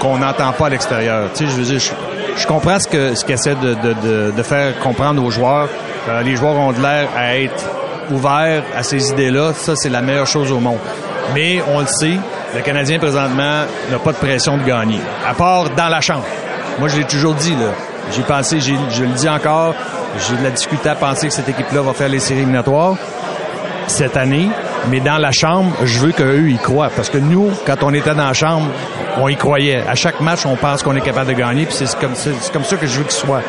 qu'on 0.00 0.18
n'entend 0.18 0.52
pas 0.52 0.66
à 0.66 0.70
l'extérieur. 0.70 1.28
Je 1.34 2.46
comprends 2.46 2.78
ce 2.78 2.88
que 2.88 3.14
ce 3.14 3.24
qu'essaie 3.24 3.54
de, 3.54 4.42
faire 4.42 4.78
comprendre 4.80 5.22
aux 5.24 5.30
joueurs. 5.30 5.68
Euh, 6.08 6.22
les 6.22 6.36
joueurs 6.36 6.56
ont 6.56 6.72
de 6.72 6.80
l'air 6.80 7.08
à 7.16 7.36
être 7.36 7.64
ouverts 8.10 8.62
à 8.76 8.82
ces 8.82 9.10
idées-là. 9.10 9.52
Ça, 9.54 9.76
c'est 9.76 9.90
la 9.90 10.00
meilleure 10.00 10.26
chose 10.26 10.50
au 10.50 10.58
monde. 10.58 10.78
Mais 11.34 11.62
on 11.68 11.80
le 11.80 11.86
sait, 11.86 12.16
le 12.54 12.60
Canadien 12.62 12.98
présentement 12.98 13.64
n'a 13.90 13.98
pas 14.02 14.12
de 14.12 14.16
pression 14.16 14.56
de 14.56 14.64
gagner, 14.64 15.00
à 15.28 15.34
part 15.34 15.70
dans 15.70 15.88
la 15.88 16.00
chambre. 16.00 16.24
Moi, 16.78 16.88
je 16.88 16.96
l'ai 16.96 17.04
toujours 17.04 17.34
dit. 17.34 17.54
J'ai 18.12 18.22
pensé, 18.22 18.58
je 18.60 19.02
le 19.02 19.14
dis 19.14 19.28
encore, 19.28 19.74
j'ai 20.18 20.36
de 20.36 20.42
la 20.42 20.50
difficulté 20.50 20.88
à 20.88 20.94
penser 20.94 21.28
que 21.28 21.34
cette 21.34 21.48
équipe-là 21.48 21.82
va 21.82 21.92
faire 21.92 22.08
les 22.08 22.18
séries 22.18 22.40
éliminatoires 22.40 22.96
cette 23.90 24.16
année, 24.16 24.48
mais 24.90 25.00
dans 25.00 25.18
la 25.18 25.32
chambre, 25.32 25.72
je 25.84 25.98
veux 25.98 26.12
qu'eux 26.12 26.48
y 26.48 26.56
croient. 26.58 26.90
Parce 26.94 27.10
que 27.10 27.18
nous, 27.18 27.50
quand 27.66 27.82
on 27.82 27.92
était 27.92 28.14
dans 28.14 28.26
la 28.26 28.32
chambre, 28.32 28.68
on 29.20 29.28
y 29.28 29.36
croyait. 29.36 29.82
À 29.88 29.94
chaque 29.94 30.20
match, 30.20 30.46
on 30.46 30.56
pense 30.56 30.82
qu'on 30.82 30.96
est 30.96 31.00
capable 31.00 31.28
de 31.34 31.38
gagner, 31.38 31.66
puis 31.66 31.74
c'est 31.76 31.98
comme, 31.98 32.14
ça- 32.14 32.30
c'est 32.40 32.52
comme 32.52 32.64
ça 32.64 32.76
que 32.76 32.86
je 32.86 32.98
veux 32.98 33.04
qu'il 33.04 33.12
soit. 33.12 33.42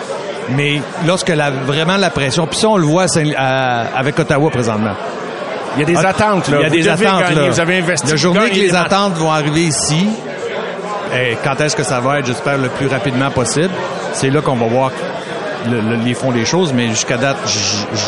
Mais 0.49 0.81
lorsque 1.07 1.29
la, 1.29 1.49
vraiment 1.51 1.97
la 1.97 2.09
pression, 2.09 2.47
puis 2.47 2.57
ça, 2.59 2.67
on 2.69 2.77
le 2.77 2.85
voit 2.85 3.05
à 3.37 3.81
avec 3.97 4.19
Ottawa 4.19 4.49
présentement. 4.49 4.93
Il 5.77 5.79
y 5.79 5.83
a 5.83 5.85
des 5.85 5.95
Ah, 6.05 6.09
attentes, 6.09 6.49
là. 6.49 6.57
Il 6.59 6.61
y 6.63 6.65
a 6.65 6.67
Vous 6.69 6.75
des 6.75 6.87
attentes. 6.89 7.21
gagner, 7.21 7.35
là. 7.35 7.49
Vous 7.49 7.59
avez 7.59 7.77
investi. 7.79 8.09
La 8.09 8.17
journée 8.17 8.49
que 8.49 8.55
les 8.55 8.75
attentes 8.75 9.13
vont 9.13 9.31
arriver 9.31 9.61
ici, 9.61 10.05
eh, 11.15 11.37
quand 11.43 11.59
est-ce 11.61 11.75
que 11.75 11.83
ça 11.83 11.99
va 12.01 12.19
être, 12.19 12.25
j'espère, 12.25 12.57
le 12.57 12.67
plus 12.69 12.87
rapidement 12.87 13.29
possible, 13.31 13.69
c'est 14.13 14.29
là 14.29 14.41
qu'on 14.41 14.55
va 14.55 14.65
voir 14.65 14.91
le- 15.69 15.81
le- 15.81 16.03
les 16.03 16.13
fonds 16.13 16.31
des 16.31 16.45
choses, 16.45 16.73
mais 16.73 16.87
jusqu'à 16.87 17.17
date, 17.17 17.37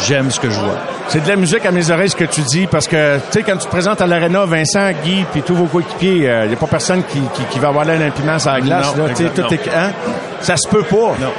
j'aime 0.08 0.32
ce 0.32 0.40
que 0.40 0.50
je 0.50 0.60
vois. 0.60 0.76
C'est 1.08 1.24
de 1.24 1.30
la 1.30 1.36
musique 1.36 1.66
à 1.66 1.72
mes 1.72 1.90
oreilles 1.92 2.10
ce 2.10 2.16
que 2.16 2.24
tu 2.24 2.42
dis 2.42 2.68
parce 2.68 2.88
que 2.88 3.18
tu 3.18 3.22
sais 3.32 3.44
quand 3.44 3.58
tu 3.58 3.66
te 3.66 3.70
présentes 3.72 4.02
à 4.02 4.08
l'arena 4.08 4.46
Vincent, 4.46 4.90
Guy 5.04 5.26
puis 5.32 5.42
tous 5.42 5.56
vos 5.56 5.66
coéquipiers, 5.66 6.30
il 6.44 6.48
n'y 6.48 6.54
a 6.54 6.58
pas 6.58 6.68
personne 6.68 7.04
qui, 7.04 7.20
qui, 7.34 7.44
qui 7.50 7.60
va 7.60 7.70
avoir 7.70 7.86
l'air 7.86 8.00
d'un 8.00 8.40
sur 8.40 8.52
la 8.52 8.62
glace 8.62 8.96
Non, 8.96 9.04
là, 9.04 9.10
tu 9.10 9.16
sais, 9.18 9.24
exact, 9.26 9.48
tout 9.48 9.54
est 9.54 9.70
hein? 9.76 9.92
Ça 10.42 10.58
se 10.58 10.68
peut 10.68 10.84
pas. 10.84 11.16
Non. 11.20 11.32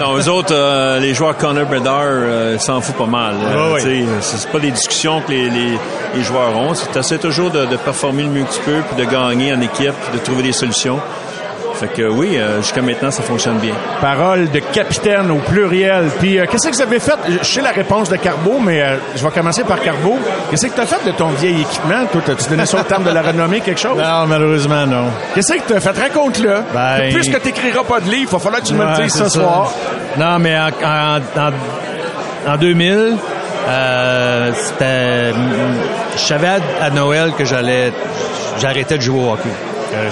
Non, 0.00 0.16
eux 0.16 0.28
autres, 0.30 0.54
euh, 0.54 0.98
les 0.98 1.12
joueurs 1.12 1.36
Connor 1.36 1.66
Bedard 1.66 2.04
euh, 2.06 2.56
s'en 2.58 2.80
foutent 2.80 2.96
pas 2.96 3.04
mal. 3.04 3.34
Euh, 3.44 3.78
sais, 3.80 4.02
C'est 4.22 4.36
c'est 4.38 4.50
pas 4.50 4.58
des 4.58 4.70
discussions 4.70 5.20
que 5.20 5.30
les, 5.30 5.50
les, 5.50 5.78
les 6.14 6.22
joueurs 6.22 6.56
ont. 6.56 6.72
Essaies 6.96 7.18
toujours 7.18 7.50
de, 7.50 7.66
de 7.66 7.76
performer 7.76 8.22
le 8.22 8.30
mieux 8.30 8.44
que 8.44 8.52
tu 8.54 8.60
peux, 8.60 8.80
puis 8.90 9.04
de 9.04 9.10
gagner 9.10 9.52
en 9.52 9.60
équipe, 9.60 9.92
puis 9.92 10.18
de 10.18 10.24
trouver 10.24 10.42
des 10.42 10.52
solutions. 10.52 10.98
Fait 11.80 11.86
que 11.88 12.02
oui, 12.02 12.36
euh, 12.36 12.60
jusqu'à 12.60 12.82
maintenant, 12.82 13.10
ça 13.10 13.22
fonctionne 13.22 13.56
bien. 13.56 13.72
Parole 14.02 14.50
de 14.50 14.58
capitaine 14.58 15.30
au 15.30 15.36
pluriel. 15.38 16.08
Puis 16.18 16.38
euh, 16.38 16.44
qu'est-ce 16.50 16.68
que 16.68 16.74
vous 16.74 16.82
avez 16.82 17.00
fait? 17.00 17.14
Je 17.40 17.46
sais 17.46 17.62
la 17.62 17.70
réponse 17.70 18.10
de 18.10 18.16
Carbo, 18.16 18.58
mais 18.62 18.82
euh, 18.82 18.96
je 19.16 19.24
vais 19.24 19.30
commencer 19.30 19.64
par 19.64 19.80
Carbo. 19.80 20.18
Qu'est-ce 20.50 20.66
que 20.66 20.74
tu 20.74 20.80
as 20.80 20.84
fait 20.86 21.06
de 21.10 21.12
ton 21.16 21.28
vieil 21.28 21.62
équipement? 21.62 22.04
Toi, 22.12 22.20
tu 22.36 22.50
donné 22.50 22.66
ça 22.66 22.80
au 22.80 22.82
terme 22.82 23.04
de 23.04 23.10
la 23.10 23.22
renommée 23.22 23.60
quelque 23.60 23.80
chose? 23.80 23.96
Non, 23.96 24.26
malheureusement, 24.26 24.86
non. 24.86 25.06
Qu'est-ce 25.34 25.54
que 25.54 25.66
tu 25.68 25.72
as 25.74 25.80
fait? 25.80 25.98
Raconte-le. 25.98 26.56
Ben- 26.74 27.10
Puisque 27.14 27.40
tu 27.40 27.46
n'écriras 27.46 27.84
pas 27.84 28.00
de 28.00 28.10
livre, 28.10 28.28
il 28.30 28.32
va 28.32 28.38
falloir 28.38 28.60
que 28.60 28.66
tu 28.66 28.74
me 28.74 28.84
le 28.84 29.02
dises 29.02 29.12
ce 29.14 29.24
ça. 29.24 29.30
soir. 29.30 29.72
Non, 30.18 30.38
mais 30.38 30.54
en, 30.58 30.68
en, 30.84 31.16
en, 31.40 32.52
en 32.52 32.56
2000, 32.58 33.16
euh, 33.68 34.50
c'était... 34.54 35.32
Je 36.14 36.18
savais 36.20 36.48
à, 36.48 36.84
à 36.84 36.90
Noël 36.90 37.32
que 37.38 37.44
j'allais... 37.46 37.90
J'arrêtais 38.60 38.98
de 38.98 39.02
jouer 39.02 39.18
au 39.20 39.32
hockey. 39.32 39.48
Euh, 39.92 40.10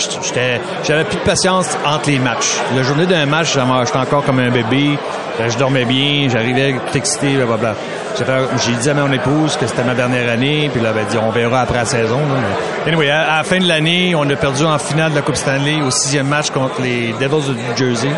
j'avais 0.85 1.05
plus 1.05 1.17
de 1.19 1.23
patience 1.23 1.77
entre 1.87 2.11
les 2.11 2.19
matchs. 2.19 2.57
La 2.75 2.83
journée 2.83 3.07
d'un 3.07 3.27
match, 3.27 3.55
j'étais 3.55 3.99
encore 3.99 4.25
comme 4.25 4.41
un 4.41 4.51
bébé. 4.51 4.99
Euh, 5.41 5.49
Je 5.49 5.57
dormais 5.57 5.85
bien, 5.85 6.29
j'arrivais 6.29 6.75
excité, 6.95 7.37
blablabla. 7.37 7.75
J'ai, 8.19 8.25
j'ai 8.67 8.73
dit 8.77 8.91
à 8.91 8.95
mon 8.95 9.13
épouse 9.13 9.57
que 9.57 9.67
c'était 9.67 9.85
ma 9.85 9.95
dernière 9.95 10.31
année, 10.31 10.69
puis 10.73 10.83
là, 10.83 10.91
elle 10.93 11.03
a 11.03 11.05
dit, 11.05 11.17
on 11.19 11.31
verra 11.31 11.61
après 11.61 11.79
la 11.79 11.85
saison. 11.85 12.19
là. 12.19 12.89
Anyway, 12.89 13.09
à, 13.09 13.37
la 13.37 13.45
fin 13.45 13.59
de 13.59 13.69
l'année, 13.69 14.15
on 14.17 14.29
a 14.29 14.37
perdu 14.37 14.65
en 14.65 14.79
finale 14.79 15.13
de 15.13 15.17
la 15.17 15.23
Coupe 15.23 15.37
Stanley 15.37 15.81
au 15.83 15.91
sixième 15.91 16.27
match 16.27 16.51
contre 16.51 16.81
les 16.83 17.13
Devils 17.21 17.49
de 17.49 17.55
New 17.55 17.77
Jersey. 17.77 18.11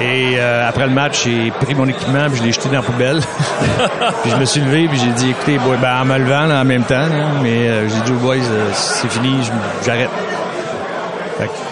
Et 0.00 0.34
euh, 0.38 0.68
après 0.68 0.86
le 0.86 0.92
match, 0.92 1.24
j'ai 1.24 1.52
pris 1.52 1.74
mon 1.74 1.86
équipement 1.86 2.26
puis 2.28 2.38
je 2.38 2.42
l'ai 2.42 2.52
jeté 2.52 2.68
dans 2.68 2.76
la 2.76 2.82
poubelle. 2.82 3.20
puis 4.22 4.30
je 4.30 4.36
me 4.36 4.44
suis 4.44 4.60
levé 4.60 4.88
puis 4.88 4.98
j'ai 4.98 5.12
dit 5.12 5.30
écoutez, 5.30 5.58
boy, 5.58 5.76
ben, 5.80 6.00
en 6.00 6.04
me 6.04 6.18
levant 6.18 6.46
là, 6.46 6.60
en 6.60 6.64
même 6.64 6.82
temps, 6.82 7.06
là, 7.06 7.26
mais 7.42 7.68
euh, 7.68 7.88
j'ai 7.88 8.00
dit 8.00 8.12
aux 8.12 8.20
boys, 8.20 8.36
euh, 8.36 8.70
c'est 8.72 9.10
fini, 9.10 9.38
j'arrête. 9.86 10.10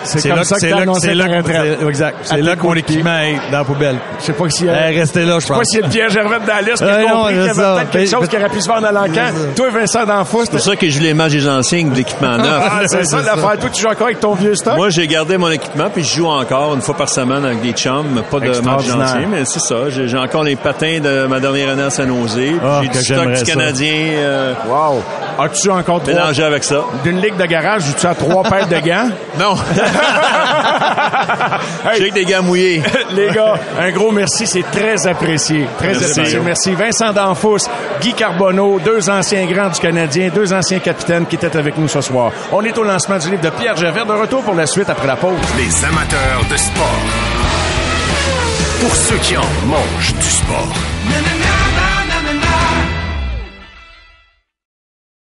C'est 0.05 0.29
comme 0.29 0.45
ça 0.45 0.57
que 0.57 0.67
là, 0.67 0.85
là, 0.85 1.89
exact. 1.89 2.17
C'est 2.25 2.41
là 2.43 2.57
que 2.57 2.63
mon 2.63 2.75
équipement 2.75 3.19
est 3.19 3.37
dans 3.51 3.59
la 3.59 3.65
poubelle. 3.65 3.97
Je 4.21 4.25
sais 4.27 4.33
pas 4.33 4.51
s'il 4.51 4.67
y 4.67 4.71
a... 4.71 4.73
Euh, 4.73 4.91
restez 4.95 5.25
là, 5.25 5.35
je 5.39 5.41
Je 5.41 5.47
sais 5.47 5.53
pas 5.53 5.59
pense. 5.61 5.75
y 5.75 5.83
a 5.83 5.89
Pierre 5.89 6.11
Gervais 6.11 6.39
dans 6.41 6.47
la 6.55 6.63
liste, 6.63 6.83
mais 6.83 6.93
j'ai 7.01 7.09
non, 7.09 7.15
compris 7.15 7.35
qu'il 7.35 7.45
y 7.45 7.49
avait 7.49 7.55
peut-être 7.55 7.91
quelque 7.91 8.11
chose 8.11 8.29
qui 8.29 8.37
aurait 8.37 8.49
pu 8.49 8.61
se 8.61 8.69
vendre 8.69 8.87
à 8.87 8.93
l'encan. 8.93 9.31
Toi, 9.57 9.71
Vincent 9.71 10.05
D'Anfos, 10.05 10.45
C'est 10.45 10.51
pour 10.51 10.61
ça 10.61 10.77
que 10.77 10.87
je 10.89 10.93
joue 10.93 11.03
les 11.03 11.15
matchs 11.15 11.33
des 11.33 11.49
anciens 11.49 11.79
avec 11.81 11.93
de 11.93 11.97
l'équipement 11.97 12.37
neuf. 12.39 12.63
Ah, 12.71 12.81
c'est 12.87 13.05
ça 13.07 13.23
l'affaire. 13.23 13.59
Toi, 13.59 13.71
tu 13.73 13.83
joues 13.83 13.89
encore 13.89 14.07
avec 14.07 14.21
ton 14.21 14.35
vieux 14.35 14.55
stock? 14.55 14.77
Moi, 14.77 14.91
j'ai 14.91 15.07
gardé 15.07 15.37
mon 15.39 15.51
équipement, 15.51 15.89
puis 15.91 16.03
je 16.05 16.17
joue 16.17 16.27
encore 16.27 16.75
une 16.75 16.81
fois 16.83 16.97
par 16.97 17.09
semaine 17.09 17.45
avec 17.45 17.61
des 17.63 17.73
chums. 17.73 18.23
Pas 18.31 18.41
de 18.41 18.47
matchs 18.47 18.57
Extraordinaire. 18.59 18.99
anciens, 19.09 19.29
mais 19.31 19.45
c'est 19.45 19.61
ça. 19.61 19.77
J'ai 19.89 20.19
encore 20.19 20.45
les 20.45 20.57
patins 20.57 20.99
de 21.01 21.27
ma 21.27 21.41
dernière 21.41 21.71
année 21.71 21.83
à 21.83 21.91
San 21.91 22.09
Jose. 22.09 22.35
puis 22.35 22.59
Ah, 22.65 22.81
j'ai 22.83 22.89
que 22.89 22.93
du 22.99 23.05
stock 23.05 23.17
j'aimerais 23.19 23.33
du 23.43 23.45
ça. 23.45 23.53
Canadien 23.53 23.95
euh, 24.17 24.55
Wow. 24.69 25.03
As-tu 25.39 25.71
encore 25.71 26.03
trois... 26.03 26.15
mélangé 26.15 26.43
avec 26.43 26.65
ça. 26.65 26.85
D'une 27.05 27.21
ligue 27.21 27.37
de 27.37 27.47
garage, 27.47 27.83
tu 27.99 28.07
as 28.07 28.15
trois 28.15 28.43
paires 28.43 28.69
de 28.69 28.79
gants? 28.79 29.09
Non. 29.39 29.55
J'ai 31.97 32.11
des 32.11 32.25
gars 32.25 32.43
mouillés. 32.43 32.83
Les 33.13 33.31
gars, 33.31 33.55
un 33.81 33.91
gros 33.91 34.13
merci, 34.13 34.47
c'est 34.47 34.63
très 34.71 35.07
apprécié. 35.07 35.67
Très 35.79 35.89
Merci, 35.89 36.05
apprécié. 36.05 36.23
Mario. 36.39 36.43
Merci. 36.45 36.75
Vincent 36.75 37.13
Danfous, 37.13 37.59
Guy 38.01 38.13
Carbonneau, 38.13 38.79
deux 38.85 39.09
anciens 39.09 39.47
grands 39.47 39.69
du 39.71 39.81
Canadien, 39.81 40.29
deux 40.35 40.53
anciens 40.53 40.81
capitaines 40.81 41.27
qui 41.27 41.37
étaient 41.37 41.57
avec 41.57 41.79
nous 41.79 41.89
ce 41.89 42.01
soir. 42.03 42.31
On 42.53 42.63
est 42.65 42.77
au 42.77 42.85
lancement 42.85 43.19
du 43.19 43.31
livre 43.31 43.43
de 43.43 43.51
Pierre 43.51 43.77
Gervais. 43.77 44.03
De 44.05 44.13
retour 44.13 44.43
pour 44.43 44.55
la 44.55 44.67
suite 44.67 44.91
après 44.91 45.07
la 45.07 45.17
pause. 45.17 45.33
Les 45.57 45.85
amateurs 45.85 46.43
de 46.51 46.57
sport. 46.57 47.01
Pour 48.81 48.95
ceux 48.97 49.17
qui 49.19 49.37
en 49.37 49.45
mangent 49.67 50.15
du 50.15 50.29
sport. 50.31 50.69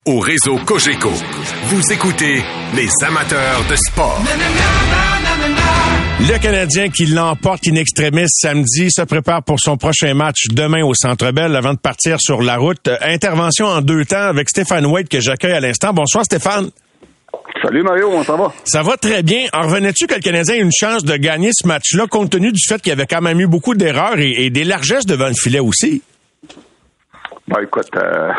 Au 0.05 0.19
réseau 0.19 0.57
Cogeco, 0.65 1.11
vous 1.67 1.93
écoutez 1.93 2.43
les 2.75 2.89
amateurs 3.07 3.63
de 3.69 3.75
sport. 3.77 4.21
Le 6.19 6.37
Canadien 6.41 6.89
qui 6.89 7.05
l'emporte 7.05 7.65
in 7.69 7.75
extremis 7.75 8.25
samedi 8.27 8.91
se 8.91 9.03
prépare 9.03 9.43
pour 9.43 9.61
son 9.61 9.77
prochain 9.77 10.13
match 10.13 10.47
demain 10.51 10.83
au 10.83 10.93
Centre 10.93 11.31
Bell 11.31 11.55
avant 11.55 11.71
de 11.71 11.79
partir 11.79 12.17
sur 12.19 12.41
la 12.41 12.57
route. 12.57 12.89
Intervention 13.01 13.67
en 13.67 13.79
deux 13.79 14.03
temps 14.03 14.27
avec 14.27 14.49
Stéphane 14.49 14.85
White 14.85 15.07
que 15.07 15.21
j'accueille 15.21 15.53
à 15.53 15.61
l'instant. 15.61 15.93
Bonsoir 15.93 16.25
Stéphane. 16.25 16.69
Salut 17.61 17.83
Mario, 17.83 18.09
comment 18.09 18.23
ça 18.25 18.35
va? 18.35 18.51
Ça 18.65 18.83
va 18.83 18.97
très 18.97 19.23
bien. 19.23 19.45
En 19.53 19.61
revenais-tu 19.61 20.07
que 20.07 20.15
le 20.15 20.19
Canadien 20.19 20.55
ait 20.55 20.59
une 20.59 20.71
chance 20.77 21.05
de 21.05 21.15
gagner 21.15 21.51
ce 21.53 21.65
match-là 21.65 22.07
compte 22.07 22.29
tenu 22.29 22.51
du 22.51 22.61
fait 22.67 22.81
qu'il 22.81 22.89
y 22.89 22.93
avait 22.93 23.07
quand 23.07 23.21
même 23.21 23.39
eu 23.39 23.47
beaucoup 23.47 23.73
d'erreurs 23.73 24.19
et, 24.19 24.31
et 24.31 24.49
des 24.49 24.65
largesses 24.65 25.05
devant 25.05 25.27
le 25.29 25.33
filet 25.33 25.59
aussi? 25.59 26.01
Ben 27.47 27.61
écoute, 27.61 27.89
euh, 27.97 28.29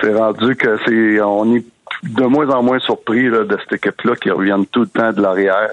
c'est 0.00 0.14
rendu 0.14 0.56
que 0.56 0.78
c'est 0.86 1.20
on 1.20 1.54
est 1.54 1.64
de 2.02 2.24
moins 2.24 2.48
en 2.50 2.62
moins 2.62 2.78
surpris 2.78 3.28
là, 3.28 3.44
de 3.44 3.56
cette 3.58 3.84
équipe-là 3.84 4.16
qui 4.16 4.30
reviennent 4.30 4.66
tout 4.66 4.80
le 4.80 4.86
temps 4.86 5.12
de 5.12 5.20
l'arrière. 5.20 5.70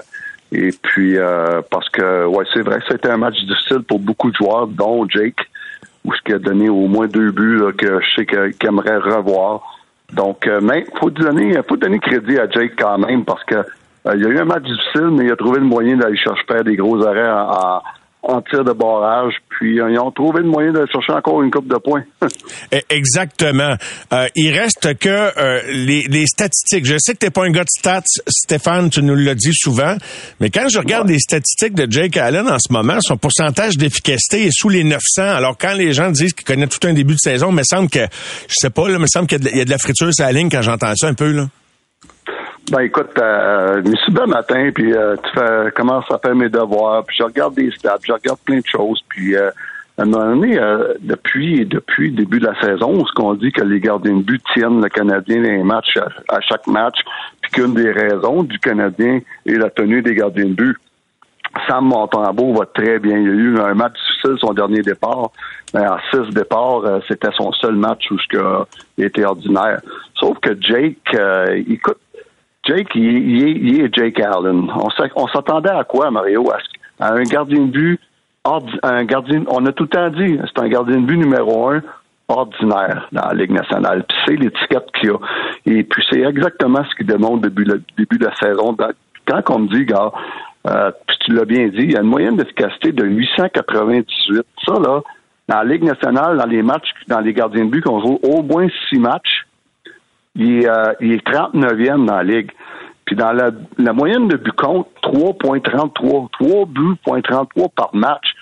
Et 0.52 0.70
puis 0.82 1.16
euh, 1.16 1.60
parce 1.70 1.88
que 1.90 2.26
ouais, 2.26 2.44
c'est 2.54 2.62
vrai 2.62 2.78
que 2.78 2.86
c'était 2.90 3.10
un 3.10 3.18
match 3.18 3.38
difficile 3.44 3.80
pour 3.80 3.98
beaucoup 3.98 4.30
de 4.30 4.36
joueurs, 4.36 4.66
dont 4.66 5.06
Jake, 5.08 5.38
où 6.04 6.14
ce 6.14 6.22
qui 6.22 6.32
a 6.32 6.38
donné 6.38 6.68
au 6.68 6.86
moins 6.86 7.06
deux 7.06 7.30
buts 7.30 7.58
là, 7.58 7.72
que 7.72 8.00
je 8.00 8.06
sais 8.16 8.26
qu'il 8.26 8.68
aimerait 8.68 8.98
revoir. 8.98 9.62
Donc, 10.12 10.46
euh, 10.46 10.60
mais 10.62 10.86
faut 10.98 11.10
donner, 11.10 11.58
faut 11.68 11.76
donner 11.76 11.98
crédit 11.98 12.38
à 12.38 12.48
Jake 12.48 12.72
quand 12.78 12.98
même 12.98 13.24
parce 13.24 13.44
que 13.44 13.56
euh, 13.56 14.14
il 14.14 14.22
y 14.22 14.26
a 14.26 14.28
eu 14.28 14.38
un 14.38 14.46
match 14.46 14.62
difficile, 14.62 15.10
mais 15.12 15.26
il 15.26 15.32
a 15.32 15.36
trouvé 15.36 15.58
le 15.58 15.66
moyen 15.66 15.96
d'aller 15.96 16.16
chercher 16.16 16.64
des 16.64 16.76
gros 16.76 17.04
arrêts 17.06 17.30
en, 17.30 17.82
en- 18.22 18.40
tir 18.42 18.64
de 18.64 18.72
barrage. 18.72 19.34
Puis 19.50 19.80
euh, 19.80 19.90
ils 19.90 19.98
ont 19.98 20.10
trouvé 20.10 20.40
le 20.42 20.48
moyen 20.48 20.72
d'aller 20.72 20.90
chercher 20.92 21.12
encore 21.12 21.42
une 21.42 21.50
coupe 21.50 21.68
de 21.68 21.76
points. 21.78 22.04
Eh, 22.72 22.82
Exactement. 22.90 23.74
Euh, 24.12 24.26
il 24.36 24.52
reste 24.56 24.98
que 24.98 25.08
euh, 25.08 25.62
les, 25.72 26.02
les 26.08 26.26
statistiques. 26.26 26.84
Je 26.84 26.96
sais 26.98 27.14
que 27.14 27.18
t'es 27.18 27.30
pas 27.30 27.44
un 27.44 27.50
gars 27.50 27.64
de 27.64 27.68
stats, 27.70 28.02
Stéphane, 28.28 28.90
tu 28.90 29.02
nous 29.02 29.14
l'as 29.14 29.34
dit 29.34 29.52
souvent, 29.54 29.96
mais 30.40 30.50
quand 30.50 30.68
je 30.68 30.78
regarde 30.78 31.08
les 31.08 31.18
statistiques 31.18 31.74
de 31.74 31.90
Jake 31.90 32.16
Allen 32.18 32.46
en 32.48 32.58
ce 32.58 32.72
moment, 32.72 33.00
son 33.00 33.16
pourcentage 33.16 33.76
d'efficacité 33.78 34.46
est 34.46 34.52
sous 34.52 34.68
les 34.68 34.84
900. 34.84 35.22
Alors 35.22 35.56
quand 35.56 35.72
les 35.74 35.92
gens 35.92 36.10
disent 36.10 36.32
qu'il 36.34 36.44
connaît 36.44 36.66
tout 36.66 36.86
un 36.86 36.92
début 36.92 37.14
de 37.14 37.18
saison, 37.20 37.48
il 37.50 37.54
me 37.56 37.62
semble 37.62 37.88
que, 37.88 38.00
je 38.48 38.54
sais 38.54 38.70
pas, 38.70 38.88
là, 38.88 38.94
il 38.94 39.00
me 39.00 39.06
semble 39.06 39.26
qu'il 39.26 39.38
y 39.38 39.50
de- 39.50 39.56
y 39.56 39.60
a 39.60 39.64
de 39.64 39.70
la 39.70 39.78
friture 39.78 40.12
sur 40.12 40.24
la 40.26 40.32
ligne 40.32 40.50
quand 40.50 40.62
j'entends 40.62 40.92
ça 40.94 41.08
un 41.08 41.14
peu 41.14 41.32
là. 41.32 41.48
Ben 42.70 42.80
écoute, 42.80 43.18
euh, 43.18 43.80
je 43.82 43.90
me 43.90 43.96
suis 43.96 44.12
levé 44.12 44.26
matin, 44.26 44.70
puis 44.74 44.92
euh, 44.92 45.16
tu 45.16 45.30
fais, 45.38 45.70
commence 45.74 46.04
à 46.10 46.18
faire 46.18 46.34
mes 46.34 46.50
devoirs, 46.50 47.02
puis 47.04 47.16
je 47.18 47.22
regarde 47.22 47.54
des 47.54 47.70
stats, 47.70 47.96
je 48.02 48.12
regarde 48.12 48.38
plein 48.44 48.58
de 48.58 48.66
choses, 48.66 49.00
puis 49.08 49.34
euh, 49.36 49.50
à 49.96 50.02
un 50.02 50.04
moment 50.04 50.34
donné, 50.34 50.58
euh, 50.58 50.92
depuis 51.00 51.64
depuis 51.64 52.10
le 52.10 52.16
début 52.16 52.40
de 52.40 52.46
la 52.46 52.60
saison, 52.60 53.06
ce 53.06 53.12
qu'on 53.14 53.32
dit 53.34 53.52
que 53.52 53.62
les 53.62 53.80
gardiens 53.80 54.16
de 54.16 54.22
but 54.22 54.42
tiennent 54.52 54.82
le 54.82 54.88
Canadien 54.90 55.40
les 55.40 55.62
matchs 55.62 55.96
à, 55.96 56.36
à 56.36 56.40
chaque 56.42 56.66
match, 56.66 56.98
puis 57.40 57.52
qu'une 57.52 57.72
des 57.72 57.90
raisons 57.90 58.42
du 58.42 58.58
Canadien 58.58 59.20
est 59.46 59.54
la 59.54 59.70
tenue 59.70 60.02
des 60.02 60.14
gardiens 60.14 60.46
de 60.46 60.54
but. 60.54 60.76
Sam 61.66 61.86
Montembeau 61.86 62.52
va 62.54 62.66
très 62.66 62.98
bien. 62.98 63.18
Il 63.18 63.24
y 63.24 63.28
a 63.28 63.32
eu 63.32 63.58
un 63.58 63.74
match 63.74 63.94
difficile, 63.94 64.38
son 64.40 64.52
dernier 64.52 64.82
départ. 64.82 65.30
Mais 65.74 65.86
en 65.86 65.98
six 66.10 66.32
départs, 66.34 66.84
euh, 66.84 67.00
c'était 67.08 67.32
son 67.36 67.52
seul 67.52 67.74
match 67.74 68.10
où 68.10 68.18
ce 68.18 68.64
il 68.96 69.04
était 69.04 69.24
ordinaire. 69.24 69.80
Sauf 70.14 70.38
que 70.38 70.50
Jake, 70.60 70.96
euh, 71.14 71.62
écoute, 71.68 71.98
Jake, 72.68 72.88
il, 72.94 73.80
est- 73.80 73.94
Jake 73.94 74.20
Allen. 74.20 74.68
On 74.76 74.90
s'a- 74.90 75.08
on 75.16 75.26
s'attendait 75.28 75.70
à 75.70 75.84
quoi, 75.84 76.10
Mario? 76.10 76.50
À, 77.00 77.12
un 77.14 77.22
gardien 77.22 77.62
de 77.62 77.70
but, 77.70 78.00
un 78.44 79.06
on 79.48 79.66
a 79.66 79.72
tout 79.72 79.84
le 79.84 79.88
temps 79.88 80.08
dit, 80.10 80.38
c'est 80.44 80.62
un 80.62 80.68
gardien 80.68 80.96
de 81.00 81.06
but 81.06 81.16
numéro 81.16 81.68
un 81.70 81.82
ordinaire 82.28 83.08
dans 83.12 83.26
la 83.28 83.34
Ligue 83.34 83.52
nationale. 83.52 84.04
Puis 84.08 84.18
c'est 84.26 84.36
l'étiquette 84.36 84.86
qu'il 85.00 85.10
a. 85.10 85.18
Et 85.66 85.82
puis 85.82 86.04
c'est 86.10 86.20
exactement 86.20 86.84
ce 86.88 86.94
qu'il 86.96 87.06
démontre 87.06 87.40
depuis 87.42 87.64
le 87.64 87.82
début 87.96 88.18
de 88.18 88.26
la 88.26 88.34
saison. 88.36 88.76
Quand 89.26 89.42
on 89.50 89.58
me 89.60 89.68
dit, 89.68 89.84
gars, 89.86 90.12
euh, 90.66 90.90
puis 91.06 91.16
tu 91.20 91.32
l'as 91.32 91.44
bien 91.46 91.68
dit, 91.68 91.78
il 91.80 91.92
y 91.92 91.96
a 91.96 92.00
une 92.00 92.06
moyenne 92.08 92.36
d'efficacité 92.36 92.92
de 92.92 93.04
898. 93.04 94.42
Ça, 94.66 94.74
là, 94.74 95.00
dans 95.48 95.56
la 95.56 95.64
Ligue 95.64 95.84
nationale, 95.84 96.36
dans 96.36 96.46
les 96.46 96.62
matchs, 96.62 96.90
dans 97.06 97.20
les 97.20 97.32
gardiens 97.32 97.64
de 97.64 97.70
but 97.70 97.82
qu'on 97.82 98.00
joue 98.00 98.18
au 98.22 98.42
moins 98.42 98.66
six 98.88 98.98
matchs, 98.98 99.46
il 100.38 100.62
est, 100.62 100.68
euh, 100.68 100.92
il 101.00 101.12
est 101.12 101.26
39e 101.26 102.06
dans 102.06 102.16
la 102.16 102.22
Ligue. 102.22 102.50
Puis 103.04 103.16
dans 103.16 103.32
la, 103.32 103.50
la 103.78 103.92
moyenne 103.92 104.28
de 104.28 104.36
but 104.36 104.52
compte, 104.52 104.88
3.33. 105.02 106.28
3 106.30 106.66
buts, 106.66 106.96
point 107.04 107.20
33 107.20 107.68
par 107.70 107.90
match. 107.94 108.34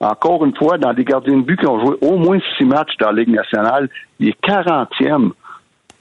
Encore 0.00 0.44
une 0.44 0.54
fois, 0.54 0.78
dans 0.78 0.92
les 0.92 1.04
gardiens 1.04 1.38
de 1.38 1.42
but 1.42 1.58
qui 1.58 1.66
ont 1.66 1.84
joué 1.84 1.96
au 2.02 2.16
moins 2.16 2.38
six 2.56 2.64
matchs 2.64 2.96
dans 3.00 3.10
la 3.10 3.22
Ligue 3.22 3.34
nationale, 3.34 3.88
il 4.20 4.28
est 4.28 4.40
40e. 4.44 5.30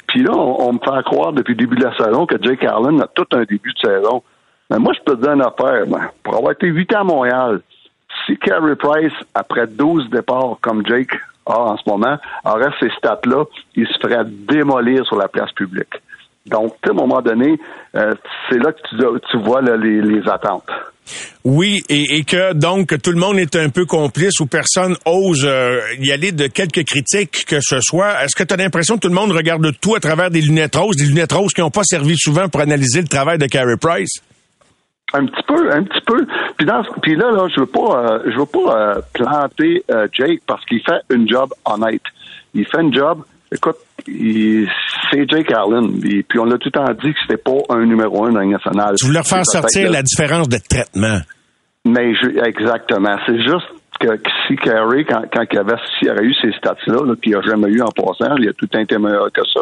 Puis 0.08 0.22
là, 0.24 0.32
on, 0.34 0.68
on 0.70 0.74
me 0.74 0.80
fait 0.80 1.04
croire 1.06 1.34
depuis 1.34 1.54
le 1.54 1.58
début 1.58 1.76
de 1.78 1.84
la 1.84 1.96
saison 1.98 2.26
que 2.26 2.36
Jake 2.42 2.64
Allen 2.64 3.02
a 3.02 3.08
tout 3.08 3.26
un 3.34 3.44
début 3.44 3.74
de 3.74 3.80
saison. 3.88 4.22
Mais 4.70 4.78
moi, 4.78 4.94
je 4.94 5.00
peux 5.04 5.18
te 5.18 5.22
dire 5.22 5.34
une 5.34 5.42
affaire. 5.42 5.86
Ben, 5.88 6.10
pour 6.24 6.36
avoir 6.36 6.52
été 6.52 6.68
8 6.68 6.96
ans 6.96 7.02
à 7.02 7.04
Montréal, 7.04 7.62
si 8.26 8.38
Carey 8.38 8.76
Price, 8.76 9.14
après 9.34 9.68
12 9.68 10.10
départs 10.10 10.58
comme 10.62 10.86
Jake 10.86 11.12
a 11.46 11.60
en 11.60 11.78
ce 11.78 11.90
moment, 11.90 12.18
aurait 12.46 12.72
ces 12.80 12.90
stats-là, 12.98 13.46
il 13.76 13.88
se 13.88 14.00
ferait 14.02 14.26
démolir 14.26 15.06
sur 15.06 15.18
la 15.18 15.28
place 15.28 15.52
publique. 15.54 15.94
Donc, 16.46 16.74
à 16.86 16.92
un 16.92 16.94
moment 16.94 17.22
donné, 17.22 17.58
euh, 17.96 18.14
c'est 18.50 18.58
là 18.58 18.72
que 18.72 19.20
tu, 19.32 19.38
vois 19.38 19.62
les, 19.62 20.30
attentes. 20.30 20.70
Oui, 21.44 21.82
et, 21.90 22.24
que 22.24 22.54
donc 22.54 23.02
tout 23.02 23.12
le 23.12 23.20
monde 23.20 23.38
est 23.40 23.56
un 23.56 23.70
peu 23.70 23.86
complice 23.86 24.40
ou 24.40 24.46
personne 24.46 24.96
ose 25.06 25.46
euh, 25.46 25.80
y 26.00 26.12
aller 26.12 26.32
de 26.32 26.48
quelques 26.48 26.86
critiques 26.86 27.46
que 27.46 27.60
ce 27.62 27.80
soit. 27.82 28.24
Est-ce 28.24 28.36
que 28.36 28.44
tu 28.44 28.54
as 28.54 28.58
l'impression 28.58 28.96
que 28.96 29.02
tout 29.02 29.08
le 29.10 29.14
monde 29.14 29.32
regarde 29.32 29.70
tout 29.80 29.96
à 29.96 30.00
travers 30.00 30.30
des 30.30 30.42
lunettes 30.42 30.76
roses, 30.76 30.96
des 30.96 31.06
lunettes 31.06 31.34
roses 31.34 31.54
qui 31.54 31.62
n'ont 31.62 31.70
pas 31.70 31.84
servi 31.84 32.16
souvent 32.18 32.50
pour 32.50 32.62
analyser 32.62 33.02
le 33.02 33.08
travail 33.08 33.38
de 33.38 33.46
Carey 33.46 33.76
Price? 33.80 34.22
Un 35.14 35.26
petit 35.26 35.44
peu, 35.48 35.72
un 35.72 35.84
petit 35.84 36.02
peu. 36.06 36.26
Puis, 36.58 36.66
dans, 36.66 36.84
puis 37.02 37.16
là, 37.16 37.32
là, 37.32 37.48
je 37.54 37.62
veux 37.62 37.66
pas, 37.66 37.80
euh, 38.14 38.20
je 38.26 38.38
veux 38.38 38.46
pas 38.46 38.78
euh, 38.78 39.02
planter 39.14 39.84
euh, 39.90 40.08
Jake 40.12 40.42
parce 40.46 40.64
qu'il 40.66 40.82
fait 40.82 41.00
une 41.10 41.28
job 41.30 41.50
honnête. 41.66 42.02
Il 42.54 42.66
fait 42.68 42.82
une 42.82 42.94
job. 42.94 43.22
Écoute, 43.50 43.78
il- 44.06 44.68
c'est 45.10 45.30
Jake 45.30 45.50
Allen. 45.52 46.02
Et 46.06 46.24
puis 46.24 46.40
on 46.40 46.46
l'a 46.46 46.58
tout 46.58 46.68
le 46.68 46.72
temps 46.72 46.94
dit 47.02 47.14
que 47.14 47.20
c'était 47.22 47.42
pas 47.42 47.58
un 47.70 47.86
numéro 47.86 48.26
un 48.26 48.32
dans 48.34 48.42
le 48.42 48.48
national. 48.48 48.96
Tu 48.98 49.06
voulais 49.06 49.20
peut-être 49.22 49.46
sortir 49.46 49.90
la 49.92 50.02
différence 50.02 50.50
de 50.50 50.58
traitement. 50.70 51.20
Mais 51.86 52.14
je- 52.16 52.44
exactement. 52.46 53.16
C'est 53.26 53.42
juste 53.42 53.66
que, 54.02 54.08
si 54.48 54.58
Carey, 54.58 55.06
quand, 55.06 55.24
quand 55.34 55.44
il 55.50 55.58
avait, 55.58 55.74
aurait 56.10 56.24
eu 56.26 56.34
ces 56.42 56.52
stats-là, 56.58 57.06
là, 57.06 57.16
qu'il 57.24 57.32
n'a 57.32 57.42
jamais 57.44 57.70
eu 57.70 57.82
en 57.82 57.88
passant, 57.92 58.36
il 58.38 58.50
a 58.50 58.54
tout 58.54 58.68
été 58.78 58.98
meilleur 58.98 59.32
que 59.32 59.42
ça. 59.54 59.62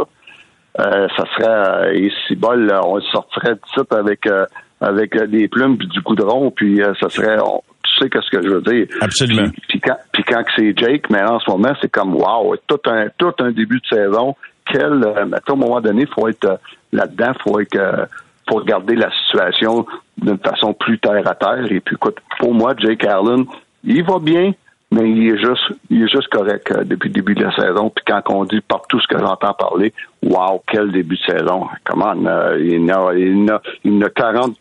Euh, 0.79 1.07
ça 1.15 1.23
serait, 1.37 1.47
euh, 1.47 1.93
et 1.93 2.11
si 2.27 2.35
bol, 2.35 2.69
on 2.83 2.99
sortirait 2.99 3.53
de 3.53 3.61
site 3.77 3.93
avec 3.93 4.25
euh, 4.27 4.45
avec 4.85 5.15
euh, 5.15 5.27
des 5.27 5.47
plumes 5.47 5.77
puis 5.77 5.87
du 5.87 6.01
goudron, 6.01 6.51
puis 6.51 6.81
euh, 6.81 6.93
ça 6.99 7.09
serait, 7.09 7.37
on- 7.39 7.61
tu 7.83 8.03
sais 8.03 8.09
qu'est-ce 8.09 8.29
que 8.29 8.43
je 8.43 8.49
veux 8.49 8.61
dire. 8.61 8.87
Absolument. 9.01 9.49
Puis, 9.51 9.61
puis 9.69 9.79
quand, 9.79 9.97
puis 10.11 10.23
quand 10.23 10.43
c'est 10.55 10.77
Jake, 10.77 11.09
mais 11.09 11.21
en 11.23 11.39
ce 11.39 11.49
moment, 11.49 11.73
c'est 11.81 11.91
comme 11.91 12.15
wow, 12.15 12.55
tout 12.67 12.79
un 12.87 13.07
tout 13.17 13.33
un 13.39 13.51
début 13.51 13.79
de 13.79 13.95
saison. 13.97 14.35
Quel, 14.71 15.03
euh, 15.03 15.25
à 15.31 15.51
un 15.51 15.55
moment 15.55 15.79
donné, 15.81 16.05
faut 16.07 16.27
être 16.27 16.59
là-dedans, 16.91 17.33
faut 17.43 17.59
être, 17.59 18.07
faut 18.49 18.55
regarder 18.57 18.95
la 18.95 19.09
situation 19.11 19.85
d'une 20.17 20.39
façon 20.39 20.73
plus 20.73 20.97
terre 20.99 21.27
à 21.27 21.35
terre. 21.35 21.65
Et 21.71 21.79
puis, 21.79 21.95
écoute, 21.95 22.17
pour 22.39 22.53
moi, 22.53 22.73
Jake 22.77 23.05
Allen, 23.05 23.45
il 23.83 24.03
va 24.03 24.17
bien, 24.19 24.53
mais 24.91 25.09
il 25.09 25.29
est 25.29 25.37
juste, 25.37 25.71
il 25.89 26.03
est 26.03 26.07
juste 26.11 26.27
correct 26.29 26.71
depuis 26.85 27.09
le 27.09 27.13
début 27.13 27.35
de 27.35 27.43
la 27.43 27.55
saison. 27.55 27.89
Puis 27.91 28.03
quand 28.07 28.21
on 28.29 28.43
dit 28.45 28.61
partout 28.61 28.99
ce 28.99 29.07
que 29.07 29.19
j'entends 29.19 29.53
parler, 29.53 29.93
wow, 30.23 30.61
quel 30.67 30.91
début 30.91 31.17
de 31.17 31.33
saison. 31.37 31.67
Comment 31.83 32.13
euh, 32.25 32.57
il 32.59 32.91
a, 32.91 33.13
il 33.13 33.49
a, 33.51 33.61
il 33.83 34.03
a 34.03 34.09
40 34.09 34.55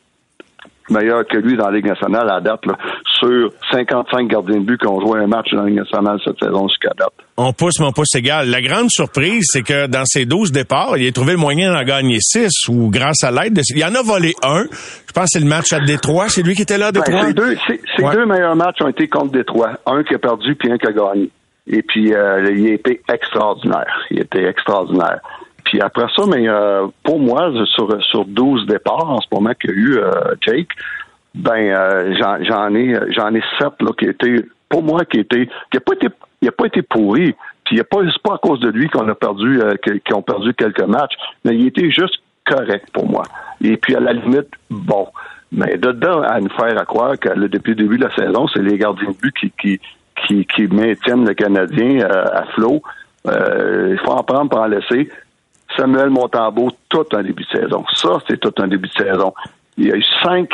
meilleurs 0.90 1.26
que 1.26 1.36
lui 1.38 1.56
dans 1.56 1.68
la 1.70 1.76
Ligue 1.76 1.86
nationale 1.86 2.28
à 2.30 2.40
date, 2.40 2.64
là, 2.66 2.76
sur 3.18 3.50
55 3.70 4.28
gardiens 4.28 4.60
de 4.60 4.64
but 4.64 4.80
qui 4.80 4.86
ont 4.86 5.00
joué 5.00 5.20
un 5.20 5.26
match 5.26 5.50
dans 5.52 5.62
la 5.62 5.68
Ligue 5.68 5.78
nationale 5.78 6.18
cette 6.24 6.38
saison 6.42 6.68
jusqu'à 6.68 6.90
date. 6.98 7.12
On 7.36 7.52
pousse, 7.52 7.80
mais 7.80 7.86
on 7.86 7.92
pousse 7.92 8.14
égal. 8.14 8.48
La 8.48 8.60
grande 8.62 8.90
surprise, 8.90 9.44
c'est 9.50 9.62
que 9.62 9.86
dans 9.88 10.04
ses 10.04 10.24
12 10.24 10.52
départs, 10.52 10.96
il 10.98 11.08
a 11.08 11.12
trouvé 11.12 11.32
le 11.32 11.38
moyen 11.38 11.72
d'en 11.72 11.82
gagner 11.82 12.18
6 12.20 12.68
ou 12.68 12.90
grâce 12.90 13.24
à 13.24 13.30
l'aide 13.30 13.54
de... 13.54 13.62
Il 13.74 13.84
en 13.84 13.94
a 13.94 14.02
volé 14.02 14.34
un. 14.42 14.64
Je 15.06 15.12
pense 15.12 15.24
que 15.24 15.30
c'est 15.32 15.40
le 15.40 15.46
match 15.46 15.72
à 15.72 15.80
Détroit. 15.80 16.28
C'est 16.28 16.42
lui 16.42 16.54
qui 16.54 16.62
était 16.62 16.78
là 16.78 16.88
à 16.88 16.92
Ben, 16.92 17.00
Détroit? 17.00 17.26
ces 17.26 17.32
deux, 17.32 17.56
Ouais. 18.04 18.26
meilleurs 18.26 18.54
matchs 18.56 18.80
ont 18.82 18.88
été 18.88 19.08
contre 19.08 19.32
Détroit. 19.32 19.70
Un 19.86 20.02
qui 20.04 20.14
a 20.14 20.18
perdu 20.18 20.54
puis 20.54 20.70
un 20.70 20.78
qui 20.78 20.86
a 20.86 20.92
gagné. 20.92 21.28
Et 21.66 21.82
puis, 21.82 22.12
euh, 22.14 22.52
il 22.54 22.66
a 22.68 22.74
été 22.74 23.00
extraordinaire. 23.12 24.00
Il 24.10 24.20
était 24.20 24.44
extraordinaire. 24.44 25.20
Puis 25.74 25.82
après 25.82 26.06
ça, 26.14 26.22
mais 26.28 26.48
euh, 26.48 26.86
pour 27.02 27.18
moi, 27.18 27.50
sur, 27.74 28.00
sur 28.04 28.24
12 28.26 28.66
départs 28.66 29.10
en 29.10 29.20
ce 29.20 29.26
moment 29.32 29.50
qu'il 29.54 29.70
y 29.70 29.72
a 29.72 29.76
eu 29.76 29.98
euh, 29.98 30.10
Jake, 30.40 30.68
ben 31.34 31.50
euh, 31.56 32.14
j'en, 32.16 32.72
ai 32.76 32.96
j'en 33.10 33.34
ai 33.34 33.42
sept 33.58 33.72
là, 33.80 33.90
qui 33.98 34.04
étaient 34.04 34.44
pour 34.68 34.84
moi 34.84 35.04
qui 35.04 35.18
étaient 35.18 35.48
qui 35.72 35.76
a 35.76 35.80
pas 35.80 35.94
été 35.94 36.06
il 36.42 36.46
a 36.46 36.52
pas 36.52 36.66
été 36.66 36.82
pourri. 36.82 37.34
Puis 37.64 37.80
a 37.80 37.82
pas 37.82 37.96
c'est 38.04 38.22
pas 38.22 38.34
à 38.34 38.38
cause 38.38 38.60
de 38.60 38.68
lui 38.68 38.88
qu'on 38.88 39.08
a 39.08 39.16
perdu 39.16 39.60
perdu 40.24 40.54
quelques 40.54 40.86
matchs, 40.86 41.14
mais 41.44 41.56
il 41.56 41.66
était 41.66 41.90
juste 41.90 42.20
correct 42.46 42.86
pour 42.92 43.10
moi. 43.10 43.24
Et 43.60 43.76
puis 43.76 43.96
à 43.96 44.00
la 44.00 44.12
limite, 44.12 44.50
bon, 44.70 45.08
Mais 45.50 45.76
dedans, 45.76 46.22
à 46.22 46.38
nous 46.38 46.50
faire 46.50 46.78
à 46.78 46.84
croire 46.84 47.18
que 47.18 47.30
depuis 47.48 47.70
le 47.70 47.82
début 47.82 47.98
de 47.98 48.04
la 48.04 48.14
saison, 48.14 48.46
c'est 48.46 48.62
les 48.62 48.78
gardiens 48.78 49.08
de 49.08 49.16
but 49.16 49.34
qui, 49.34 49.80
qui, 50.24 50.46
qui, 50.46 50.66
maintiennent 50.68 51.26
le 51.26 51.34
Canadien 51.34 52.06
à 52.06 52.44
flot. 52.54 52.80
Il 53.26 53.98
faut 54.04 54.12
en 54.12 54.22
prendre 54.22 54.50
pour 54.50 54.60
en 54.60 54.66
laisser. 54.66 55.10
Samuel 55.76 56.10
Montambeau, 56.10 56.70
tout 56.88 57.06
un 57.12 57.22
début 57.22 57.44
de 57.44 57.60
saison. 57.60 57.84
Ça, 57.94 58.18
c'est 58.28 58.38
tout 58.38 58.54
un 58.58 58.68
début 58.68 58.88
de 58.88 59.04
saison. 59.04 59.34
Il 59.76 59.88
y 59.88 59.92
a 59.92 59.96
eu 59.96 60.04
cinq 60.22 60.50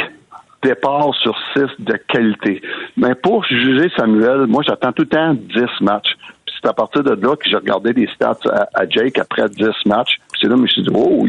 départs 0.62 1.14
sur 1.14 1.36
six 1.54 1.68
de 1.78 1.94
qualité. 2.08 2.62
Mais 2.96 3.14
pour 3.14 3.44
juger 3.44 3.90
Samuel, 3.96 4.46
moi, 4.46 4.62
j'attends 4.66 4.92
tout 4.92 5.02
le 5.02 5.08
temps 5.08 5.34
dix 5.34 5.80
matchs. 5.80 6.16
Puis 6.46 6.54
c'est 6.60 6.68
à 6.68 6.72
partir 6.72 7.02
de 7.02 7.12
là 7.12 7.36
que 7.36 7.48
j'ai 7.48 7.56
regardé 7.56 7.92
les 7.92 8.06
stats 8.08 8.38
à, 8.74 8.88
Jake 8.88 9.18
après 9.18 9.48
dix 9.48 9.86
matchs. 9.86 10.18
Puis 10.32 10.40
c'est 10.42 10.48
là 10.48 10.54
que 10.54 10.58
je 10.58 10.62
me 10.62 10.68
suis 10.68 10.82
dit, 10.82 10.90
oh, 10.94 11.26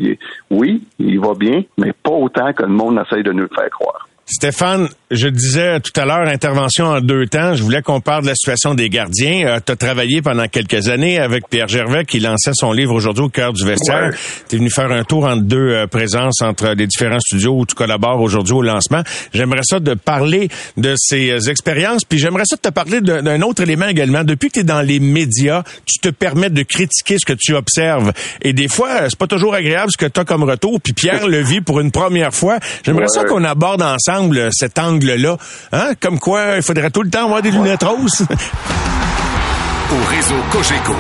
oui, 0.50 0.84
il 1.00 1.20
va 1.20 1.34
bien, 1.34 1.64
mais 1.78 1.94
pas 1.94 2.12
autant 2.12 2.52
que 2.54 2.64
le 2.64 2.70
monde 2.70 3.02
essaye 3.06 3.24
de 3.24 3.32
nous 3.32 3.44
le 3.44 3.50
faire 3.54 3.70
croire. 3.70 4.08
Stéphane, 4.32 4.88
je 5.12 5.28
disais 5.28 5.82
tout 5.82 5.92
à 6.00 6.06
l'heure, 6.06 6.26
intervention 6.26 6.86
en 6.86 7.02
deux 7.02 7.28
temps. 7.28 7.54
Je 7.54 7.62
voulais 7.64 7.82
qu'on 7.82 8.00
parle 8.00 8.24
de 8.24 8.30
la 8.30 8.36
situation 8.36 8.74
des 8.74 8.88
gardiens. 8.88 9.46
Euh, 9.46 9.60
tu 9.64 9.74
as 9.74 9.76
travaillé 9.76 10.22
pendant 10.22 10.48
quelques 10.48 10.88
années 10.88 11.20
avec 11.20 11.50
Pierre 11.50 11.68
Gervais 11.68 12.06
qui 12.06 12.22
lançait 12.22 12.54
son 12.54 12.72
livre 12.72 12.94
aujourd'hui 12.94 13.26
au 13.26 13.30
cœur 13.30 13.52
du 13.52 13.66
vestiaire. 13.66 14.14
Tu 14.48 14.56
es 14.56 14.58
venu 14.58 14.70
faire 14.70 14.90
un 14.90 15.04
tour 15.04 15.26
entre 15.26 15.42
deux 15.42 15.72
euh, 15.72 15.86
présences 15.86 16.42
entre 16.42 16.70
les 16.78 16.88
différents 16.88 17.20
studios 17.20 17.58
où 17.58 17.66
tu 17.66 17.76
collabores 17.76 18.22
aujourd'hui 18.22 18.54
au 18.54 18.62
lancement. 18.62 19.04
J'aimerais 19.34 19.64
ça 19.64 19.82
de 19.82 19.96
parler 19.96 20.48
de 20.78 20.96
ces 20.98 21.30
euh, 21.30 21.50
expériences, 21.50 22.06
puis 22.06 22.18
j'aimerais 22.18 22.46
ça 22.46 22.56
de 22.56 22.62
te 22.62 22.70
parler 22.70 23.02
d'un 23.02 23.42
autre 23.42 23.64
élément 23.64 23.88
également. 23.88 24.24
Depuis 24.24 24.48
que 24.48 24.54
tu 24.54 24.60
es 24.62 24.64
dans 24.64 24.82
les 24.82 25.02
médias, 25.02 25.64
tu 25.86 26.00
te 26.00 26.08
permets 26.08 26.50
de 26.50 26.64
critiquer 26.64 27.18
ce 27.20 27.26
que 27.26 27.38
tu 27.38 27.54
observes. 27.54 28.14
Et 28.44 28.54
des 28.54 28.70
fois, 28.70 29.10
c'est 29.10 29.20
pas 29.20 29.28
toujours 29.28 29.56
agréable 29.56 29.92
ce 29.92 29.98
que 29.98 30.10
tu 30.10 30.22
as 30.22 30.24
comme 30.24 30.44
retour, 30.44 30.80
puis 30.80 30.94
Pierre 30.94 31.28
le 31.28 31.42
vit 31.42 31.60
pour 31.60 31.82
une 31.82 31.92
première 31.92 32.34
fois. 32.34 32.60
J'aimerais 32.86 33.10
ça 33.10 33.26
qu'on 33.26 33.44
aborde 33.44 33.82
ensemble 33.82 34.21
cet 34.52 34.80
angle-là. 34.80 35.38
Hein? 35.72 35.92
Comme 36.00 36.20
quoi, 36.20 36.58
il 36.58 36.62
faudrait 36.62 36.92
tout 36.92 37.04
le 37.04 37.10
temps 37.10 37.26
avoir 37.26 37.42
des 37.42 37.52
lunettes 37.52 37.84
roses. 37.84 38.26
Au 39.92 40.10
réseau 40.10 40.36
Cogeco, 40.52 40.96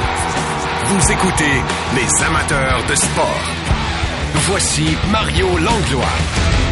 vous 0.86 1.11
écoutez 1.11 1.61
les 1.95 2.24
amateurs 2.26 2.82
de 2.89 2.95
sport. 2.95 3.41
Voici 4.47 4.97
Mario 5.11 5.47
Langlois. 5.57 6.70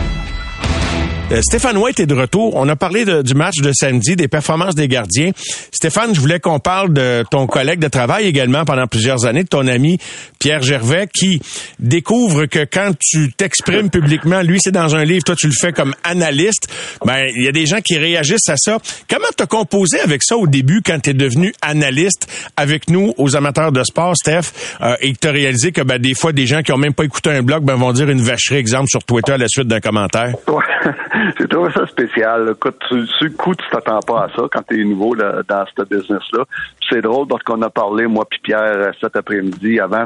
Euh, 1.32 1.42
Stéphane 1.44 1.78
White 1.78 2.00
est 2.00 2.08
de 2.08 2.16
retour. 2.16 2.56
On 2.56 2.68
a 2.70 2.76
parlé 2.76 3.06
du 3.06 3.36
match 3.36 3.58
de 3.62 3.72
samedi, 3.72 4.16
des 4.16 4.28
performances 4.28 4.74
des 4.74 4.88
gardiens. 4.88 5.30
Stéphane, 5.72 6.16
je 6.16 6.20
voulais 6.20 6.40
qu'on 6.40 6.60
parle 6.60 6.92
de 6.92 7.24
ton 7.30 7.46
collègue 7.46 7.80
de 7.80 7.88
travail 7.88 8.26
également 8.26 8.66
pendant 8.66 8.88
plusieurs 8.88 9.26
années, 9.26 9.44
de 9.44 9.48
ton 9.48 9.68
ami 9.68 10.00
Pierre 10.40 10.64
Gervais, 10.64 11.08
qui 11.14 11.40
découvre 11.78 12.48
que 12.48 12.66
quand 12.66 12.94
tu 13.00 13.32
t'exprimes 13.32 13.92
publiquement, 13.92 14.42
lui 14.42 14.58
c'est 14.60 14.72
dans 14.72 14.96
un 14.96 15.04
livre, 15.04 15.24
toi 15.24 15.36
tu 15.38 15.46
le 15.46 15.54
fais 15.54 15.72
comme 15.72 15.94
analyste, 16.04 16.68
ben 17.06 17.26
il 17.36 17.44
y 17.44 17.48
a 17.48 17.52
des 17.52 17.68
gens 17.68 17.82
qui 17.82 17.98
réagissent 17.98 18.50
à 18.50 18.58
ça. 18.58 18.80
Comment 19.08 19.28
t'as 19.36 19.46
composé 19.46 20.00
avec 20.00 20.24
ça 20.24 20.36
au 20.36 20.48
début 20.48 20.82
quand 20.84 21.00
t'es 21.00 21.14
devenu 21.14 21.54
analyste 21.62 22.28
avec 22.58 22.90
nous 22.90 23.14
aux 23.18 23.36
amateurs 23.36 23.72
de 23.72 23.84
sport, 23.84 24.16
Steph, 24.16 24.52
euh, 24.82 24.96
et 25.02 25.14
que 25.14 25.20
t'as 25.20 25.32
réalisé 25.32 25.72
que 25.72 25.82
ben, 25.82 26.00
des 26.00 26.16
fois 26.16 26.32
des 26.32 26.48
gens 26.48 26.64
qui 26.64 26.72
ont 26.72 26.78
même 26.78 26.94
pas 26.94 27.04
écouté 27.04 27.30
un 27.30 27.44
blog 27.44 27.64
ben, 27.64 27.76
vont 27.76 27.94
dire 27.94 28.10
une 28.10 28.22
vacherie, 28.22 28.56
exemple 28.56 28.88
sur 28.90 29.04
Twitter 29.04 29.34
à 29.34 29.38
la 29.38 29.48
suite 29.48 29.68
d'un 29.68 29.80
commentaire? 29.80 30.34
J'ai 31.40 31.48
trouvé 31.48 31.72
ça 31.72 31.86
spécial. 31.88 32.50
Écoute, 32.52 32.82
sur 32.88 33.00
le 33.22 33.30
coup, 33.36 33.56
tu 33.56 33.66
t'attends 33.72 34.00
pas 34.00 34.26
à 34.26 34.30
ça 34.36 34.44
quand 34.52 34.62
tu 34.68 34.82
es 34.82 34.84
nouveau 34.84 35.16
dans 35.16 35.66
ce 35.76 35.84
business-là. 35.84 36.44
C'est 36.90 37.02
drôle 37.02 37.28
parce 37.28 37.44
qu'on 37.44 37.62
a 37.62 37.70
parlé, 37.70 38.08
moi 38.08 38.26
puis 38.30 38.40
Pierre, 38.40 38.62
euh, 38.62 38.92
cet 39.00 39.16
après-midi, 39.16 39.80
avant 39.80 40.06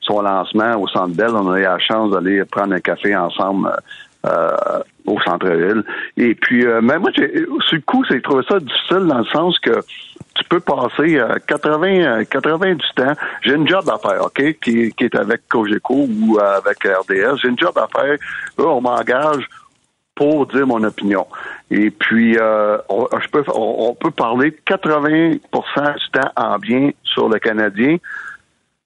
son 0.00 0.20
lancement 0.20 0.76
au 0.80 0.88
Centre 0.88 1.14
Bell. 1.14 1.30
On 1.30 1.50
a 1.52 1.58
eu 1.58 1.62
la 1.62 1.78
chance 1.78 2.10
d'aller 2.10 2.44
prendre 2.44 2.74
un 2.74 2.80
café 2.80 3.14
ensemble 3.14 3.68
euh, 3.68 4.28
euh, 4.28 4.82
au 5.06 5.20
centre-ville. 5.20 5.82
Et 6.16 6.34
puis, 6.34 6.64
mais 6.80 6.98
moi, 6.98 7.10
sur 7.12 7.24
le 7.24 7.80
coup, 7.80 8.04
j'ai 8.08 8.22
trouvé 8.22 8.44
ça 8.48 8.58
difficile 8.60 9.06
dans 9.06 9.18
le 9.18 9.24
sens 9.24 9.58
que 9.58 9.80
tu 10.34 10.44
peux 10.48 10.60
passer 10.60 11.20
80, 11.46 12.24
80 12.24 12.74
du 12.74 12.86
temps. 12.94 13.12
J'ai 13.42 13.54
une 13.54 13.68
job 13.68 13.84
à 13.88 13.98
faire, 13.98 14.24
OK, 14.24 14.40
qui, 14.62 14.92
qui 14.92 15.04
est 15.04 15.14
avec 15.16 15.48
Cogeco 15.48 16.06
ou 16.08 16.38
avec 16.38 16.84
RDS. 16.84 17.38
J'ai 17.42 17.48
une 17.48 17.58
job 17.58 17.76
à 17.76 17.88
faire. 17.88 18.16
Là, 18.58 18.66
on 18.66 18.80
m'engage 18.80 19.48
pour 20.22 20.46
dire 20.46 20.68
mon 20.68 20.84
opinion. 20.84 21.26
Et 21.68 21.90
puis, 21.90 22.36
euh, 22.38 22.78
on, 22.88 23.94
peut 23.94 24.12
parler 24.12 24.56
80% 24.68 25.32
du 25.32 25.40
temps 26.12 26.30
en 26.36 26.58
bien 26.58 26.90
sur 27.02 27.28
le 27.28 27.40
Canadien 27.40 27.96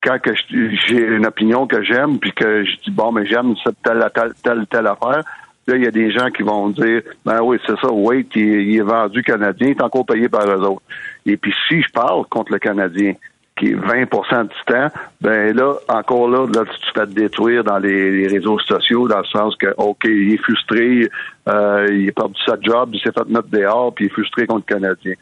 quand 0.03 0.19
que 0.19 0.31
j'ai 0.35 1.01
une 1.01 1.27
opinion 1.27 1.67
que 1.67 1.83
j'aime, 1.83 2.19
puis 2.19 2.33
que 2.33 2.65
je 2.65 2.77
dis, 2.85 2.91
bon, 2.91 3.13
mais 3.13 3.27
j'aime 3.27 3.55
cette 3.63 3.83
telle, 3.83 4.09
telle, 4.15 4.33
telle, 4.43 4.67
telle 4.67 4.87
affaire. 4.87 5.25
Là, 5.67 5.77
il 5.77 5.83
y 5.83 5.87
a 5.87 5.91
des 5.91 6.11
gens 6.11 6.31
qui 6.31 6.43
vont 6.43 6.71
dire, 6.71 7.03
ben 7.25 7.43
oui, 7.43 7.59
c'est 7.67 7.79
ça, 7.81 7.93
Wait, 7.93 8.29
il, 8.35 8.43
il, 8.43 8.77
est 8.79 8.83
vendu 8.83 9.23
Canadien, 9.23 9.69
il 9.69 9.71
est 9.73 9.83
encore 9.83 10.07
payé 10.07 10.31
par 10.31 10.49
eux 10.49 10.63
autres. 10.63 10.83
Et 11.27 11.37
puis, 11.37 11.53
si 11.69 11.83
je 11.83 11.93
parle 11.93 12.25
contre 12.31 12.53
le 12.53 12.59
Canadien, 12.59 13.13
qui 13.57 13.71
est 13.71 13.75
20 13.75 14.05
du 14.05 14.49
temps, 14.67 14.89
ben 15.21 15.57
là, 15.57 15.75
encore 15.89 16.29
là, 16.29 16.47
là, 16.47 16.65
tu 16.65 16.93
te 16.93 17.01
fais 17.01 17.07
détruire 17.07 17.65
dans 17.65 17.79
les, 17.79 18.27
réseaux 18.27 18.59
sociaux, 18.61 19.09
dans 19.09 19.19
le 19.19 19.25
sens 19.25 19.57
que, 19.57 19.73
OK, 19.79 20.05
il 20.05 20.35
est 20.35 20.43
frustré, 20.43 21.09
euh, 21.49 21.87
il 21.91 22.09
a 22.09 22.13
perdu 22.13 22.39
sa 22.45 22.57
job, 22.61 22.91
il 22.93 23.01
s'est 23.01 23.13
fait 23.13 23.29
mettre 23.29 23.49
dehors, 23.49 23.95
puis 23.95 24.05
il 24.05 24.09
est 24.09 24.13
frustré 24.13 24.47
contre 24.47 24.67
le 24.69 24.75
Canadien. 24.75 25.15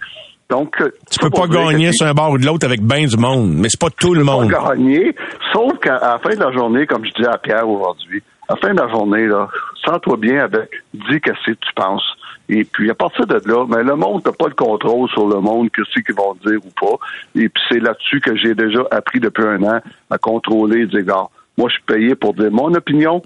Donc, 0.50 0.80
euh, 0.80 0.90
tu 1.10 1.18
peux 1.20 1.30
pas 1.30 1.46
gagner 1.46 1.92
sur 1.92 2.06
un 2.06 2.12
bord 2.12 2.32
ou 2.32 2.38
de 2.38 2.44
l'autre 2.44 2.66
avec 2.66 2.82
bien 2.82 3.06
du 3.06 3.16
monde, 3.16 3.54
mais 3.54 3.68
c'est 3.68 3.80
pas 3.80 3.90
tout 3.90 4.14
le 4.14 4.24
monde. 4.24 4.48
Tu 4.48 4.54
peux 4.54 4.62
pas 4.62 4.74
gagner, 4.74 5.14
sauf 5.52 5.78
qu'à 5.80 5.94
la 5.94 6.18
fin 6.18 6.34
de 6.34 6.40
la 6.40 6.52
journée, 6.52 6.86
comme 6.86 7.04
je 7.04 7.12
disais 7.12 7.30
à 7.30 7.38
Pierre 7.38 7.68
aujourd'hui, 7.68 8.22
à 8.48 8.54
la 8.54 8.60
fin 8.60 8.74
de 8.74 8.80
la 8.80 8.88
journée, 8.88 9.26
là, 9.26 9.48
sens-toi 9.84 10.16
bien 10.16 10.44
avec, 10.44 10.68
dis 10.92 11.20
qu'est-ce 11.20 11.52
que 11.52 11.56
tu 11.56 11.72
penses. 11.74 12.04
Et 12.48 12.64
puis, 12.64 12.90
à 12.90 12.94
partir 12.94 13.26
de 13.26 13.40
là, 13.46 13.66
mais 13.68 13.82
le 13.82 13.96
monde 13.96 14.22
n'a 14.24 14.32
pas 14.32 14.48
le 14.48 14.54
contrôle 14.54 15.08
sur 15.10 15.26
le 15.26 15.40
monde, 15.40 15.70
que 15.70 15.82
ce 15.84 16.00
qu'ils 16.00 16.14
vont 16.14 16.34
dire 16.46 16.58
ou 16.64 16.70
pas. 16.78 16.96
Et 17.34 17.48
puis, 17.48 17.62
c'est 17.70 17.80
là-dessus 17.80 18.20
que 18.20 18.36
j'ai 18.36 18.54
déjà 18.54 18.80
appris 18.90 19.20
depuis 19.20 19.44
un 19.44 19.62
an 19.62 19.80
à 20.10 20.18
contrôler 20.18 20.86
dire, 20.86 21.02
gars, 21.02 21.26
moi, 21.56 21.68
je 21.68 21.74
suis 21.74 21.84
payé 21.84 22.14
pour 22.14 22.34
dire 22.34 22.50
mon 22.50 22.74
opinion. 22.74 23.22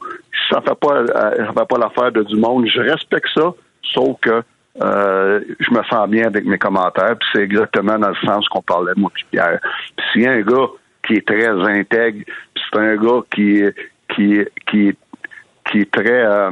Ça 0.50 0.60
ne 0.60 0.62
fait 0.62 0.78
pas, 0.78 0.94
euh, 0.94 1.46
ça 1.54 1.66
pas 1.66 1.78
l'affaire 1.78 2.12
de 2.12 2.22
du 2.22 2.36
monde, 2.36 2.66
je 2.66 2.80
respecte 2.80 3.28
ça, 3.34 3.52
sauf 3.82 4.18
que 4.20 4.42
euh, 4.80 5.40
je 5.58 5.70
me 5.72 5.82
sens 5.84 6.08
bien 6.08 6.26
avec 6.26 6.44
mes 6.44 6.58
commentaires. 6.58 7.16
Puis 7.18 7.28
c'est 7.32 7.42
exactement 7.42 7.98
dans 7.98 8.10
le 8.10 8.26
sens 8.26 8.48
qu'on 8.48 8.62
parlait, 8.62 8.92
moi 8.96 9.10
puis 9.12 9.24
Pierre. 9.30 9.60
Puis 9.96 10.06
s'il 10.12 10.22
y 10.22 10.26
a 10.26 10.32
un 10.32 10.42
gars 10.42 10.66
qui 11.06 11.14
est 11.14 11.26
très 11.26 11.48
intègre, 11.48 12.24
puis 12.54 12.64
c'est 12.70 12.78
un 12.78 12.96
gars 12.96 13.20
qui, 13.34 13.62
qui, 14.14 14.40
qui 14.70 14.88
est 14.88 14.98
qui 15.70 15.80
est 15.80 15.90
très 15.90 16.24
euh, 16.24 16.50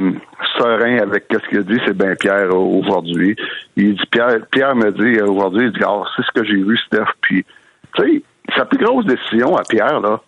serein 0.57 0.99
avec 0.99 1.25
ce 1.31 1.49
qu'il 1.49 1.59
a 1.59 1.63
dit, 1.63 1.79
c'est 1.85 1.97
bien 1.97 2.15
Pierre 2.15 2.55
aujourd'hui. 2.55 3.35
Il 3.75 3.95
dit 3.95 4.05
Pierre, 4.11 4.39
Pierre 4.51 4.75
me 4.75 4.91
dit 4.91 5.21
aujourd'hui, 5.21 5.65
il 5.65 5.71
dit 5.71 5.85
oh, 5.87 6.03
c'est 6.15 6.23
ce 6.23 6.31
que 6.31 6.45
j'ai 6.45 6.61
vu, 6.61 6.77
Steph. 6.85 7.05
Puis, 7.21 7.45
tu 7.95 8.03
sais, 8.03 8.21
sa 8.55 8.65
plus 8.65 8.83
grosse 8.83 9.05
décision 9.05 9.55
à 9.55 9.63
Pierre 9.63 9.99
là, 9.99 10.21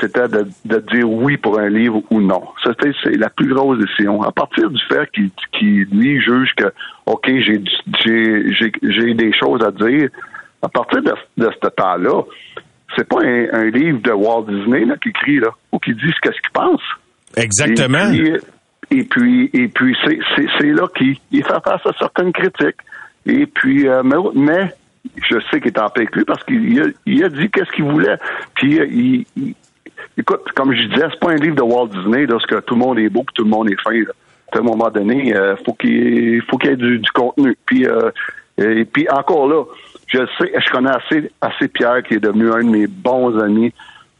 c'était 0.00 0.28
de, 0.28 0.78
dire 0.78 1.08
oui 1.08 1.36
pour 1.36 1.58
un 1.58 1.68
livre 1.68 2.02
ou 2.10 2.20
non. 2.20 2.42
C'était 2.64 2.92
c'est 3.02 3.16
la 3.16 3.28
plus 3.28 3.52
grosse 3.52 3.78
décision. 3.78 4.22
À 4.22 4.32
partir 4.32 4.70
du 4.70 4.80
fait 4.88 5.10
qu'il 5.10 5.84
lui 5.92 6.20
juge 6.20 6.54
que 6.56 6.72
ok 7.06 7.28
j'ai 7.28 7.62
j'ai 8.82 9.14
des 9.14 9.32
choses 9.32 9.62
à 9.62 9.70
dire. 9.70 10.08
À 10.64 10.68
partir 10.68 11.02
de, 11.02 11.12
ce 11.38 11.68
temps-là, 11.70 12.22
c'est 12.96 13.08
pas 13.08 13.20
un, 13.20 13.64
livre 13.70 14.00
de 14.00 14.12
Walt 14.12 14.44
Disney 14.44 14.86
qui 15.02 15.08
écrit 15.08 15.40
là 15.40 15.48
ou 15.72 15.78
qui 15.80 15.92
dit 15.92 16.12
ce 16.14 16.20
qu'est-ce 16.20 16.40
qu'il 16.40 16.52
pense. 16.52 16.80
Exactement. 17.36 18.12
Et 18.90 19.04
puis, 19.04 19.50
et 19.54 19.68
puis, 19.68 19.96
c'est 20.58 20.66
là 20.66 20.86
qu'il 20.96 21.16
fait 21.30 21.42
face 21.42 21.86
à 21.86 21.92
certaines 21.98 22.32
critiques. 22.32 22.76
Et 23.24 23.46
puis, 23.46 23.88
euh, 23.88 24.02
mais, 24.34 24.74
je 25.16 25.38
sais 25.50 25.60
qu'il 25.60 25.68
est 25.68 25.78
en 25.78 25.88
paix 25.88 26.02
avec 26.02 26.14
lui 26.14 26.24
parce 26.24 26.44
qu'il 26.44 26.80
a, 27.24 27.28
dit 27.28 27.50
qu'est-ce 27.50 27.70
qu'il 27.72 27.84
voulait. 27.84 28.16
Puis, 28.54 28.80
euh, 28.80 28.86
il, 28.86 29.54
écoute, 30.18 30.42
comme 30.54 30.74
je 30.74 30.82
disais, 30.88 31.06
c'est 31.10 31.20
pas 31.20 31.30
un 31.30 31.36
livre 31.36 31.56
de 31.56 31.62
Walt 31.62 31.88
Disney 31.88 32.26
lorsque 32.26 32.64
tout 32.64 32.74
le 32.74 32.80
monde 32.80 32.98
est 32.98 33.08
beau, 33.08 33.22
que 33.22 33.32
tout 33.32 33.44
le 33.44 33.50
monde 33.50 33.70
est 33.70 33.80
fin. 33.82 33.98
À 34.52 34.58
un 34.58 34.62
moment 34.62 34.90
donné, 34.90 35.34
euh, 35.34 35.56
faut 35.64 35.72
qu'il 35.72 36.42
faut 36.42 36.58
qu'il 36.58 36.70
y 36.70 36.72
ait 36.74 36.76
du, 36.76 37.00
contenu. 37.14 37.56
Puis, 37.64 37.86
et 38.58 38.84
puis 38.84 39.08
encore 39.08 39.48
là, 39.48 39.64
je 40.08 40.18
sais, 40.38 40.52
je 40.54 40.70
connais 40.70 40.90
assez, 40.90 41.30
assez 41.40 41.68
Pierre 41.68 42.02
qui 42.02 42.14
est 42.14 42.20
devenu 42.20 42.52
un 42.52 42.62
de 42.62 42.68
mes 42.68 42.86
bons 42.86 43.38
amis 43.38 43.72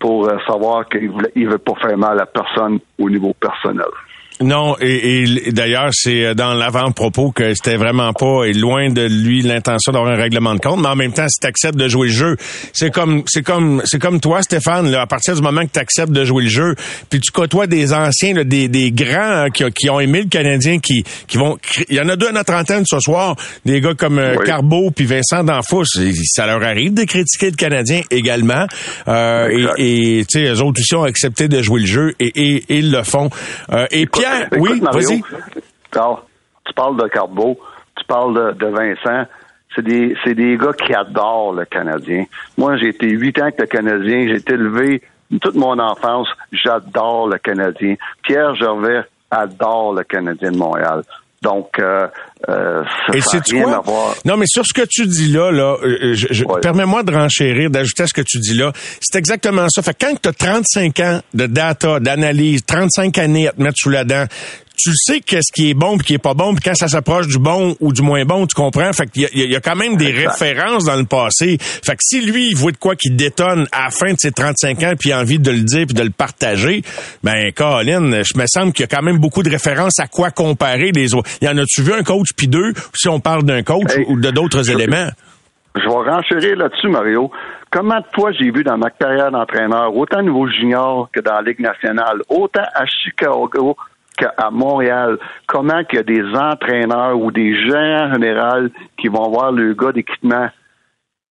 pour 0.02 0.28
euh, 0.28 0.36
savoir 0.48 0.88
qu'il 0.88 1.12
ne 1.12 1.48
veut 1.48 1.58
pas 1.58 1.74
faire 1.80 1.96
mal 1.96 2.20
à 2.20 2.26
personne 2.26 2.80
au 2.98 3.08
niveau 3.08 3.32
personnel. 3.34 3.86
Non, 4.40 4.76
et, 4.80 5.52
d'ailleurs, 5.52 5.90
c'est 5.92 6.24
euh, 6.24 6.34
dans 6.34 6.54
l'avant-propos 6.54 7.32
que 7.32 7.54
c'était 7.54 7.76
vraiment 7.76 8.12
pas 8.12 8.46
loin 8.54 8.90
de 8.90 9.02
lui 9.02 9.42
l'intention 9.42 9.92
d'avoir 9.92 10.12
un 10.12 10.16
règlement 10.16 10.54
de 10.54 10.60
compte, 10.60 10.80
mais 10.80 10.88
en 10.88 10.96
même 10.96 11.12
temps, 11.12 11.28
si 11.28 11.38
tu 11.40 11.46
acceptes 11.46 11.76
de 11.76 11.88
jouer 11.88 12.08
le 12.08 12.12
jeu, 12.12 12.36
c'est 12.72 12.90
comme 12.90 13.22
c'est 13.26 13.42
comme 13.42 13.82
c'est 13.84 14.00
comme 14.00 14.20
toi, 14.20 14.42
Stéphane, 14.42 14.90
là, 14.90 15.02
à 15.02 15.06
partir 15.06 15.34
du 15.34 15.42
moment 15.42 15.62
que 15.62 15.72
tu 15.72 15.78
acceptes 15.78 16.12
de 16.12 16.24
jouer 16.24 16.44
le 16.44 16.48
jeu, 16.48 16.74
puis 17.10 17.20
tu 17.20 17.30
côtoies 17.30 17.66
des 17.66 17.92
anciens, 17.92 18.44
des, 18.44 18.68
des 18.68 18.90
grands 18.90 19.44
hein, 19.44 19.50
qui, 19.50 19.64
qui, 19.72 19.90
ont 19.90 20.00
aimé 20.00 20.22
le 20.22 20.28
Canadien, 20.28 20.78
qui, 20.78 21.04
qui 21.26 21.36
vont. 21.36 21.58
Il 21.88 21.96
y 21.96 22.00
en 22.00 22.08
a 22.08 22.16
deux 22.16 22.28
à 22.28 22.32
notre 22.32 22.52
trentaine 22.52 22.84
ce 22.86 22.98
soir, 23.00 23.36
des 23.64 23.80
gars 23.80 23.94
comme 23.94 24.18
euh, 24.18 24.36
Carbeau 24.44 24.90
puis 24.90 25.04
Vincent 25.04 25.44
D'Anfous, 25.44 25.84
ça 26.24 26.46
leur 26.46 26.62
arrive 26.62 26.94
de 26.94 27.04
critiquer 27.04 27.50
le 27.50 27.56
Canadien 27.56 28.00
également. 28.10 28.66
Euh, 29.08 29.72
et 29.78 30.24
tu 30.28 30.40
sais, 30.40 30.52
eux 30.52 30.62
autres 30.62 30.80
aussi 30.80 30.94
ont 30.94 31.04
accepté 31.04 31.48
de 31.48 31.62
jouer 31.62 31.80
le 31.80 31.86
jeu 31.86 32.14
et, 32.18 32.32
et, 32.34 32.64
ils 32.68 32.90
le 32.90 33.02
font. 33.02 33.30
Euh, 33.72 33.86
et 33.90 34.06
Pierre, 34.22 34.48
oui, 34.58 34.80
vas-y. 34.80 35.22
Alors, 35.92 36.26
tu 36.64 36.72
parles 36.74 36.96
de 36.96 37.08
Carbo, 37.08 37.58
tu 37.96 38.04
parles 38.04 38.34
de, 38.34 38.64
de 38.64 38.66
Vincent, 38.66 39.26
c'est 39.74 39.82
des, 39.82 40.14
c'est 40.22 40.34
des 40.34 40.56
gars 40.56 40.72
qui 40.72 40.94
adorent 40.94 41.54
le 41.54 41.64
Canadien. 41.64 42.24
Moi, 42.56 42.76
j'ai 42.76 42.88
été 42.88 43.08
huit 43.08 43.38
ans 43.38 43.44
avec 43.44 43.58
le 43.58 43.66
Canadien, 43.66 44.26
j'ai 44.28 44.36
été 44.36 44.54
élevé 44.54 45.02
toute 45.40 45.54
mon 45.54 45.78
enfance, 45.78 46.28
j'adore 46.52 47.28
le 47.28 47.38
Canadien. 47.38 47.96
Pierre 48.22 48.54
Gervais 48.54 49.02
adore 49.30 49.94
le 49.94 50.04
Canadien 50.04 50.52
de 50.52 50.58
Montréal. 50.58 51.02
Donc, 51.42 51.68
euh, 51.80 52.06
euh, 52.48 52.82
ça 53.06 53.16
Et 53.16 53.20
c'est 53.20 53.42
rien 53.50 53.80
quoi? 53.84 54.14
Non, 54.24 54.36
mais 54.36 54.46
sur 54.46 54.64
ce 54.64 54.72
que 54.72 54.86
tu 54.88 55.06
dis 55.06 55.28
là, 55.32 55.50
là, 55.50 55.76
euh, 55.82 56.14
je- 56.14 56.28
je- 56.30 56.44
Ouais. 56.44 56.60
permets-moi 56.60 57.02
de 57.02 57.12
renchérir, 57.12 57.68
d'ajouter 57.68 58.04
à 58.04 58.06
ce 58.06 58.14
que 58.14 58.22
tu 58.22 58.38
dis 58.38 58.54
là. 58.54 58.72
C'est 59.00 59.18
exactement 59.18 59.66
ça. 59.68 59.82
Fait 59.82 59.92
que 59.92 60.06
quand 60.06 60.14
tu 60.22 60.28
as 60.28 60.32
35 60.32 61.00
ans 61.00 61.20
de 61.34 61.46
data, 61.46 61.98
d'analyse, 62.00 62.64
35 62.64 63.18
années 63.18 63.48
à 63.48 63.52
te 63.52 63.60
mettre 63.60 63.76
sous 63.76 63.90
la 63.90 64.04
dent, 64.04 64.24
tu 64.82 64.90
sais 64.96 65.20
qu'est-ce 65.20 65.52
qui 65.52 65.70
est 65.70 65.74
bon 65.74 65.96
puis 65.98 66.06
qui 66.06 66.14
est 66.14 66.18
pas 66.18 66.34
bon, 66.34 66.54
puis 66.54 66.62
quand 66.64 66.74
ça 66.74 66.88
s'approche 66.88 67.28
du 67.28 67.38
bon 67.38 67.76
ou 67.80 67.92
du 67.92 68.02
moins 68.02 68.24
bon, 68.24 68.46
tu 68.46 68.54
comprends? 68.54 68.92
Fait 68.92 69.06
qu'il 69.06 69.22
y 69.22 69.28
il 69.44 69.50
y 69.52 69.56
a 69.56 69.60
quand 69.60 69.76
même 69.76 69.96
des 69.96 70.06
Exact. 70.08 70.30
références 70.40 70.84
dans 70.84 70.96
le 70.96 71.04
passé. 71.04 71.56
Fait 71.60 71.92
que 71.92 71.98
si 72.02 72.20
lui, 72.20 72.48
il 72.50 72.56
voit 72.56 72.72
de 72.72 72.76
quoi 72.76 72.96
qui 72.96 73.10
détonne 73.10 73.66
à 73.72 73.84
la 73.84 73.90
fin 73.90 74.12
de 74.12 74.18
ses 74.18 74.32
35 74.32 74.82
ans 74.82 74.92
puis 74.98 75.10
il 75.10 75.12
a 75.12 75.20
envie 75.20 75.38
de 75.38 75.50
le 75.50 75.60
dire 75.60 75.86
puis 75.86 75.94
de 75.94 76.02
le 76.02 76.10
partager, 76.10 76.82
ben, 77.22 77.52
Colin, 77.52 78.22
je 78.22 78.38
me 78.38 78.44
semble 78.46 78.72
qu'il 78.72 78.82
y 78.82 78.88
a 78.92 78.96
quand 78.96 79.02
même 79.02 79.18
beaucoup 79.18 79.42
de 79.42 79.50
références 79.50 79.98
à 80.00 80.06
quoi 80.06 80.30
comparer 80.30 80.90
les 80.92 81.14
autres. 81.14 81.30
Y 81.40 81.48
en 81.48 81.58
a-tu 81.58 81.82
vu 81.82 81.92
un 81.92 82.02
coach 82.02 82.28
puis 82.36 82.48
deux, 82.48 82.72
si 82.94 83.08
on 83.08 83.20
parle 83.20 83.44
d'un 83.44 83.62
coach 83.62 83.90
Hey, 83.96 84.04
ou 84.08 84.18
de 84.20 84.30
d'autres 84.30 84.70
éléments? 84.70 85.08
Je 85.74 85.80
vais 85.80 86.10
renchérir 86.10 86.56
là-dessus, 86.56 86.88
Mario. 86.88 87.30
Comment 87.70 87.98
de 88.00 88.04
fois 88.14 88.30
j'ai 88.32 88.50
vu 88.50 88.62
dans 88.62 88.76
ma 88.76 88.90
carrière 88.90 89.30
d'entraîneur, 89.30 89.96
autant 89.96 90.18
au 90.18 90.22
niveau 90.22 90.46
junior 90.46 91.08
que 91.12 91.20
dans 91.20 91.32
la 91.36 91.42
Ligue 91.42 91.60
nationale, 91.60 92.20
autant 92.28 92.64
à 92.74 92.84
Chicago 92.84 93.76
qu'à 94.16 94.50
Montréal, 94.50 95.18
comment 95.46 95.84
qu'il 95.84 95.98
y 95.98 96.00
a 96.00 96.02
des 96.02 96.24
entraîneurs 96.36 97.18
ou 97.18 97.30
des 97.30 97.54
gérants 97.66 98.12
généraux 98.12 98.68
qui 98.98 99.08
vont 99.08 99.30
voir 99.30 99.52
le 99.52 99.74
gars 99.74 99.92
d'équipement 99.92 100.48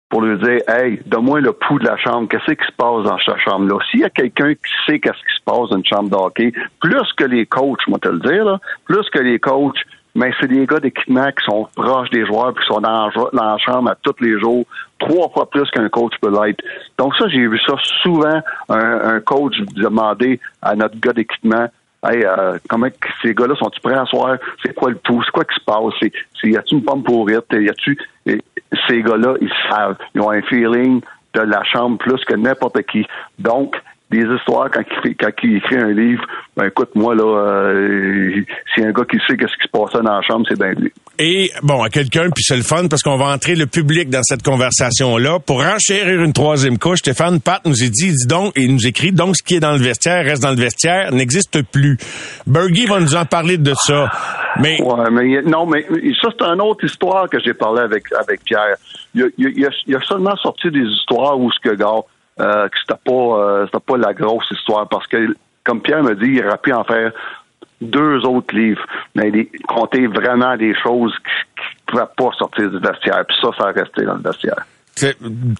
pour 0.08 0.22
lui 0.22 0.38
dire 0.38 0.60
Hey, 0.68 1.00
donne-moi 1.06 1.40
le 1.40 1.52
pouls 1.52 1.78
de 1.78 1.86
la 1.86 1.96
chambre, 1.96 2.28
qu'est-ce 2.28 2.52
qui 2.52 2.66
se 2.66 2.72
passe 2.76 3.02
dans 3.04 3.18
cette 3.24 3.38
chambre-là? 3.38 3.78
S'il 3.90 4.00
y 4.00 4.04
a 4.04 4.10
quelqu'un 4.10 4.54
qui 4.54 4.72
sait 4.86 4.98
qu'est-ce 5.00 5.18
qui 5.18 5.36
se 5.36 5.42
passe 5.44 5.70
dans 5.70 5.76
une 5.78 5.84
chambre 5.84 6.10
de 6.10 6.14
hockey, 6.16 6.52
plus 6.80 7.12
que 7.16 7.24
les 7.24 7.46
coachs, 7.46 7.86
moi 7.88 7.98
te 7.98 8.08
le 8.08 8.20
dire, 8.20 8.58
plus 8.84 9.08
que 9.10 9.18
les 9.18 9.38
coachs, 9.40 9.78
mais 10.14 10.30
c'est 10.40 10.48
des 10.48 10.64
gars 10.64 10.80
d'équipement 10.80 11.26
qui 11.32 11.44
sont 11.44 11.68
proches 11.74 12.08
des 12.10 12.24
joueurs 12.24 12.54
qui 12.54 12.64
sont 12.66 12.80
dans, 12.80 13.06
la 13.06 13.10
jo- 13.10 13.30
dans 13.32 13.44
la 13.44 13.58
chambre 13.58 13.90
à 13.90 13.94
tous 13.96 14.14
les 14.20 14.38
jours, 14.40 14.64
trois 14.98 15.28
fois 15.30 15.50
plus 15.50 15.68
qu'un 15.72 15.88
coach 15.88 16.12
peut 16.22 16.30
l'être. 16.30 16.62
Donc 16.98 17.14
ça, 17.16 17.28
j'ai 17.28 17.46
vu 17.46 17.58
ça 17.66 17.74
souvent, 18.02 18.40
un, 18.68 19.16
un 19.16 19.20
coach 19.20 19.54
demander 19.74 20.40
à 20.62 20.74
notre 20.74 20.98
gars 21.00 21.12
d'équipement 21.12 21.66
Hey, 22.08 22.24
euh, 22.24 22.58
comment 22.68 22.88
ces 23.20 23.34
gars-là 23.34 23.56
sont-ils 23.56 23.80
prêts 23.80 23.94
à 23.94 24.04
soir? 24.06 24.36
C'est 24.64 24.74
quoi 24.74 24.90
le 24.90 24.96
pouls? 24.96 25.22
C'est 25.24 25.32
quoi 25.32 25.44
qui 25.44 25.54
se 25.58 25.64
passe? 25.64 26.12
Y 26.44 26.56
a-tu 26.56 26.74
une 26.76 26.84
pomme 26.84 27.02
pourrite? 27.02 27.46
Y 27.50 27.68
a-tu, 27.68 27.98
ces 28.24 29.02
gars-là, 29.02 29.34
ils 29.40 29.52
savent. 29.68 29.96
Ils 30.14 30.20
ont 30.20 30.30
un 30.30 30.42
feeling 30.42 31.00
de 31.34 31.40
la 31.40 31.64
chambre 31.64 31.98
plus 31.98 32.24
que 32.24 32.34
n'importe 32.34 32.80
qui. 32.82 33.04
Donc, 33.38 33.76
des 34.10 34.22
histoires, 34.22 34.70
quand 34.70 34.82
il, 34.88 35.02
fait- 35.02 35.14
quand 35.18 35.30
il 35.42 35.56
écrit 35.56 35.76
un 35.78 35.90
livre, 35.92 36.22
ben 36.56 36.66
écoute, 36.66 36.90
moi, 36.94 37.14
là, 37.14 37.24
euh, 37.24 38.30
s'il 38.72 38.84
y 38.84 38.86
a 38.86 38.90
un 38.90 38.92
gars 38.92 39.04
qui 39.10 39.18
sait 39.26 39.36
qu'est-ce 39.36 39.56
qui 39.56 39.64
se 39.66 39.70
passait 39.72 40.02
dans 40.02 40.14
la 40.14 40.22
chambre, 40.22 40.46
c'est 40.48 40.58
bien 40.58 40.72
lui. 40.80 40.92
Et 41.18 41.50
bon, 41.62 41.82
à 41.82 41.88
quelqu'un, 41.88 42.28
puis 42.30 42.44
c'est 42.44 42.56
le 42.56 42.62
fun 42.62 42.86
parce 42.88 43.02
qu'on 43.02 43.16
va 43.16 43.26
entrer 43.26 43.56
le 43.56 43.66
public 43.66 44.08
dans 44.10 44.22
cette 44.22 44.42
conversation-là. 44.44 45.38
Pour 45.40 45.60
enchérir 45.64 46.22
une 46.22 46.32
troisième 46.32 46.78
couche, 46.78 46.98
Stéphane 47.00 47.40
Pat 47.40 47.60
nous 47.66 47.82
a 47.82 47.86
dit, 47.88 48.12
dis 48.12 48.26
donc, 48.28 48.52
et 48.56 48.62
il 48.62 48.74
nous 48.74 48.86
écrit, 48.86 49.10
donc 49.12 49.36
ce 49.36 49.42
qui 49.42 49.56
est 49.56 49.60
dans 49.60 49.72
le 49.72 49.78
vestiaire 49.78 50.24
reste 50.24 50.42
dans 50.42 50.50
le 50.50 50.56
vestiaire, 50.56 51.10
n'existe 51.12 51.62
plus. 51.72 51.96
Bergie 52.46 52.86
va 52.86 53.00
nous 53.00 53.16
en 53.16 53.24
parler 53.24 53.58
de 53.58 53.72
ça. 53.74 54.10
Mais 54.60 54.80
Ouais, 54.82 55.10
mais 55.10 55.42
non, 55.42 55.66
mais 55.66 55.82
ça, 56.22 56.28
c'est 56.38 56.44
une 56.46 56.60
autre 56.60 56.84
histoire 56.84 57.28
que 57.28 57.38
j'ai 57.44 57.54
parlé 57.54 57.80
avec, 57.82 58.04
avec 58.12 58.44
Pierre. 58.44 58.76
Il 59.14 59.22
a, 59.24 59.26
il, 59.38 59.46
a, 59.46 59.50
il 59.56 59.64
a- 59.66 59.70
il 59.86 59.96
a 59.96 60.00
seulement 60.02 60.36
sorti 60.36 60.70
des 60.70 60.84
histoires 60.84 61.38
où 61.40 61.50
ce 61.50 61.58
que, 61.68 61.74
gars, 61.74 61.86
euh, 62.40 62.68
que 62.68 62.78
c'était 62.78 63.00
pas, 63.04 63.12
euh, 63.12 63.66
c'était 63.66 63.84
pas 63.84 63.96
la 63.96 64.14
grosse 64.14 64.50
histoire 64.50 64.88
parce 64.88 65.06
que, 65.06 65.34
comme 65.64 65.80
Pierre 65.80 66.02
me 66.02 66.14
dit, 66.14 66.32
il 66.32 66.46
aurait 66.46 66.58
pu 66.58 66.72
en 66.72 66.84
faire 66.84 67.12
deux 67.80 68.24
autres 68.24 68.54
livres, 68.54 68.84
mais 69.14 69.28
il 69.28 69.48
compter 69.66 70.06
vraiment 70.06 70.56
des 70.56 70.74
choses 70.74 71.14
qui, 71.18 71.62
qui 71.62 71.76
pouvaient 71.86 72.04
pas 72.16 72.30
sortir 72.38 72.70
du 72.70 72.78
vestiaire. 72.78 73.24
Puis 73.26 73.36
ça, 73.40 73.50
ça 73.58 73.68
a 73.68 73.72
resté 73.72 74.02
dans 74.04 74.14
le 74.14 74.22
vestiaire. 74.22 74.64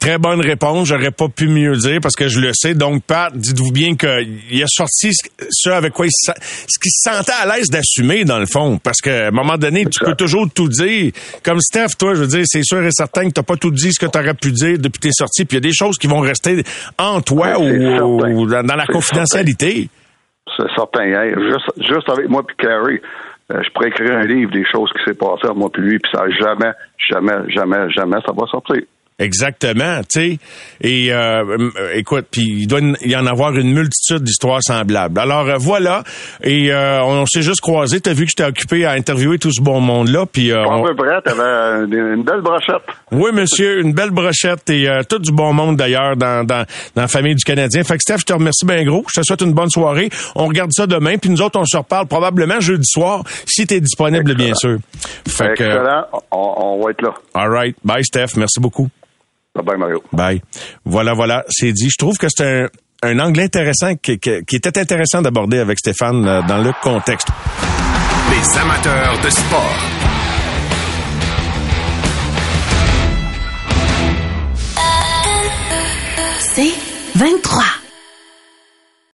Très 0.00 0.18
bonne 0.18 0.40
réponse, 0.40 0.88
j'aurais 0.88 1.10
pas 1.10 1.28
pu 1.28 1.48
mieux 1.48 1.76
dire 1.76 1.98
parce 2.02 2.14
que 2.14 2.28
je 2.28 2.40
le 2.40 2.52
sais. 2.54 2.74
Donc, 2.74 3.02
Pat, 3.04 3.36
dites-vous 3.36 3.70
bien 3.70 3.94
qu'il 3.94 4.62
a 4.62 4.66
sorti 4.66 5.10
ce- 5.12 5.70
avec 5.70 5.92
quoi 5.92 6.06
il 6.06 6.10
se, 6.12 6.32
ce 6.68 6.78
qu'il 6.78 6.90
se 6.90 7.10
sentait 7.10 7.32
à 7.42 7.46
l'aise 7.56 7.68
d'assumer, 7.68 8.24
dans 8.24 8.38
le 8.38 8.46
fond. 8.46 8.78
Parce 8.78 9.00
qu'à 9.00 9.28
un 9.28 9.30
moment 9.30 9.56
donné, 9.58 9.84
tu 9.86 10.02
peux 10.04 10.14
toujours 10.14 10.46
tout 10.52 10.68
dire. 10.68 11.12
Comme 11.42 11.60
Steph, 11.60 11.96
toi, 11.98 12.14
je 12.14 12.20
veux 12.20 12.26
dire, 12.26 12.44
c'est 12.44 12.62
sûr 12.64 12.82
et 12.82 12.90
certain 12.90 13.28
que 13.28 13.32
t'as 13.34 13.42
pas 13.42 13.56
tout 13.56 13.70
dit 13.70 13.92
ce 13.92 14.00
que 14.00 14.10
tu 14.10 14.18
aurais 14.18 14.34
pu 14.34 14.52
dire 14.52 14.78
depuis 14.78 15.00
tes 15.00 15.12
sorties. 15.12 15.44
Puis 15.44 15.58
il 15.58 15.64
y 15.64 15.66
a 15.66 15.68
des 15.68 15.74
choses 15.74 15.98
qui 15.98 16.06
vont 16.06 16.20
rester 16.20 16.62
en 16.98 17.20
toi 17.20 17.58
Ouais, 17.60 18.00
ou, 18.00 18.46
dans, 18.46 18.62
la 18.62 18.86
confidentialité. 18.86 19.88
C'est 20.56 20.74
certain. 20.74 21.04
Juste, 21.34 21.88
juste 21.88 22.08
avec 22.08 22.28
moi 22.28 22.42
puis 22.46 22.56
Carrie, 22.56 23.00
euh, 23.52 23.62
je 23.62 23.70
pourrais 23.72 23.88
écrire 23.88 24.16
un 24.16 24.24
livre 24.24 24.50
des 24.52 24.64
choses 24.70 24.90
qui 24.92 25.04
s'est 25.04 25.16
passé 25.16 25.46
à 25.48 25.52
moi 25.52 25.68
puis 25.72 25.82
lui, 25.82 25.98
puis 25.98 26.10
ça 26.12 26.24
jamais, 26.40 26.72
jamais, 27.08 27.52
jamais, 27.54 27.90
jamais, 27.90 28.16
ça 28.26 28.32
va 28.32 28.46
sortir. 28.46 28.82
Exactement, 29.18 30.00
tu 30.02 30.06
sais. 30.10 30.38
Et 30.82 31.10
euh, 31.10 31.42
euh, 31.58 31.70
écoute, 31.94 32.26
puis 32.30 32.42
il 32.42 32.66
doit 32.66 32.80
y 33.00 33.16
en 33.16 33.24
avoir 33.26 33.56
une 33.56 33.72
multitude 33.72 34.22
d'histoires 34.22 34.62
semblables. 34.62 35.18
Alors 35.18 35.48
euh, 35.48 35.56
voilà, 35.58 36.04
et 36.42 36.70
euh, 36.70 37.02
on 37.02 37.24
s'est 37.24 37.40
juste 37.40 37.62
croisés. 37.62 38.00
T'as 38.00 38.12
vu 38.12 38.24
que 38.26 38.30
j'étais 38.36 38.44
occupé 38.48 38.84
à 38.84 38.90
interviewer 38.92 39.38
tout 39.38 39.50
ce 39.50 39.62
bon 39.62 39.80
monde-là, 39.80 40.26
puis 40.30 40.52
euh, 40.52 40.62
on- 40.66 40.82
près, 40.94 41.20
t'avais 41.22 41.84
une, 41.86 42.22
belle 42.24 42.42
brochette. 42.42 42.82
oui 43.10 43.30
monsieur, 43.32 43.80
une 43.80 43.94
belle 43.94 44.10
brochette 44.10 44.68
et 44.68 44.86
euh, 44.86 45.00
tout 45.08 45.18
du 45.18 45.32
bon 45.32 45.54
monde 45.54 45.76
d'ailleurs 45.76 46.14
dans, 46.16 46.44
dans 46.46 46.66
dans 46.94 47.02
la 47.02 47.08
famille 47.08 47.34
du 47.34 47.44
Canadien. 47.44 47.84
Fait 47.84 47.94
que 47.96 48.02
Steph, 48.02 48.18
je 48.18 48.24
te 48.24 48.32
remercie 48.34 48.66
bien 48.66 48.84
gros. 48.84 49.02
Je 49.14 49.20
te 49.22 49.24
souhaite 49.26 49.40
une 49.40 49.54
bonne 49.54 49.70
soirée. 49.70 50.10
On 50.34 50.46
regarde 50.46 50.72
ça 50.72 50.86
demain, 50.86 51.16
puis 51.16 51.30
nous 51.30 51.40
autres 51.40 51.58
on 51.58 51.64
se 51.64 51.78
reparle 51.78 52.06
probablement 52.06 52.60
jeudi 52.60 52.86
soir 52.86 53.22
si 53.46 53.66
t'es 53.66 53.80
disponible 53.80 54.34
bien 54.34 54.52
sûr. 54.54 54.76
Fait 55.26 55.54
que, 55.56 55.64
Excellent. 55.64 56.04
On, 56.30 56.54
on 56.58 56.84
va 56.84 56.90
être 56.90 57.00
là. 57.00 57.14
all 57.34 57.48
right, 57.48 57.76
bye 57.82 58.04
Steph, 58.04 58.36
merci 58.36 58.60
beaucoup. 58.60 58.88
Bye 59.56 59.64
bye, 59.64 59.78
Mario. 59.78 60.02
Bye. 60.12 60.42
Voilà, 60.84 61.14
voilà, 61.14 61.44
c'est 61.48 61.72
dit. 61.72 61.88
Je 61.90 61.96
trouve 61.98 62.16
que 62.18 62.26
c'est 62.28 62.44
un, 62.44 62.68
un 63.02 63.18
angle 63.18 63.40
intéressant 63.40 63.94
qui, 63.96 64.18
qui- 64.18 64.44
qui 64.46 64.56
était 64.56 64.78
intéressant 64.78 65.22
d'aborder 65.22 65.58
avec 65.58 65.78
Stéphane 65.78 66.26
euh, 66.28 66.42
dans 66.46 66.58
le 66.58 66.72
contexte. 66.82 67.28
Les 68.30 68.58
amateurs 68.58 69.18
de 69.24 69.30
sport. 69.30 69.76
C'est 76.40 76.72
23. 77.16 77.62